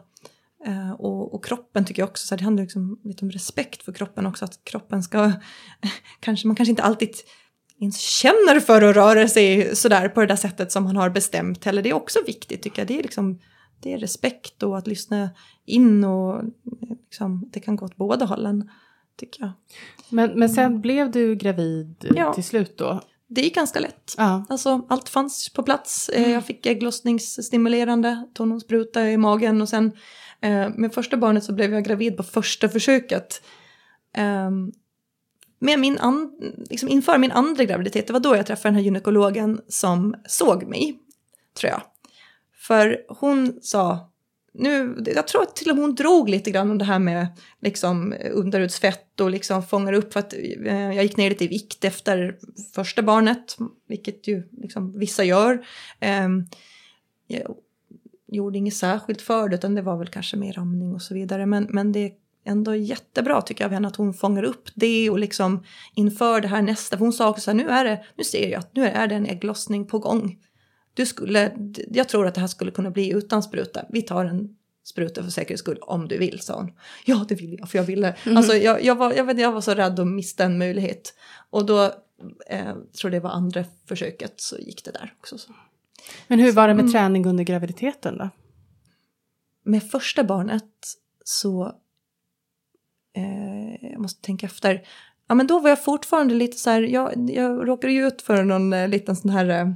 Eh, 0.66 0.92
och, 0.92 1.34
och 1.34 1.46
kroppen 1.46 1.86
tycker 1.86 2.02
jag 2.02 2.10
också, 2.10 2.28
så 2.28 2.36
det 2.36 2.44
handlar 2.44 2.64
liksom 2.64 3.00
lite 3.04 3.26
om 3.26 3.32
respekt 3.32 3.84
för 3.84 3.94
kroppen 3.94 4.26
också, 4.26 4.46
att 4.46 4.64
kroppen 4.64 5.04
ska, 5.04 5.32
kanske, 6.20 6.48
man 6.48 6.56
kanske 6.56 6.70
inte 6.70 6.84
alltid 6.84 7.10
ens 7.80 8.00
känner 8.00 8.60
för 8.60 8.82
att 8.82 8.96
röra 8.96 9.28
sig 9.28 9.76
sådär 9.76 10.10
på 10.10 10.22
det 10.22 10.28
där 10.28 10.36
sättet 10.36 10.72
som 10.72 10.84
man 10.84 10.96
har 10.96 11.10
bestämt 11.10 11.66
heller. 11.66 11.82
Det 11.82 11.90
är 11.90 11.94
också 11.94 12.20
viktigt 12.26 12.62
tycker 12.62 12.82
jag, 12.82 12.88
det 12.88 13.00
är 13.00 13.04
liksom 13.04 13.40
det 13.82 13.94
är 13.94 13.98
respekt 13.98 14.64
och 14.64 14.78
att 14.78 14.88
lyssna 14.88 15.30
in 15.66 16.03
och 16.03 16.36
eh, 16.39 16.43
liksom, 17.05 17.49
det 17.51 17.59
kan 17.59 17.76
gå 17.76 17.86
åt 17.86 17.95
båda 17.95 18.26
hållen, 18.26 18.70
tycker 19.18 19.41
jag. 19.43 19.51
Men, 20.09 20.39
men 20.39 20.49
sen 20.49 20.82
blev 20.82 21.12
du 21.12 21.36
gravid 21.36 22.05
eh, 22.09 22.12
Ja. 22.18 22.34
till 22.34 22.43
slut 22.43 22.78
då? 22.78 23.01
Det 23.28 23.41
gick 23.41 23.55
ganska 23.55 23.80
lätt. 23.80 24.16
Ja. 24.18 24.45
Alltså 24.49 24.86
allt 24.89 25.09
fanns 25.09 25.49
på 25.53 25.64
plats. 25.64 26.09
Eh, 26.09 26.32
Jag 26.32 26.45
fick 26.45 26.66
ägglossningsstimulerande, 26.66 28.28
tog 28.34 28.47
någon 28.47 28.62
spruta 28.62 29.09
i 29.09 29.18
magen 29.18 29.62
och 29.62 29.70
sen 29.70 29.91
eh, 30.41 30.70
med 30.76 30.93
första 30.93 31.18
barnet 31.18 31.43
så 31.43 31.53
blev 31.53 31.74
jag 31.74 31.84
gravid 31.84 32.18
på 32.18 32.24
första 32.24 32.70
försöket. 32.70 33.41
Ehm, 34.14 34.72
med 35.59 35.80
min 35.80 35.97
an- 35.97 36.32
liksom 36.70 36.89
inför 36.89 37.18
min 37.18 37.32
andra 37.32 37.64
graviditet, 37.64 38.07
det 38.07 38.14
var 38.14 38.20
då 38.20 38.36
jag 38.36 38.45
träffade 38.45 38.68
den 38.70 38.76
här 38.76 38.82
gynekologen 38.84 39.62
som 39.68 40.16
såg 40.28 40.64
mig, 40.68 40.99
tror 41.59 41.70
jag. 41.72 41.82
För 42.55 42.97
hon 43.09 43.59
sa, 43.62 44.11
nu, 44.54 45.04
jag 45.16 45.28
tror 45.28 45.41
att 45.41 45.56
till 45.56 45.70
och 45.70 45.76
med 45.76 45.86
hon 45.86 45.95
drog 45.95 46.30
lite 46.30 46.52
grann 46.52 46.72
om 46.72 46.78
det 46.78 46.86
här 46.86 46.99
med 46.99 47.28
liksom 47.62 48.16
underhudsfett 48.32 49.22
och 49.22 49.32
liksom 49.32 49.64
fångar 49.64 49.93
upp 49.93 50.14
för 50.14 50.20
att 50.20 50.34
eh, 50.34 50.95
jag 50.95 51.04
gick 51.04 51.18
ner 51.18 51.30
lite 51.30 51.45
i 51.45 51.47
vikt 51.47 51.86
efter 51.86 52.38
första 52.76 53.04
barnet, 53.04 53.58
vilket 53.88 54.28
ju 54.28 54.43
liksom 54.52 54.99
vissa 54.99 55.24
gör. 55.24 55.66
Ehm, 55.99 56.45
jag 57.28 57.56
gjorde 58.28 58.58
inget 58.58 58.76
särskilt 58.76 59.22
för 59.22 59.49
det, 59.49 59.56
utan 59.56 59.76
det 59.76 59.82
var 59.82 59.97
väl 59.97 60.08
kanske 60.08 60.38
mer 60.38 60.60
amning 60.60 60.93
och 60.93 61.02
så 61.02 61.14
vidare. 61.14 61.45
Men, 61.45 61.68
men 61.70 61.91
det 61.91 61.99
är 61.99 62.12
ändå 62.45 62.76
jättebra 62.76 63.41
tycker 63.41 63.64
jag 63.64 63.70
av 63.70 63.74
henne 63.74 63.88
att 63.88 63.95
hon 63.95 64.14
fångar 64.14 64.43
upp 64.43 64.70
det 64.76 65.10
och 65.10 65.20
liksom 65.20 65.64
inför 65.95 66.41
det 66.41 66.47
här 66.47 66.62
nästa. 66.62 66.97
För 66.97 67.06
hon 67.06 67.14
sa 67.14 67.30
också 67.30 67.41
så 67.41 67.52
här, 67.52 67.58
nu 67.58 67.70
är 67.70 67.86
det, 67.86 68.06
nu 68.16 68.24
ser 68.24 68.49
jag 68.49 68.60
att 68.60 68.76
nu 68.76 68.86
är 68.86 69.08
det 69.08 69.16
en 69.16 69.26
ägglossning 69.26 69.88
på 69.88 69.99
gång. 69.99 70.38
Du 70.94 71.06
skulle, 71.06 71.52
jag 71.92 72.10
tror 72.10 72.28
att 72.28 72.36
det 72.36 72.42
här 72.42 72.48
skulle 72.48 72.72
kunna 72.72 72.92
bli 72.92 73.12
utan 73.12 73.44
spruta. 73.44 73.86
Vi 73.89 74.02
tar 74.02 74.26
en 74.26 74.56
spruta 74.84 75.24
för 75.24 75.32
säkerhets 75.32 75.62
skull 75.62 75.78
om 75.82 76.08
du 76.08 76.18
vill, 76.18 76.39
sa 76.39 76.56
hon. 76.56 76.72
Ja, 77.06 77.26
det 77.30 77.36
vill 77.36 77.56
jag, 77.60 77.70
för 77.70 77.78
jag 77.78 77.86
ville. 77.86 78.16
Alltså, 78.26 78.56
jag, 78.56 78.84
jag, 78.84 78.96
var, 78.96 79.14
jag, 79.14 79.24
vet, 79.24 79.39
jag 79.39 79.52
var 79.52 79.62
så 79.62 79.74
rädd 79.74 80.00
att 80.00 80.08
mista 80.08 80.44
en 80.44 80.58
möjlighet. 80.58 81.14
Och 81.50 81.66
då, 81.66 81.84
eh, 82.48 82.76
tror 83.02 83.12
det 83.12 83.20
var 83.20 83.30
andra 83.30 83.66
försöket, 83.86 84.34
så 84.36 84.58
gick 84.58 84.86
det 84.86 84.92
där 84.92 85.14
också. 85.20 85.38
Så. 85.38 85.52
Men 86.28 86.39
hur 86.39 86.52
var 86.52 86.68
det 86.68 86.74
med 86.74 86.92
träning 86.92 87.26
under 87.26 87.44
graviditeten 87.44 88.18
då? 88.18 88.30
Med 89.64 89.92
första 89.92 90.24
barnet 90.24 90.74
så, 91.24 91.66
eh, 93.16 93.92
jag 93.92 94.02
måste 94.02 94.22
tänka 94.22 94.46
efter, 94.46 94.82
ja 95.28 95.36
men 95.36 95.48
då 95.48 95.60
var 95.60 95.70
jag 95.70 95.84
fortfarande 95.84 96.34
lite 96.34 96.58
så 96.58 96.70
här, 96.70 96.82
jag, 96.82 97.30
jag 97.30 97.68
råkade 97.68 97.94
ju 97.94 98.08
ut 98.08 98.22
för 98.22 98.44
någon 98.44 98.74
eh, 98.74 98.88
liten 98.88 99.16
sån 99.16 99.32
här, 99.32 99.50
eh, 99.50 99.74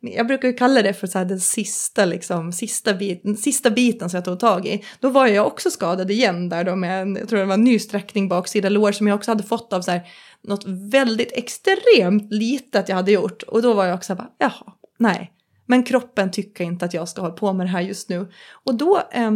jag 0.00 0.26
brukar 0.26 0.48
ju 0.48 0.54
kalla 0.54 0.82
det 0.82 0.94
för 0.94 1.06
så 1.06 1.18
här 1.18 1.24
den 1.24 1.40
sista, 1.40 2.04
liksom, 2.04 2.52
sista, 2.52 2.94
biten, 2.94 3.36
sista 3.36 3.70
biten 3.70 4.10
som 4.10 4.16
jag 4.16 4.24
tog 4.24 4.40
tag 4.40 4.66
i. 4.66 4.84
Då 5.00 5.10
var 5.10 5.26
jag 5.26 5.46
också 5.46 5.70
skadad 5.70 6.10
igen 6.10 6.48
där 6.48 6.64
då 6.64 6.76
med 6.76 7.02
en, 7.02 7.16
jag 7.16 7.28
tror 7.28 7.38
det 7.38 7.44
var 7.44 7.54
en 7.54 7.64
ny 7.64 7.78
sträckning 7.78 8.28
baksida 8.28 8.68
lår 8.68 8.92
som 8.92 9.06
jag 9.06 9.14
också 9.14 9.30
hade 9.30 9.42
fått 9.42 9.72
av 9.72 9.82
så 9.82 9.90
här, 9.90 10.02
något 10.42 10.64
väldigt 10.92 11.32
extremt 11.32 12.32
litet 12.32 12.88
jag 12.88 12.96
hade 12.96 13.12
gjort. 13.12 13.42
Och 13.42 13.62
då 13.62 13.74
var 13.74 13.84
jag 13.84 13.94
också 13.94 14.14
bara, 14.14 14.30
jaha, 14.38 14.72
nej. 14.98 15.32
Men 15.66 15.82
kroppen 15.82 16.30
tycker 16.30 16.64
inte 16.64 16.84
att 16.84 16.94
jag 16.94 17.08
ska 17.08 17.20
hålla 17.20 17.34
på 17.34 17.52
med 17.52 17.66
det 17.66 17.70
här 17.70 17.80
just 17.80 18.08
nu. 18.08 18.28
Och 18.64 18.74
då, 18.74 19.02
eh, 19.12 19.30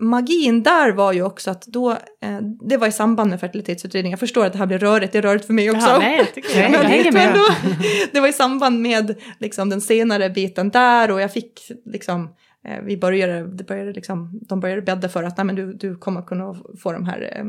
magin 0.00 0.62
där 0.62 0.92
var 0.92 1.12
ju 1.12 1.22
också 1.22 1.50
att 1.50 1.66
då, 1.66 1.90
eh, 1.90 2.38
det 2.68 2.76
var 2.76 2.86
i 2.86 2.92
samband 2.92 3.30
med 3.30 3.40
fertilitetsutredningen. 3.40 4.12
Jag 4.12 4.20
förstår 4.20 4.46
att 4.46 4.52
det 4.52 4.58
här 4.58 4.66
blir 4.66 4.78
rörigt, 4.78 5.12
det 5.12 5.18
är 5.18 5.22
rörigt 5.22 5.46
för 5.46 5.52
mig 5.52 5.70
också. 5.70 5.88
Jaha, 5.88 5.98
nej, 5.98 6.32
jag 6.34 6.54
jag, 6.72 6.78
hänger 6.78 7.12
med. 7.12 7.34
då, 7.34 7.44
det 8.12 8.20
var 8.20 8.28
i 8.28 8.32
samband 8.32 8.80
med 8.80 9.14
liksom, 9.38 9.68
den 9.68 9.80
senare 9.80 10.30
biten 10.30 10.70
där 10.70 11.10
och 11.10 11.20
jag 11.20 11.32
fick 11.32 11.72
liksom, 11.84 12.34
eh, 12.64 12.82
vi 12.84 12.96
började, 12.96 13.56
det 13.56 13.64
började 13.64 13.92
liksom, 13.92 14.40
de 14.48 14.60
började 14.60 14.82
bädda 14.82 15.08
för 15.08 15.22
att 15.22 15.36
nej, 15.36 15.46
men 15.46 15.54
du, 15.54 15.72
du 15.72 15.96
kommer 15.96 16.22
kunna 16.22 16.54
få 16.82 16.92
de 16.92 17.04
här 17.04 17.32
eh, 17.36 17.44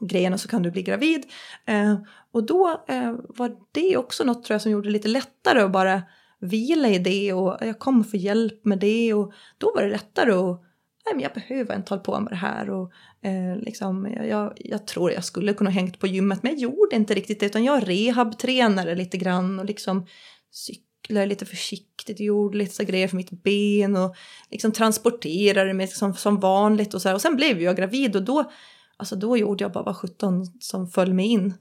grejerna 0.00 0.38
så 0.38 0.48
kan 0.48 0.62
du 0.62 0.70
bli 0.70 0.82
gravid. 0.82 1.24
Eh, 1.66 1.94
och 2.32 2.46
då 2.46 2.84
eh, 2.88 3.14
var 3.28 3.56
det 3.72 3.96
också 3.96 4.24
något 4.24 4.44
tror 4.44 4.54
jag 4.54 4.62
som 4.62 4.72
gjorde 4.72 4.88
det 4.88 4.92
lite 4.92 5.08
lättare 5.08 5.60
att 5.60 5.72
bara 5.72 6.02
vila 6.40 6.88
i 6.88 6.98
det 6.98 7.32
och 7.32 7.56
jag 7.60 7.78
kommer 7.78 8.04
få 8.04 8.16
hjälp 8.16 8.64
med 8.64 8.78
det 8.78 9.14
och 9.14 9.32
då 9.58 9.72
var 9.74 9.82
det 9.82 9.88
lättare 9.88 10.32
att 10.32 10.65
nej 11.06 11.14
men 11.14 11.22
jag 11.22 11.32
behöver 11.32 11.76
inte 11.76 11.90
hålla 11.90 12.02
på 12.02 12.20
med 12.20 12.32
det 12.32 12.36
här 12.36 12.70
och 12.70 12.92
eh, 13.22 13.56
liksom 13.56 14.14
jag, 14.28 14.52
jag 14.56 14.86
tror 14.86 15.12
jag 15.12 15.24
skulle 15.24 15.54
kunna 15.54 15.70
hängt 15.70 15.98
på 15.98 16.06
gymmet 16.06 16.42
men 16.42 16.52
jag 16.52 16.60
gjorde 16.60 16.96
inte 16.96 17.14
riktigt 17.14 17.40
det 17.40 17.46
utan 17.46 17.64
jag 17.64 17.88
rehabtränade 17.88 18.94
lite 18.94 19.18
grann 19.18 19.58
och 19.58 19.64
liksom 19.64 20.06
cyklade 20.50 21.26
lite 21.26 21.46
försiktigt, 21.46 22.20
gjorde 22.20 22.58
lite 22.58 22.74
så 22.74 22.84
grejer 22.84 23.08
för 23.08 23.16
mitt 23.16 23.42
ben 23.42 23.96
och 23.96 24.16
liksom 24.50 24.72
transporterade 24.72 25.74
mig 25.74 25.88
som, 25.88 26.14
som 26.14 26.40
vanligt 26.40 26.94
och 26.94 27.02
så 27.02 27.08
här. 27.08 27.14
och 27.14 27.22
sen 27.22 27.36
blev 27.36 27.62
jag 27.62 27.76
gravid 27.76 28.16
och 28.16 28.22
då 28.22 28.50
Alltså 28.96 29.16
då 29.16 29.36
gjorde 29.36 29.64
jag 29.64 29.72
bara 29.72 29.84
vad 29.84 29.96
17 29.96 30.46
som 30.60 30.88
föll 30.88 31.14
mig 31.14 31.26
in. 31.26 31.54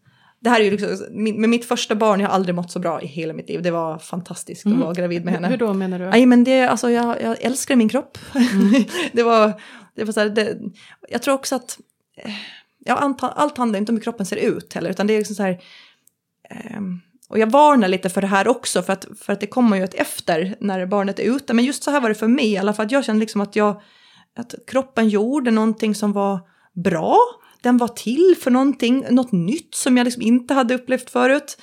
Det 0.45 0.49
här 0.49 0.59
är 0.59 0.63
ju 0.63 0.71
liksom, 0.71 1.07
med 1.39 1.49
mitt 1.49 1.65
första 1.65 1.95
barn, 1.95 2.19
jag 2.19 2.27
har 2.27 2.35
aldrig 2.35 2.55
mått 2.55 2.71
så 2.71 2.79
bra 2.79 3.01
i 3.01 3.07
hela 3.07 3.33
mitt 3.33 3.49
liv. 3.49 3.61
Det 3.61 3.71
var 3.71 3.97
fantastiskt 3.97 4.65
mm. 4.65 4.77
att 4.77 4.83
vara 4.83 4.93
gravid 4.93 5.25
med 5.25 5.33
henne. 5.33 5.47
Hur 5.47 5.57
då 5.57 5.73
menar 5.73 5.99
du? 5.99 6.05
Nej 6.05 6.25
men 6.25 6.43
det, 6.43 6.61
alltså 6.61 6.91
jag, 6.91 7.21
jag 7.21 7.37
älskar 7.41 7.75
min 7.75 7.89
kropp. 7.89 8.17
Mm. 8.35 8.83
det 9.13 9.23
var, 9.23 9.61
det 9.95 10.03
var 10.03 10.13
så 10.13 10.19
här, 10.19 10.29
det, 10.29 10.57
jag 11.09 11.21
tror 11.21 11.33
också 11.33 11.55
att, 11.55 11.79
eh, 12.17 12.31
ja, 12.85 13.15
allt 13.19 13.57
handlar 13.57 13.79
inte 13.79 13.91
om 13.91 13.95
hur 13.95 14.03
kroppen 14.03 14.25
ser 14.25 14.35
ut 14.35 14.73
heller, 14.73 14.89
utan 14.89 15.07
det 15.07 15.13
är 15.13 15.17
liksom 15.17 15.35
så 15.35 15.43
här, 15.43 15.61
um, 16.77 17.01
och 17.29 17.39
jag 17.39 17.47
varnar 17.47 17.87
lite 17.87 18.09
för 18.09 18.21
det 18.21 18.27
här 18.27 18.47
också, 18.47 18.81
för 18.81 18.93
att, 18.93 19.07
för 19.21 19.33
att 19.33 19.39
det 19.39 19.47
kommer 19.47 19.77
ju 19.77 19.83
ett 19.83 19.93
efter 19.93 20.55
när 20.59 20.85
barnet 20.85 21.19
är 21.19 21.35
ute. 21.35 21.53
Men 21.53 21.65
just 21.65 21.83
så 21.83 21.91
här 21.91 22.01
var 22.01 22.09
det 22.09 22.15
för 22.15 22.27
mig 22.27 22.51
i 22.51 22.57
alla 22.57 22.73
fall, 22.73 22.85
att 22.85 22.91
jag 22.91 23.05
kände 23.05 23.19
liksom 23.19 23.41
att, 23.41 23.55
jag, 23.55 23.81
att 24.37 24.55
kroppen 24.67 25.09
gjorde 25.09 25.51
någonting 25.51 25.95
som 25.95 26.13
var 26.13 26.39
bra. 26.73 27.17
Den 27.65 27.77
var 27.77 27.87
till 27.87 28.35
för 28.41 28.51
någonting, 28.51 29.05
något 29.09 29.31
nytt 29.31 29.75
som 29.75 29.97
jag 29.97 30.05
liksom 30.05 30.21
inte 30.21 30.53
hade 30.53 30.75
upplevt 30.75 31.09
förut. 31.09 31.57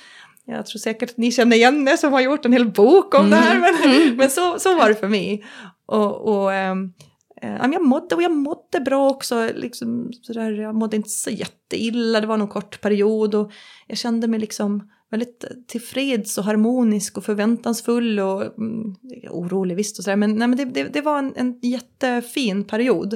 Jag 0.45 0.65
tror 0.65 0.79
säkert 0.79 1.09
att 1.09 1.17
ni 1.17 1.31
känner 1.31 1.55
igen 1.55 1.85
det 1.85 1.97
som 1.97 2.13
har 2.13 2.21
gjort 2.21 2.45
en 2.45 2.53
hel 2.53 2.71
bok 2.71 3.15
om 3.15 3.25
mm. 3.25 3.29
det 3.29 3.35
här, 3.35 3.59
men, 3.59 3.91
mm. 3.91 4.15
men 4.15 4.29
så, 4.29 4.59
så 4.59 4.75
var 4.75 4.89
det 4.89 4.95
för 4.95 5.07
mig. 5.07 5.45
Och, 5.85 6.21
och 6.21 6.53
ähm, 6.53 6.93
jag 7.41 7.85
mådde, 7.85 8.15
och 8.15 8.21
jag 8.21 8.31
mådde 8.31 8.79
bra 8.85 9.09
också, 9.09 9.49
liksom, 9.55 10.09
sådär, 10.21 10.51
jag 10.51 10.75
mådde 10.75 10.95
inte 10.95 11.09
så 11.09 11.29
jätteilla, 11.29 12.21
det 12.21 12.27
var 12.27 12.37
någon 12.37 12.47
kort 12.47 12.81
period 12.81 13.35
och 13.35 13.51
jag 13.87 13.97
kände 13.97 14.27
mig 14.27 14.39
liksom 14.39 14.89
väldigt 15.11 15.45
tillfreds 15.67 16.37
och 16.37 16.43
harmonisk 16.43 17.17
och 17.17 17.25
förväntansfull 17.25 18.19
och 18.19 18.41
mm, 18.41 18.95
orolig 19.29 19.75
visst 19.75 19.99
och 19.99 20.03
sådär, 20.03 20.17
men, 20.17 20.35
nej, 20.35 20.47
men 20.47 20.57
det, 20.57 20.65
det, 20.65 20.83
det 20.83 21.01
var 21.01 21.19
en, 21.19 21.33
en 21.35 21.59
jättefin 21.61 22.63
period. 22.63 23.13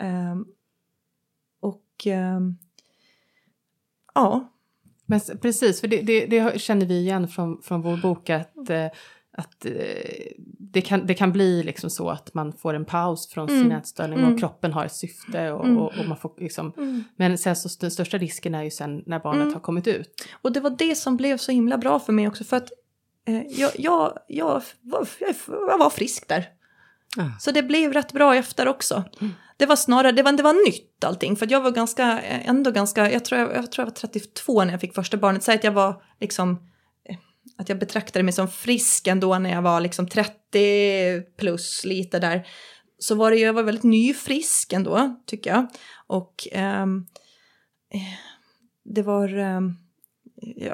Um, 0.00 0.46
ja. 4.14 4.52
Men, 5.06 5.20
precis, 5.42 5.80
för 5.80 5.88
det, 5.88 6.02
det, 6.02 6.26
det, 6.26 6.60
känner 6.60 6.86
vi 6.86 6.98
igen 6.98 7.28
från, 7.28 7.62
från 7.62 7.82
vår 7.82 7.96
bok 7.96 8.30
att, 8.30 8.70
eh, 8.70 8.86
att 9.32 9.64
eh, 9.64 9.72
det, 10.58 10.80
kan, 10.80 11.06
det 11.06 11.14
kan 11.14 11.32
bli 11.32 11.62
liksom 11.62 11.90
så 11.90 12.10
att 12.10 12.34
man 12.34 12.52
får 12.52 12.74
en 12.74 12.84
paus 12.84 13.28
från 13.28 13.48
mm. 13.48 13.62
sin 13.62 13.72
ätstörning 13.72 14.18
mm. 14.18 14.32
och 14.32 14.40
kroppen 14.40 14.72
har 14.72 14.84
ett 14.84 14.94
syfte 14.94 15.52
och, 15.52 15.64
mm. 15.64 15.78
och, 15.78 15.98
och 15.98 16.08
man 16.08 16.16
får 16.16 16.32
liksom, 16.38 16.72
mm. 16.76 17.04
men 17.16 17.38
sen 17.38 17.56
så 17.56 17.68
den 17.80 17.90
största 17.90 18.18
risken 18.18 18.54
är 18.54 18.62
ju 18.62 18.70
sen 18.70 19.02
när 19.06 19.18
barnet 19.18 19.42
mm. 19.42 19.54
har 19.54 19.60
kommit 19.60 19.86
ut. 19.86 20.28
Och 20.42 20.52
det 20.52 20.60
var 20.60 20.70
det 20.70 20.94
som 20.94 21.16
blev 21.16 21.36
så 21.36 21.52
himla 21.52 21.78
bra 21.78 22.00
för 22.00 22.12
mig 22.12 22.28
också 22.28 22.44
för 22.44 22.56
att 22.56 22.72
eh, 23.26 23.42
jag, 23.48 23.70
jag, 23.78 24.18
jag, 24.28 24.62
var, 24.80 25.08
jag 25.48 25.78
var 25.78 25.90
frisk 25.90 26.28
där. 26.28 26.57
Ah. 27.16 27.38
Så 27.40 27.50
det 27.50 27.62
blev 27.62 27.92
rätt 27.92 28.12
bra 28.12 28.36
efter 28.36 28.68
också. 28.68 29.04
Mm 29.20 29.34
det 29.58 29.66
var 29.66 29.76
snarare, 29.76 30.12
det 30.12 30.22
var, 30.22 30.32
det 30.32 30.42
var 30.42 30.66
nytt 30.66 31.04
allting. 31.04 31.36
För 31.36 31.46
jag 31.50 31.60
var 31.60 31.70
ganska, 31.70 32.20
ändå 32.20 32.70
ganska, 32.70 33.12
jag 33.12 33.24
tror 33.24 33.40
jag, 33.40 33.56
jag 33.56 33.72
tror 33.72 33.82
jag 33.82 33.86
var 33.86 33.94
32 33.94 34.64
när 34.64 34.70
jag 34.72 34.80
fick 34.80 34.94
första 34.94 35.16
barnet. 35.16 35.42
Säg 35.42 35.54
att 35.54 35.64
jag 35.64 35.72
var 35.72 36.02
liksom, 36.20 36.50
eh, 37.08 37.16
att 37.58 37.68
jag 37.68 37.78
betraktade 37.78 38.22
mig 38.22 38.32
som 38.32 38.48
frisk 38.48 39.06
ändå 39.06 39.38
när 39.38 39.50
jag 39.50 39.62
var 39.62 39.80
liksom 39.80 40.08
30 40.08 41.22
plus 41.38 41.84
lite 41.84 42.18
där. 42.18 42.46
Så 42.98 43.14
var 43.14 43.30
det, 43.30 43.36
jag 43.36 43.52
var 43.52 43.62
väldigt 43.62 43.84
nyfrisk 43.84 44.72
ändå, 44.72 45.16
tycker 45.26 45.50
jag. 45.50 45.66
Och 46.06 46.48
um, 46.82 47.06
det 48.84 49.02
var... 49.02 49.38
Um, 49.38 49.76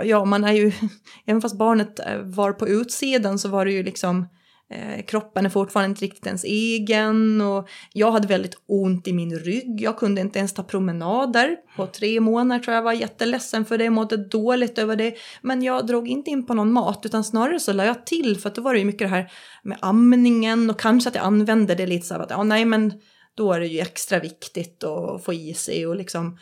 ja, 0.03 0.25
man 0.25 0.45
är 0.45 0.53
ju... 0.53 0.73
Även 1.27 1.43
fast 1.43 1.59
barnet 1.59 2.01
var 2.23 2.53
på 2.53 2.69
utsidan 2.69 3.39
så 3.39 3.49
var 3.49 3.65
det 3.65 3.73
ju 3.73 3.83
liksom 3.83 4.29
Eh, 4.71 5.05
kroppen 5.05 5.47
är 5.47 5.51
fortfarande 5.51 5.91
inte 5.91 6.05
riktigt 6.05 6.27
ens 6.27 6.45
egen 6.45 7.41
och 7.41 7.69
jag 7.93 8.13
hade 8.13 8.29
väldigt 8.29 8.57
ont 8.67 9.09
i 9.09 9.13
min 9.13 9.39
rygg. 9.39 9.81
Jag 9.81 9.97
kunde 9.97 10.21
inte 10.21 10.39
ens 10.39 10.55
ta 10.55 10.63
promenader 10.63 11.57
på 11.77 11.87
tre 11.87 12.21
månader 12.21 12.65
tror 12.65 12.75
jag 12.75 12.83
var 12.83 12.93
jätteledsen 12.93 13.65
för 13.65 13.79
det, 13.79 13.91
mådde 13.91 14.17
dåligt 14.17 14.79
över 14.79 14.97
det. 14.97 15.15
Men 15.43 15.63
jag 15.63 15.87
drog 15.87 16.09
inte 16.09 16.31
in 16.31 16.47
på 16.47 16.55
någon 16.55 16.73
mat 16.73 17.07
utan 17.07 17.25
snarare 17.25 17.61
så 17.61 17.73
la 17.73 17.85
jag 17.85 18.07
till 18.07 18.37
för 18.37 18.49
att 18.49 18.55
då 18.55 18.63
var 18.63 18.73
det 18.73 18.79
ju 18.79 18.85
mycket 18.85 19.09
det 19.09 19.15
här 19.15 19.33
med 19.63 19.79
amningen 19.81 20.71
och 20.71 20.81
kanske 20.81 21.09
att 21.09 21.15
jag 21.15 21.25
använde 21.25 21.75
det 21.75 21.87
lite 21.87 22.07
så 22.07 22.15
här 22.15 22.21
att 22.21 22.31
ja 22.31 22.43
nej 22.43 22.65
men 22.65 22.93
då 23.35 23.53
är 23.53 23.61
det 23.61 23.67
ju 23.67 23.81
extra 23.81 24.19
viktigt 24.19 24.85
att 24.85 25.25
få 25.25 25.33
i 25.33 25.55
sig 25.55 25.87
och 25.87 25.97
liksom 25.97 26.39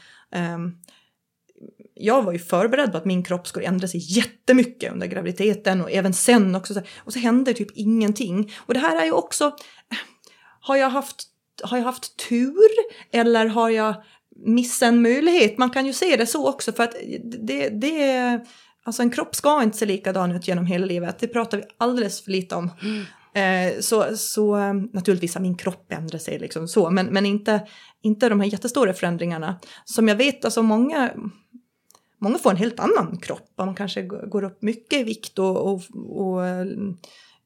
um, 0.55 0.77
jag 1.95 2.23
var 2.23 2.33
ju 2.33 2.39
förberedd 2.39 2.93
på 2.93 2.99
att 2.99 3.05
min 3.05 3.25
kropp 3.25 3.47
skulle 3.47 3.67
ändra 3.67 3.89
sig 3.89 4.01
jättemycket 4.17 4.93
under 4.93 5.07
graviditeten 5.07 5.81
och 5.81 5.91
även 5.91 6.15
sen 6.15 6.55
också. 6.55 6.83
Och 6.99 7.13
så 7.13 7.19
hände 7.19 7.55
typ 7.55 7.69
ingenting. 7.75 8.53
Och 8.57 8.75
det 8.75 8.81
här 8.81 9.01
är 9.01 9.05
ju 9.05 9.13
också, 9.13 9.45
eh, 9.45 9.99
har 10.61 10.77
jag 10.77 10.91
haft, 10.91 11.23
har 11.63 11.77
jag 11.77 11.85
haft 11.85 12.29
tur 12.29 12.69
eller 13.13 13.47
har 13.47 13.71
jag 13.71 13.95
missat 14.47 14.87
en 14.87 15.03
möjlighet? 15.03 15.59
Man 15.59 15.71
kan 15.71 15.87
ju 15.87 15.93
se 15.93 16.17
det 16.17 16.27
så 16.27 16.49
också 16.49 16.73
för 16.73 16.83
att 16.83 16.95
det, 17.25 17.69
det 17.69 18.03
är, 18.03 18.47
alltså 18.85 19.03
en 19.03 19.11
kropp 19.11 19.35
ska 19.35 19.63
inte 19.63 19.79
se 19.79 19.87
likadan 19.87 20.33
ut 20.33 20.49
genom 20.49 20.67
hela 20.67 20.87
livet. 20.87 21.19
Det 21.19 21.29
pratar 21.29 21.59
vi 21.59 21.65
alldeles 21.77 22.25
för 22.25 22.31
lite 22.31 22.55
om. 22.55 22.71
Mm. 22.83 23.05
Eh, 23.35 23.81
så, 23.81 24.17
så 24.17 24.57
eh, 24.57 24.75
naturligtvis 24.93 25.35
har 25.35 25.43
min 25.43 25.57
kropp 25.57 25.93
ändrat 25.93 26.23
sig 26.23 26.39
liksom 26.39 26.69
så, 26.69 26.91
men, 26.91 27.07
men 27.07 27.27
inte, 27.27 27.61
inte 28.03 28.29
de 28.29 28.41
här 28.41 28.47
jättestora 28.47 28.95
förändringarna. 28.95 29.61
Som 29.85 30.09
jag 30.09 30.17
vet, 30.17 30.45
alltså 30.45 30.63
många, 30.63 31.11
många 32.23 32.39
får 32.39 32.51
en 32.51 32.57
helt 32.57 32.81
annan 32.81 33.19
kropp. 33.23 33.53
Man 33.59 33.75
kanske 33.75 34.03
går 34.03 34.45
upp 34.45 34.63
mycket 34.63 35.01
i 35.01 35.03
vikt 35.03 35.39
och, 35.39 35.73
och, 35.73 35.83
och 36.09 36.43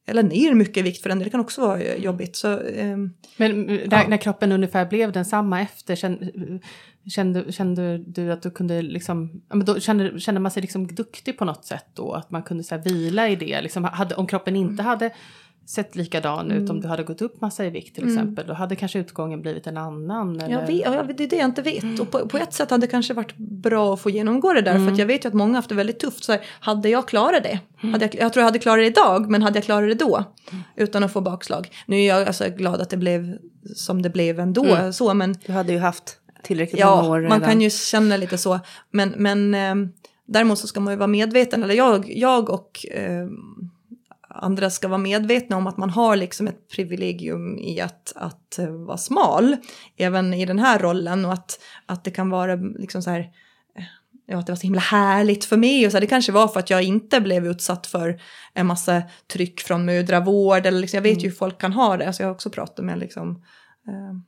eller 0.09 0.23
ner 0.23 0.53
mycket 0.53 0.77
i 0.77 0.81
vikt 0.81 1.01
för 1.01 1.09
den, 1.09 1.19
det 1.19 1.29
kan 1.29 1.39
också 1.39 1.61
vara 1.61 1.97
jobbigt. 1.97 2.35
Så, 2.35 2.59
eh, 2.59 2.97
Men 3.37 3.61
när, 3.61 3.87
ja. 3.91 4.07
när, 4.07 4.17
kroppen 4.17 4.51
ungefär 4.51 4.85
blev 4.85 5.11
densamma 5.11 5.61
efter, 5.61 5.95
kände, 5.95 6.31
kände, 7.09 7.51
kände 7.51 7.97
du 7.97 8.31
att 8.31 8.41
du 8.41 8.51
kunde 8.51 8.81
liksom, 8.81 9.41
då 9.65 9.79
kände, 9.79 10.19
kände 10.19 10.41
man 10.41 10.51
sig 10.51 10.61
liksom 10.61 10.87
duktig 10.87 11.37
på 11.37 11.45
något 11.45 11.65
sätt 11.65 11.85
då? 11.93 12.13
Att 12.13 12.31
man 12.31 12.43
kunde 12.43 12.63
så 12.63 12.77
vila 12.77 13.29
i 13.29 13.35
det? 13.35 13.61
Liksom, 13.61 13.83
hade, 13.83 14.15
om 14.15 14.27
kroppen 14.27 14.55
inte 14.55 14.83
hade 14.83 15.11
sett 15.69 15.95
likadan 15.95 16.51
ut 16.51 16.69
om 16.69 16.69
mm. 16.69 16.81
du 16.81 16.87
hade 16.87 17.03
gått 17.03 17.21
upp 17.21 17.41
massa 17.41 17.65
i 17.65 17.69
vikt 17.69 17.95
till 17.95 18.03
mm. 18.03 18.15
exempel. 18.15 18.47
Då 18.47 18.53
hade 18.53 18.75
kanske 18.75 18.99
utgången 18.99 19.41
blivit 19.41 19.67
en 19.67 19.77
annan. 19.77 20.39
Eller? 20.39 20.53
Jag 20.53 20.67
vet, 20.67 20.81
ja, 20.85 21.03
det 21.17 21.23
är 21.23 21.27
det 21.27 21.35
jag 21.35 21.45
inte 21.45 21.61
vet. 21.61 21.83
Mm. 21.83 22.01
Och 22.01 22.11
på, 22.11 22.27
på, 22.27 22.37
ett 22.37 22.53
sätt 22.53 22.69
hade 22.69 22.87
det 22.87 22.91
kanske 22.91 23.13
varit 23.13 23.37
bra 23.37 23.93
att 23.93 23.99
få 23.99 24.09
genomgå 24.09 24.53
det 24.53 24.61
där. 24.61 24.71
Mm. 24.71 24.85
För 24.85 24.93
att 24.93 24.99
jag 24.99 25.05
vet 25.05 25.25
ju 25.25 25.27
att 25.27 25.33
många 25.33 25.57
haft 25.57 25.69
det 25.69 25.75
väldigt 25.75 25.99
tufft. 25.99 26.23
Så 26.23 26.31
här, 26.31 26.41
hade 26.59 26.89
jag 26.89 27.07
klarat 27.07 27.43
det? 27.43 27.59
Mm. 27.81 27.93
Hade 27.93 28.05
jag, 28.05 28.15
jag, 28.15 28.33
tror 28.33 28.41
jag 28.41 28.45
hade 28.45 28.59
klarat 28.59 28.79
det 28.79 28.85
idag, 28.85 29.29
men 29.29 29.41
hade 29.41 29.57
jag 29.57 29.63
klarat 29.63 29.89
det 29.89 30.05
då? 30.05 30.23
Mm. 30.51 30.63
Utan 30.75 31.03
att 31.03 31.13
få 31.13 31.21
bakslag. 31.21 31.69
Nu 31.85 32.01
är 32.01 32.07
jag 32.07 32.27
alltså 32.27 32.49
glad 32.49 32.81
att 32.81 32.89
det 32.89 32.97
blev 32.97 33.37
som 33.75 34.01
det 34.01 34.09
blev 34.09 34.39
ändå. 34.39 34.91
Så, 34.93 35.13
men, 35.13 35.35
du 35.45 35.53
hade 35.53 35.73
ju 35.73 35.79
haft 35.79 36.17
tillräckligt 36.43 36.79
ja, 36.79 36.95
många 36.95 37.09
år 37.09 37.21
redan. 37.21 37.39
man 37.39 37.49
kan 37.49 37.61
ju 37.61 37.69
känna 37.69 38.17
lite 38.17 38.37
så. 38.37 38.59
Men, 38.91 39.13
men 39.17 39.53
eh, 39.53 39.89
däremot 40.25 40.59
så 40.59 40.67
ska 40.67 40.79
man 40.79 40.93
ju 40.93 40.97
vara 40.97 41.07
medveten, 41.07 41.63
eller 41.63 41.75
jag, 41.75 42.11
jag 42.11 42.49
och 42.49 42.85
eh, 42.91 43.27
andra 44.37 44.69
ska 44.69 44.87
vara 44.87 44.97
medvetna 44.97 45.57
om 45.57 45.67
att 45.67 45.77
man 45.77 45.89
har 45.89 46.15
liksom 46.15 46.47
ett 46.47 46.69
privilegium 46.69 47.57
i 47.57 47.81
att, 47.81 48.13
att 48.15 48.59
uh, 48.59 48.85
vara 48.85 48.97
smal, 48.97 49.57
även 49.97 50.33
i 50.33 50.45
den 50.45 50.59
här 50.59 50.79
rollen 50.79 51.25
och 51.25 51.33
att, 51.33 51.59
att 51.85 52.03
det 52.03 52.11
kan 52.11 52.29
vara 52.29 52.55
liksom 52.55 53.01
så 53.01 53.09
här, 53.09 53.19
eh, 53.19 53.83
ja, 54.27 54.37
att 54.37 54.45
det 54.45 54.51
var 54.51 54.57
så 54.57 54.63
himla 54.63 54.81
härligt 54.81 55.45
för 55.45 55.57
mig 55.57 55.85
och 55.85 55.91
så 55.91 55.95
här, 55.95 56.01
det 56.01 56.07
kanske 56.07 56.31
var 56.31 56.47
för 56.47 56.59
att 56.59 56.69
jag 56.69 56.83
inte 56.83 57.21
blev 57.21 57.45
utsatt 57.47 57.87
för 57.87 58.21
en 58.53 58.67
massa 58.67 59.03
tryck 59.33 59.61
från 59.61 59.85
mödravård 59.85 60.65
eller 60.65 60.79
liksom, 60.79 60.97
jag 60.97 61.03
vet 61.03 61.11
mm. 61.11 61.23
ju 61.23 61.29
hur 61.29 61.35
folk 61.35 61.61
kan 61.61 61.73
ha 61.73 61.97
det, 61.97 62.07
alltså 62.07 62.23
jag 62.23 62.27
har 62.27 62.33
också 62.33 62.49
pratat 62.49 62.85
med 62.85 62.99
liksom 62.99 63.29
uh, 63.87 64.19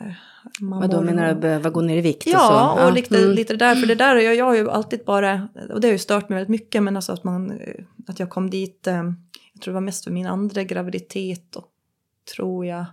uh, 0.00 0.12
Vadå 0.60 1.00
menar 1.00 1.34
du, 1.34 1.40
behöva 1.40 1.70
gå 1.70 1.80
ner 1.80 1.96
i 1.96 2.00
vikt? 2.00 2.26
Ja, 2.26 2.38
och, 2.38 2.46
så? 2.46 2.80
ja. 2.80 2.86
och 2.86 2.92
lite, 2.92 3.18
mm. 3.18 3.30
lite 3.30 3.56
där, 3.56 3.74
för 3.74 3.86
det 3.86 3.94
där, 3.94 4.16
jag, 4.16 4.34
jag 4.34 4.44
har 4.44 4.54
ju 4.54 4.70
alltid 4.70 5.04
bara, 5.04 5.48
och 5.70 5.80
det 5.80 5.88
har 5.88 5.92
ju 5.92 5.98
stört 5.98 6.28
mig 6.28 6.36
väldigt 6.36 6.48
mycket, 6.50 6.82
men 6.82 6.96
alltså 6.96 7.12
att, 7.12 7.24
man, 7.24 7.60
att 8.06 8.18
jag 8.18 8.30
kom 8.30 8.50
dit, 8.50 8.86
eh, 8.86 8.94
jag 9.52 9.62
tror 9.62 9.72
det 9.72 9.74
var 9.74 9.80
mest 9.80 10.04
för 10.04 10.10
min 10.10 10.26
andra 10.26 10.62
graviditet 10.62 11.56
och 11.56 11.68
tror 12.34 12.66
jag, 12.66 12.84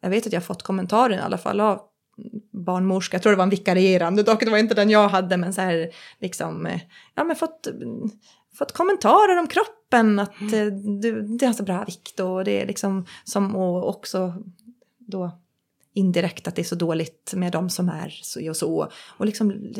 jag 0.00 0.10
vet 0.10 0.26
att 0.26 0.32
jag 0.32 0.40
har 0.40 0.44
fått 0.44 0.62
kommentarer 0.62 1.14
i 1.14 1.20
alla 1.20 1.38
fall 1.38 1.60
av 1.60 1.80
barnmorska, 2.52 3.14
jag 3.14 3.22
tror 3.22 3.32
det 3.32 3.36
var 3.36 3.44
en 3.44 3.50
vikarierande, 3.50 4.22
dock 4.22 4.44
det 4.44 4.50
var 4.50 4.58
inte 4.58 4.74
den 4.74 4.90
jag 4.90 5.08
hade, 5.08 5.36
men 5.36 5.54
så 5.54 5.60
här 5.60 5.90
liksom, 6.18 6.66
eh, 6.66 6.80
ja 7.14 7.24
men 7.24 7.36
fått 7.36 7.68
fått 8.58 8.72
kommentarer 8.72 9.38
om 9.38 9.46
kroppen, 9.46 10.18
att 10.18 10.42
eh, 10.42 10.66
du, 11.00 11.22
du 11.38 11.46
har 11.46 11.52
så 11.52 11.62
bra 11.62 11.84
vikt 11.84 12.20
och 12.20 12.44
det 12.44 12.62
är 12.62 12.66
liksom 12.66 13.06
som 13.24 13.56
och 13.56 13.88
också 13.88 14.34
då 15.10 15.38
indirekt 15.98 16.48
att 16.48 16.56
det 16.56 16.62
är 16.62 16.64
så 16.64 16.74
dåligt 16.74 17.32
med 17.36 17.52
de 17.52 17.70
som 17.70 17.88
är 17.88 18.18
så 18.22 18.50
och 18.50 18.56
så. 18.56 18.88
Och 19.16 19.26
liksom, 19.26 19.72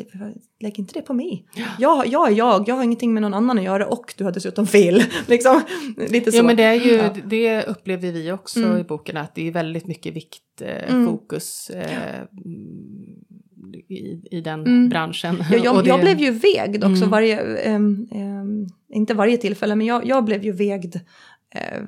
lägg 0.59 0.79
inte 0.79 0.93
det 0.93 1.01
på 1.01 1.13
mig. 1.13 1.45
Jag, 1.79 2.07
jag 2.07 2.31
är 2.31 2.35
jag, 2.35 2.69
jag 2.69 2.75
har 2.75 2.83
ingenting 2.83 3.13
med 3.13 3.21
någon 3.21 3.33
annan 3.33 3.57
att 3.57 3.63
göra 3.63 3.87
och 3.87 4.13
du 4.17 4.23
har 4.23 4.31
dessutom 4.31 4.67
fel. 4.67 5.03
liksom, 5.27 5.61
lite 5.97 6.31
så. 6.31 6.37
Ja 6.37 6.43
men 6.43 6.55
det 6.55 6.63
är 6.63 6.73
ju, 6.73 6.95
ja. 6.95 7.15
det 7.25 7.63
upplevde 7.63 8.11
vi 8.11 8.31
också 8.31 8.59
mm. 8.59 8.77
i 8.77 8.83
boken, 8.83 9.17
att 9.17 9.35
det 9.35 9.47
är 9.47 9.51
väldigt 9.51 9.87
mycket 9.87 10.13
viktfokus 10.15 11.69
eh, 11.69 12.19
mm. 12.19 12.25
eh, 13.73 13.95
i, 13.97 14.21
i 14.31 14.41
den 14.41 14.59
mm. 14.59 14.89
branschen. 14.89 15.43
Ja, 15.51 15.57
jag, 15.57 15.75
det... 15.83 15.89
jag, 15.89 16.01
blev 16.01 16.19
ju 16.19 16.31
vägd 16.31 16.83
också 16.83 17.03
mm. 17.03 17.09
varje, 17.09 17.75
um, 17.75 18.07
inte 18.89 19.13
varje 19.13 19.37
tillfälle, 19.37 19.75
men 19.75 19.87
jag, 19.87 20.05
jag 20.05 20.23
blev 20.23 20.43
ju 20.43 20.51
vägd 20.51 20.95
uh, 20.95 21.85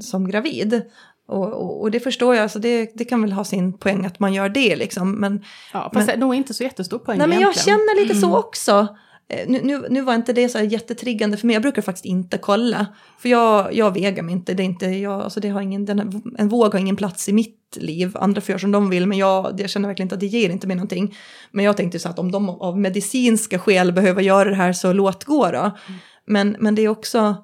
som 0.00 0.28
gravid. 0.28 0.82
Och, 1.28 1.52
och, 1.52 1.80
och, 1.80 1.90
det 1.90 2.00
förstår 2.00 2.34
jag, 2.34 2.42
alltså 2.42 2.58
det, 2.58 2.90
det 2.94 3.04
kan 3.04 3.22
väl 3.22 3.32
ha 3.32 3.44
sin 3.44 3.78
poäng 3.78 4.06
att 4.06 4.18
man 4.18 4.34
gör 4.34 4.48
det 4.48 4.76
liksom. 4.76 5.12
Men, 5.12 5.44
ja, 5.72 5.82
fast 5.82 5.94
men, 5.94 6.06
det 6.06 6.12
är 6.12 6.16
nog 6.16 6.34
inte 6.34 6.54
så 6.54 6.62
jättestor 6.62 6.98
poäng 6.98 7.18
Nej, 7.18 7.26
men 7.26 7.40
jag 7.40 7.56
känner 7.56 8.00
lite 8.02 8.14
så 8.14 8.26
mm. 8.26 8.38
också. 8.38 8.88
Eh, 9.28 9.48
nu, 9.48 9.60
nu, 9.62 9.86
nu, 9.90 10.00
var 10.00 10.14
inte 10.14 10.32
det 10.32 10.48
så 10.48 10.58
jättetriggande 10.58 11.36
för 11.36 11.46
mig, 11.46 11.54
jag 11.54 11.62
brukar 11.62 11.82
faktiskt 11.82 12.04
inte 12.04 12.38
kolla. 12.38 12.86
För 13.18 13.28
jag, 13.28 13.74
jag 13.74 13.94
väger 13.94 14.22
mig 14.22 14.32
inte, 14.32 14.54
det, 14.54 14.62
är 14.62 14.64
inte 14.64 14.86
jag, 14.86 15.20
alltså 15.20 15.40
det 15.40 15.48
har 15.48 15.60
ingen, 15.60 15.84
den, 15.84 16.22
en 16.38 16.48
våg 16.48 16.72
har 16.72 16.80
ingen 16.80 16.96
plats 16.96 17.28
i 17.28 17.32
mitt 17.32 17.76
liv. 17.76 18.12
Andra 18.14 18.40
får 18.40 18.50
göra 18.50 18.58
som 18.58 18.72
de 18.72 18.90
vill, 18.90 19.06
men 19.06 19.18
jag, 19.18 19.60
jag 19.60 19.70
känner 19.70 19.88
verkligen 19.88 20.06
inte 20.06 20.14
att 20.14 20.20
det 20.20 20.26
ger 20.26 20.50
inte 20.50 20.66
mig 20.66 20.76
någonting. 20.76 21.16
Men 21.50 21.64
jag 21.64 21.76
tänkte 21.76 21.98
så 21.98 22.08
att 22.08 22.18
om 22.18 22.32
de 22.32 22.48
av 22.48 22.78
medicinska 22.78 23.58
skäl 23.58 23.92
behöver 23.92 24.22
göra 24.22 24.50
det 24.50 24.56
här 24.56 24.72
så 24.72 24.92
låt 24.92 25.24
gå 25.24 25.50
då. 25.50 25.58
Mm. 25.58 25.72
Men, 26.26 26.56
men 26.58 26.74
det 26.74 26.82
är 26.82 26.88
också 26.88 27.36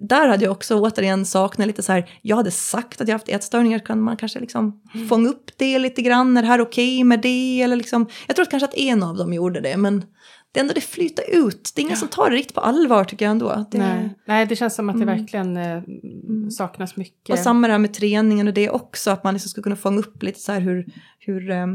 där 0.00 0.28
hade 0.28 0.44
jag 0.44 0.52
också 0.52 0.80
återigen 0.80 1.26
saknat 1.26 1.66
lite 1.66 1.82
så 1.82 1.92
här, 1.92 2.10
jag 2.22 2.36
hade 2.36 2.50
sagt 2.50 3.00
att 3.00 3.08
jag 3.08 3.14
haft 3.14 3.28
ätstörningar, 3.28 3.78
kan 3.78 4.00
man 4.00 4.16
kanske 4.16 4.40
liksom 4.40 4.80
mm. 4.94 5.08
fånga 5.08 5.28
upp 5.28 5.50
det 5.56 5.78
lite 5.78 6.02
grann, 6.02 6.36
är 6.36 6.42
det 6.42 6.48
här 6.48 6.60
okej 6.60 6.96
okay 6.96 7.04
med 7.04 7.20
det? 7.20 7.62
Eller 7.62 7.76
liksom, 7.76 8.06
jag 8.26 8.36
tror 8.36 8.42
att 8.42 8.50
kanske 8.50 8.68
att 8.68 8.74
en 8.74 9.02
av 9.02 9.16
dem 9.16 9.32
gjorde 9.32 9.60
det, 9.60 9.76
men 9.76 10.04
det 10.52 10.60
ändå 10.60 10.72
det 10.74 10.80
flyter 10.80 11.24
ut, 11.46 11.72
det 11.74 11.80
är 11.80 11.82
ingen 11.82 11.92
ja. 11.94 11.98
som 11.98 12.08
tar 12.08 12.30
det 12.30 12.36
riktigt 12.36 12.54
på 12.54 12.60
allvar 12.60 13.04
tycker 13.04 13.24
jag 13.24 13.30
ändå. 13.30 13.66
Det, 13.70 13.78
nej. 13.78 14.14
nej, 14.26 14.46
det 14.46 14.56
känns 14.56 14.74
som 14.74 14.88
att 14.88 14.96
det 14.96 15.02
mm. 15.02 15.18
verkligen 15.18 15.56
eh, 15.56 15.72
mm. 15.72 16.50
saknas 16.50 16.96
mycket. 16.96 17.32
Och 17.32 17.38
samma 17.38 17.68
där 17.68 17.78
med 17.78 17.94
träningen 17.94 18.48
och 18.48 18.54
det 18.54 18.70
också, 18.70 19.10
att 19.10 19.24
man 19.24 19.34
liksom 19.34 19.48
skulle 19.48 19.62
kunna 19.62 19.76
fånga 19.76 19.98
upp 19.98 20.22
lite 20.22 20.40
så 20.40 20.52
här 20.52 20.60
hur, 20.60 20.86
hur, 21.18 21.50
eh, 21.50 21.66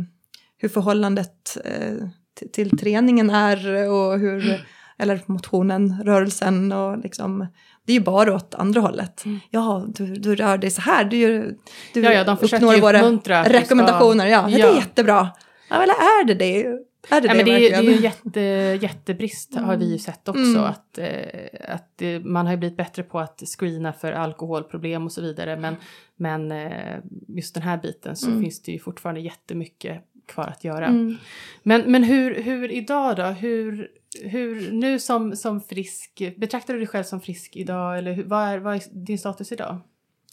hur 0.58 0.70
förhållandet 0.70 1.58
eh, 1.66 2.08
till, 2.40 2.52
till, 2.52 2.78
träningen 2.78 3.30
är 3.30 3.90
och 3.90 4.20
hur, 4.20 4.66
eller 4.98 5.22
motionen, 5.26 6.04
rörelsen 6.04 6.72
och 6.72 6.98
liksom 6.98 7.48
det 7.88 7.94
är 7.94 7.98
ju 7.98 8.04
bara 8.04 8.36
åt 8.36 8.56
andra 8.56 8.82
hållet. 8.82 9.26
Mm. 9.26 9.40
Ja, 9.50 9.86
du, 9.88 10.06
du 10.06 10.36
rör 10.36 10.58
dig 10.58 10.72
så 10.72 10.82
här, 10.82 11.06
du, 11.06 11.58
du 11.94 12.02
ja, 12.02 12.14
ja, 12.14 12.24
de 12.24 12.38
uppnår 12.42 12.82
våra 12.82 13.02
rekommendationer. 13.44 14.26
Ska... 14.26 14.32
Ja, 14.32 14.50
ja, 14.50 14.58
det 14.58 14.74
är 14.74 14.76
jättebra. 14.76 15.30
Ja, 15.70 15.84
eller 15.84 15.94
är 15.94 16.26
det 16.26 16.34
det? 16.34 16.66
Är 16.66 16.74
det, 16.74 16.80
ja, 17.10 17.20
det, 17.20 17.28
men 17.28 17.46
det, 17.46 17.52
är, 17.52 17.70
det 17.70 17.76
är 17.76 17.82
ju 17.82 18.02
jätte, 18.02 18.42
jättebrist 18.86 19.54
mm. 19.54 19.64
har 19.64 19.78
vi 19.78 19.92
ju 19.92 19.98
sett 19.98 20.28
också. 20.28 20.42
Mm. 20.42 20.64
Att, 20.64 20.98
eh, 20.98 21.74
att 21.74 22.02
eh, 22.02 22.20
man 22.20 22.46
har 22.46 22.54
ju 22.54 22.58
blivit 22.58 22.78
bättre 22.78 23.04
på 23.04 23.20
att 23.20 23.44
screena 23.46 23.94
för 23.94 24.12
alkoholproblem 24.12 25.06
och 25.06 25.12
så 25.12 25.22
vidare. 25.22 25.58
Men, 25.58 25.76
men 26.16 26.52
eh, 26.52 26.98
just 27.28 27.54
den 27.54 27.64
här 27.64 27.78
biten 27.78 28.16
så 28.16 28.28
mm. 28.28 28.42
finns 28.42 28.62
det 28.62 28.72
ju 28.72 28.80
fortfarande 28.80 29.22
jättemycket 29.22 30.04
kvar 30.28 30.44
att 30.44 30.64
göra. 30.64 30.86
Mm. 30.86 31.18
Men, 31.64 31.92
men 31.92 32.04
hur, 32.04 32.42
hur 32.42 32.72
idag 32.72 33.16
då? 33.16 33.24
Hur, 33.24 33.88
hur, 34.24 34.72
nu 34.72 35.00
som, 35.00 35.36
som 35.36 35.62
frisk, 35.62 36.22
betraktar 36.38 36.74
du 36.74 36.80
dig 36.80 36.88
själv 36.88 37.04
som 37.04 37.22
frisk 37.22 37.56
idag 37.56 37.98
eller 37.98 38.14
hur, 38.14 38.24
vad, 38.24 38.44
är, 38.44 38.58
vad 38.58 38.76
är 38.76 38.82
din 38.92 39.20
status 39.20 39.52
idag? 39.52 39.80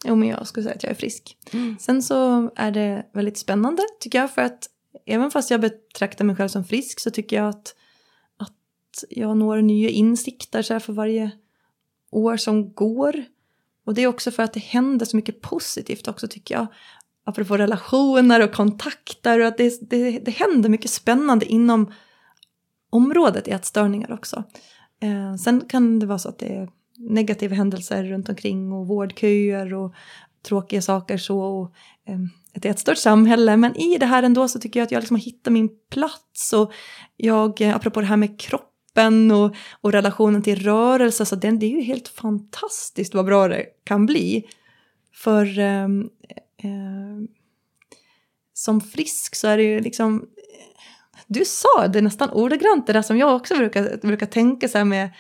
Jo 0.05 0.17
men 0.17 0.29
jag 0.29 0.47
skulle 0.47 0.65
säga 0.65 0.75
att 0.75 0.83
jag 0.83 0.91
är 0.91 0.97
frisk. 0.97 1.37
Mm. 1.53 1.77
Sen 1.81 2.03
så 2.03 2.51
är 2.57 2.71
det 2.71 3.07
väldigt 3.13 3.39
spännande 3.39 3.83
tycker 4.01 4.19
jag 4.19 4.35
för 4.35 4.43
att 4.43 4.69
även 5.07 5.31
fast 5.31 5.51
jag 5.51 5.61
betraktar 5.61 6.25
mig 6.25 6.37
själv 6.37 6.49
som 6.49 6.65
frisk 6.65 7.01
så 7.01 7.11
tycker 7.11 7.37
jag 7.37 7.49
att, 7.49 7.75
att 8.37 9.05
jag 9.11 9.37
når 9.37 9.63
nya 9.63 9.89
insikter 9.89 10.63
så 10.63 10.73
här 10.73 10.81
för 10.81 10.93
varje 10.93 11.31
år 12.11 12.37
som 12.37 12.73
går. 12.73 13.25
Och 13.87 13.95
det 13.95 14.03
är 14.03 14.07
också 14.07 14.31
för 14.31 14.43
att 14.43 14.53
det 14.53 14.61
händer 14.61 15.07
så 15.07 15.17
mycket 15.17 15.41
positivt 15.41 16.09
också 16.09 16.29
tycker 16.29 16.55
jag. 16.55 16.67
Apropå 17.25 17.57
relationer 17.57 18.43
och 18.43 18.53
kontakter 18.53 19.41
och 19.41 19.47
att 19.47 19.57
det, 19.57 19.91
det, 19.91 20.19
det 20.19 20.31
händer 20.31 20.69
mycket 20.69 20.91
spännande 20.91 21.47
inom 21.47 21.93
området 22.91 23.49
ätstörningar 23.49 24.13
också. 24.13 24.45
Eh, 25.03 25.35
sen 25.35 25.61
kan 25.69 25.99
det 25.99 26.07
vara 26.07 26.19
så 26.19 26.29
att 26.29 26.39
det 26.39 26.55
är 26.55 26.69
negativa 26.99 27.55
händelser 27.55 28.05
runt 28.05 28.29
omkring 28.29 28.73
och 28.73 28.87
vårdköer 28.87 29.75
och 29.75 29.95
tråkiga 30.43 30.83
saker 30.83 31.19
så. 31.19 31.41
Och, 31.41 31.73
eh, 32.07 32.19
ett 32.57 32.65
ätstört 32.65 32.99
samhälle, 32.99 33.57
men 33.57 33.77
i 33.77 33.99
det 33.99 34.07
här 34.07 34.23
ändå 34.23 34.49
så 34.49 34.59
tycker 34.59 34.81
jag 34.81 34.87
att 34.87 34.93
jag 34.93 35.01
liksom 35.01 35.17
har 35.17 35.23
hittat 35.23 35.53
min 35.53 35.69
plats 35.91 36.53
och 36.53 36.73
jag, 37.17 37.61
eh, 37.61 37.77
apropå 37.77 38.01
det 38.01 38.07
här 38.07 38.17
med 38.17 38.41
kroppen 38.41 39.31
och, 39.31 39.55
och 39.81 39.93
relationen 39.93 40.43
till 40.43 40.63
rörelse, 40.63 41.27
så 41.27 41.37
den, 41.37 41.59
det 41.59 41.67
är 41.67 41.71
ju 41.71 41.83
helt 41.83 42.09
fantastiskt 42.09 43.15
vad 43.15 43.25
bra 43.25 43.49
det 43.49 43.65
kan 43.85 44.07
bli. 44.07 44.45
För 45.15 45.59
eh, 45.59 45.89
eh, 46.65 47.29
som 48.53 48.81
frisk 48.81 49.35
så 49.35 49.49
är 49.49 49.57
det 49.57 49.63
ju 49.63 49.81
liksom 49.81 50.27
du 51.27 51.45
sa 51.45 51.89
det 51.89 52.01
nästan 52.01 52.31
ordagrant, 52.31 52.87
det 52.87 52.93
där 52.93 53.03
som 53.03 53.19
jag 53.19 53.37
också 53.37 53.55
brukar, 53.57 53.97
brukar 54.03 54.27
tänka 54.27 54.69
så 54.69 54.79
här 54.79 54.85
med, 54.85 55.11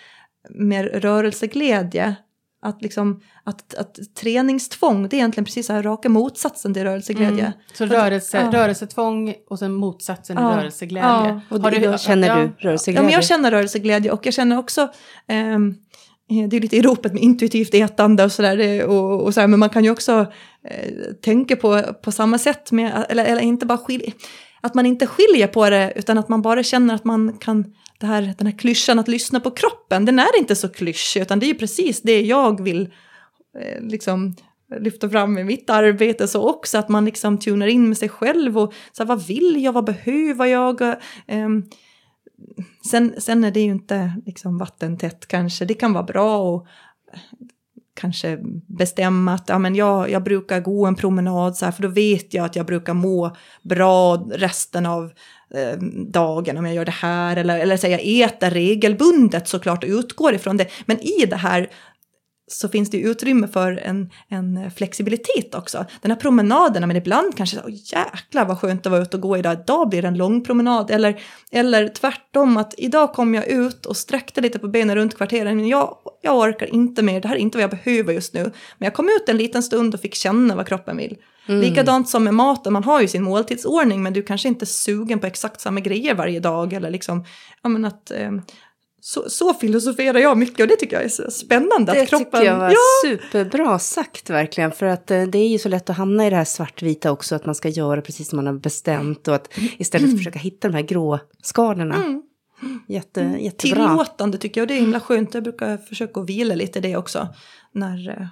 med 0.50 1.02
rörelseglädje. 1.02 2.16
Att, 2.62 2.82
liksom, 2.82 3.20
att, 3.44 3.74
att 3.74 3.98
träningstvång, 4.14 5.08
det 5.08 5.16
är 5.16 5.18
egentligen 5.18 5.44
precis 5.44 5.66
så 5.66 5.72
här 5.72 5.82
raka 5.82 6.08
motsatsen 6.08 6.74
till 6.74 6.84
rörelseglädje. 6.84 7.44
Mm. 7.44 7.52
Så 7.74 7.86
rörelse, 7.86 8.40
ja. 8.52 8.60
rörelsetvång 8.60 9.34
och 9.48 9.58
sen 9.58 9.72
motsatsen 9.72 10.36
ja. 10.40 10.56
rörelseglädje. 10.56 11.08
Ja. 11.08 11.40
Och 11.48 11.60
Har 11.60 11.70
du, 11.70 11.98
känner 11.98 12.36
du 12.36 12.52
rörelseglädje? 12.58 12.98
Ja, 12.98 13.02
men 13.02 13.12
jag 13.12 13.24
känner 13.24 13.50
rörelseglädje 13.50 14.10
och 14.10 14.26
jag 14.26 14.34
känner 14.34 14.58
också 14.58 14.88
um, 15.28 15.83
Eh, 16.30 16.48
det 16.48 16.56
är 16.56 16.60
lite 16.60 16.76
i 16.76 16.82
ropet 16.82 17.12
med 17.12 17.22
intuitivt 17.22 17.74
ätande 17.74 18.24
och 18.24 18.32
sådär. 18.32 18.86
Och, 18.86 19.22
och 19.22 19.34
så 19.34 19.40
här, 19.40 19.48
men 19.48 19.60
man 19.60 19.70
kan 19.70 19.84
ju 19.84 19.90
också 19.90 20.26
eh, 20.70 20.92
tänka 21.22 21.56
på, 21.56 21.82
på 22.02 22.12
samma 22.12 22.38
sätt, 22.38 22.72
med, 22.72 23.06
eller, 23.08 23.24
eller 23.24 23.42
inte 23.42 23.66
bara 23.66 23.78
skilja 23.78 24.12
att 24.64 24.74
man 24.74 24.86
inte 24.86 25.06
skiljer 25.06 25.46
på 25.46 25.70
det 25.70 25.92
utan 25.96 26.18
att 26.18 26.28
man 26.28 26.42
bara 26.42 26.62
känner 26.62 26.94
att 26.94 27.04
man 27.04 27.38
kan, 27.38 27.74
det 27.98 28.06
här, 28.06 28.34
den 28.38 28.46
här 28.46 28.58
klyschan 28.58 28.98
att 28.98 29.08
lyssna 29.08 29.40
på 29.40 29.50
kroppen, 29.50 30.04
den 30.04 30.18
är 30.18 30.38
inte 30.38 30.56
så 30.56 30.68
klyschig 30.68 31.20
utan 31.20 31.38
det 31.38 31.46
är 31.46 31.48
ju 31.48 31.54
precis 31.54 32.02
det 32.02 32.20
jag 32.20 32.62
vill 32.62 32.82
eh, 33.60 33.82
liksom 33.82 34.36
lyfta 34.80 35.10
fram 35.10 35.38
i 35.38 35.44
mitt 35.44 35.70
arbete 35.70 36.28
så 36.28 36.48
också 36.48 36.78
att 36.78 36.88
man 36.88 37.04
liksom 37.04 37.38
tunar 37.38 37.66
in 37.66 37.88
med 37.88 37.98
sig 37.98 38.08
själv 38.08 38.58
och 38.58 38.74
så 38.92 39.02
här, 39.02 39.08
vad 39.08 39.26
vill 39.26 39.62
jag, 39.62 39.72
vad 39.72 39.84
behöver 39.84 40.46
jag? 40.46 40.80
Eh, 41.26 41.48
sen, 42.90 43.14
sen 43.18 43.44
är 43.44 43.50
det 43.50 43.60
ju 43.60 43.70
inte 43.70 44.12
liksom 44.26 44.58
vattentätt 44.58 45.28
kanske, 45.28 45.64
det 45.64 45.74
kan 45.74 45.92
vara 45.92 46.04
bra 46.04 46.56
att 46.56 46.66
kanske 47.94 48.38
bestämma 48.66 49.34
att 49.34 49.48
ja, 49.48 49.58
men 49.58 49.74
jag, 49.74 50.10
jag 50.10 50.22
brukar 50.22 50.60
gå 50.60 50.86
en 50.86 50.94
promenad 50.94 51.56
så 51.56 51.64
här, 51.64 51.72
för 51.72 51.82
då 51.82 51.88
vet 51.88 52.34
jag 52.34 52.44
att 52.44 52.56
jag 52.56 52.66
brukar 52.66 52.94
må 52.94 53.36
bra 53.62 54.16
resten 54.16 54.86
av 54.86 55.12
eh, 55.54 55.78
dagen 56.12 56.58
om 56.58 56.66
jag 56.66 56.74
gör 56.74 56.84
det 56.84 56.90
här. 56.90 57.36
Eller, 57.36 57.58
eller 57.58 57.76
så 57.76 57.86
jag 57.86 58.00
äter 58.04 58.50
regelbundet 58.50 59.48
såklart 59.48 59.84
och 59.84 59.90
utgår 59.90 60.34
ifrån 60.34 60.56
det. 60.56 60.66
Men 60.86 61.00
i 61.00 61.26
det 61.26 61.36
här 61.36 61.70
så 62.46 62.68
finns 62.68 62.90
det 62.90 62.98
utrymme 62.98 63.48
för 63.48 63.72
en, 63.72 64.10
en 64.28 64.70
flexibilitet 64.70 65.54
också. 65.54 65.86
Den 66.02 66.10
här 66.10 66.18
promenaden, 66.18 66.88
men 66.88 66.96
ibland 66.96 67.36
kanske, 67.36 67.58
oh, 67.58 67.70
jäklar 67.70 68.44
vad 68.44 68.58
skönt 68.58 68.86
att 68.86 68.92
vara 68.92 69.02
ute 69.02 69.16
och 69.16 69.22
gå 69.22 69.36
idag, 69.36 69.52
idag 69.52 69.88
blir 69.88 70.02
det 70.02 70.08
en 70.08 70.16
lång 70.16 70.44
promenad. 70.44 70.90
Eller, 70.90 71.20
eller 71.52 71.88
tvärtom, 71.88 72.56
att 72.56 72.74
idag 72.78 73.12
kom 73.12 73.34
jag 73.34 73.46
ut 73.48 73.86
och 73.86 73.96
sträckte 73.96 74.40
lite 74.40 74.58
på 74.58 74.68
benen 74.68 74.96
runt 74.96 75.16
kvarteren, 75.16 75.56
men 75.56 75.68
jag, 75.68 75.96
jag 76.22 76.38
orkar 76.38 76.74
inte 76.74 77.02
mer, 77.02 77.20
det 77.20 77.28
här 77.28 77.36
är 77.36 77.40
inte 77.40 77.58
vad 77.58 77.62
jag 77.62 77.70
behöver 77.70 78.12
just 78.12 78.34
nu. 78.34 78.42
Men 78.78 78.86
jag 78.86 78.94
kom 78.94 79.08
ut 79.08 79.28
en 79.28 79.36
liten 79.36 79.62
stund 79.62 79.94
och 79.94 80.00
fick 80.00 80.14
känna 80.14 80.56
vad 80.56 80.66
kroppen 80.66 80.96
vill. 80.96 81.16
Mm. 81.46 81.60
Likadant 81.60 82.08
som 82.08 82.24
med 82.24 82.34
maten, 82.34 82.72
man 82.72 82.84
har 82.84 83.00
ju 83.00 83.08
sin 83.08 83.22
måltidsordning 83.22 84.02
men 84.02 84.12
du 84.12 84.22
kanske 84.22 84.48
inte 84.48 84.64
är 84.64 84.66
sugen 84.66 85.18
på 85.18 85.26
exakt 85.26 85.60
samma 85.60 85.80
grejer 85.80 86.14
varje 86.14 86.40
dag. 86.40 86.72
Eller 86.72 86.90
liksom, 86.90 87.24
ja 87.62 87.68
men 87.68 87.84
att, 87.84 88.10
eh, 88.10 88.30
så, 89.06 89.30
så 89.30 89.54
filosoferar 89.54 90.18
jag 90.18 90.38
mycket 90.38 90.60
och 90.60 90.68
det 90.68 90.76
tycker 90.76 90.96
jag 90.96 91.04
är 91.04 91.08
så 91.08 91.30
spännande. 91.30 91.92
Det 91.92 92.02
att 92.02 92.08
kroppen, 92.08 92.24
tycker 92.24 92.44
jag 92.44 92.58
var 92.58 92.70
ja. 92.70 92.76
superbra 93.02 93.78
sagt 93.78 94.30
verkligen. 94.30 94.72
För 94.72 94.86
att 94.86 95.10
eh, 95.10 95.22
det 95.22 95.38
är 95.38 95.48
ju 95.48 95.58
så 95.58 95.68
lätt 95.68 95.90
att 95.90 95.96
hamna 95.96 96.26
i 96.26 96.30
det 96.30 96.36
här 96.36 96.44
svartvita 96.44 97.12
också. 97.12 97.34
Att 97.34 97.46
man 97.46 97.54
ska 97.54 97.68
göra 97.68 98.02
precis 98.02 98.28
som 98.28 98.36
man 98.36 98.46
har 98.46 98.54
bestämt. 98.54 99.28
Och 99.28 99.34
att 99.34 99.48
istället 99.78 100.04
mm. 100.04 100.18
försöka 100.18 100.38
hitta 100.38 100.68
de 100.68 100.74
här 100.74 100.82
grå 100.82 101.18
skalorna. 101.42 101.94
Mm. 101.94 102.22
Jätte, 102.88 103.22
mm. 103.22 103.40
jättebra. 103.40 103.88
Tillåtande 103.88 104.38
tycker 104.38 104.60
jag. 104.60 104.68
Det 104.68 104.74
är 104.74 104.80
himla 104.80 105.00
skönt. 105.00 105.34
Jag 105.34 105.42
brukar 105.42 105.76
försöka 105.76 106.20
vila 106.20 106.54
lite 106.54 106.78
i 106.78 106.82
det 106.82 106.96
också. 106.96 107.28
När, 107.72 108.08
eh, 108.08 108.26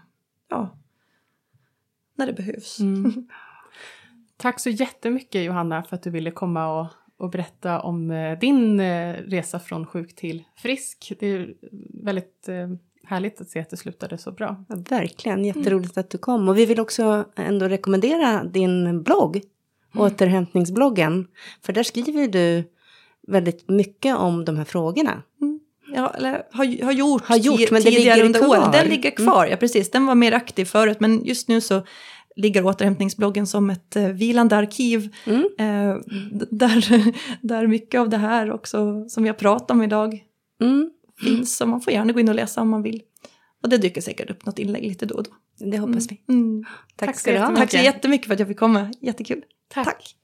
ja, 0.50 0.78
när 2.16 2.26
det 2.26 2.32
behövs. 2.32 2.80
Mm. 2.80 3.28
Tack 4.36 4.60
så 4.60 4.70
jättemycket 4.70 5.44
Johanna 5.44 5.82
för 5.82 5.96
att 5.96 6.02
du 6.02 6.10
ville 6.10 6.30
komma 6.30 6.80
och 6.80 6.86
och 7.22 7.30
berätta 7.30 7.80
om 7.80 8.10
eh, 8.10 8.38
din 8.38 8.80
eh, 8.80 9.14
resa 9.14 9.58
från 9.58 9.86
sjuk 9.86 10.16
till 10.16 10.44
frisk. 10.56 11.12
Det 11.20 11.26
är 11.26 11.54
väldigt 12.04 12.48
eh, 12.48 12.68
härligt 13.04 13.40
att 13.40 13.48
se 13.48 13.60
att 13.60 13.70
det 13.70 13.76
slutade 13.76 14.18
så 14.18 14.32
bra. 14.32 14.64
Ja, 14.68 14.76
verkligen, 14.90 15.44
jätteroligt 15.44 15.98
att 15.98 16.10
du 16.10 16.18
kom. 16.18 16.48
Och 16.48 16.58
vi 16.58 16.66
vill 16.66 16.80
också 16.80 17.24
ändå 17.36 17.68
rekommendera 17.68 18.44
din 18.44 19.02
blogg, 19.02 19.40
Mm. 19.94 20.06
återhämtningsbloggen. 20.06 21.26
För 21.62 21.72
där 21.72 21.82
skriver 21.82 22.28
du 22.28 22.64
väldigt 23.28 23.68
mycket 23.68 24.16
om 24.16 24.44
de 24.44 24.56
här 24.56 24.64
frågorna. 24.64 25.22
Ja, 25.94 26.10
eller 26.16 26.42
har, 26.52 26.84
har 26.84 26.92
gjort, 26.92 27.22
Har 27.24 27.36
gjort, 27.36 27.70
men 27.70 27.82
tidigare 27.82 28.22
under 28.22 28.48
året. 28.48 28.72
Den 28.72 28.88
ligger 28.88 29.10
kvar, 29.10 29.46
ja 29.46 29.56
precis. 29.56 29.90
Den 29.90 30.06
var 30.06 30.14
mer 30.14 30.32
aktiv 30.32 30.64
förut, 30.64 31.00
men 31.00 31.24
just 31.24 31.48
nu 31.48 31.60
så 31.60 31.82
ligger 32.36 32.66
återhämtningsbloggen 32.66 33.46
som 33.46 33.70
ett 33.70 33.96
eh, 33.96 34.08
vilande 34.08 34.56
arkiv. 34.56 35.14
Mm. 35.24 35.44
Eh, 35.58 35.96
där, 36.50 37.12
där 37.46 37.66
mycket 37.66 38.00
av 38.00 38.08
det 38.08 38.16
här 38.16 38.50
också, 38.52 39.08
som 39.08 39.22
vi 39.22 39.28
har 39.28 39.36
pratat 39.36 39.70
om 39.70 39.82
idag, 39.82 40.24
Mm, 40.62 40.90
finns. 41.20 41.56
Så 41.56 41.66
man 41.66 41.80
får 41.80 41.92
gärna 41.92 42.12
gå 42.12 42.20
in 42.20 42.28
och 42.28 42.34
läsa 42.34 42.60
om 42.60 42.68
man 42.70 42.82
vill. 42.82 43.02
Och 43.62 43.68
det 43.68 43.78
dyker 43.78 44.00
säkert 44.00 44.30
upp 44.30 44.46
något 44.46 44.58
inlägg 44.58 44.82
lite 44.82 45.06
då 45.06 45.14
och 45.14 45.22
då. 45.24 45.30
det 45.70 45.78
hoppas 45.78 46.10
vi. 46.10 46.20
Mm. 46.28 46.64
Tack, 46.96 47.08
Tack 47.08 47.16
så 47.16 47.20
ska 47.20 47.32
du 47.32 47.38
ha. 47.38 47.44
jättemycket. 47.44 47.70
Tack 47.70 47.80
så 47.80 47.84
jättemycket 47.84 48.26
för 48.26 48.34
att 48.34 48.38
jag 48.40 48.48
fick 48.48 48.58
komma, 48.58 48.92
jättekul. 49.00 49.42
Tack. 49.68 49.84
Tack. 49.84 50.16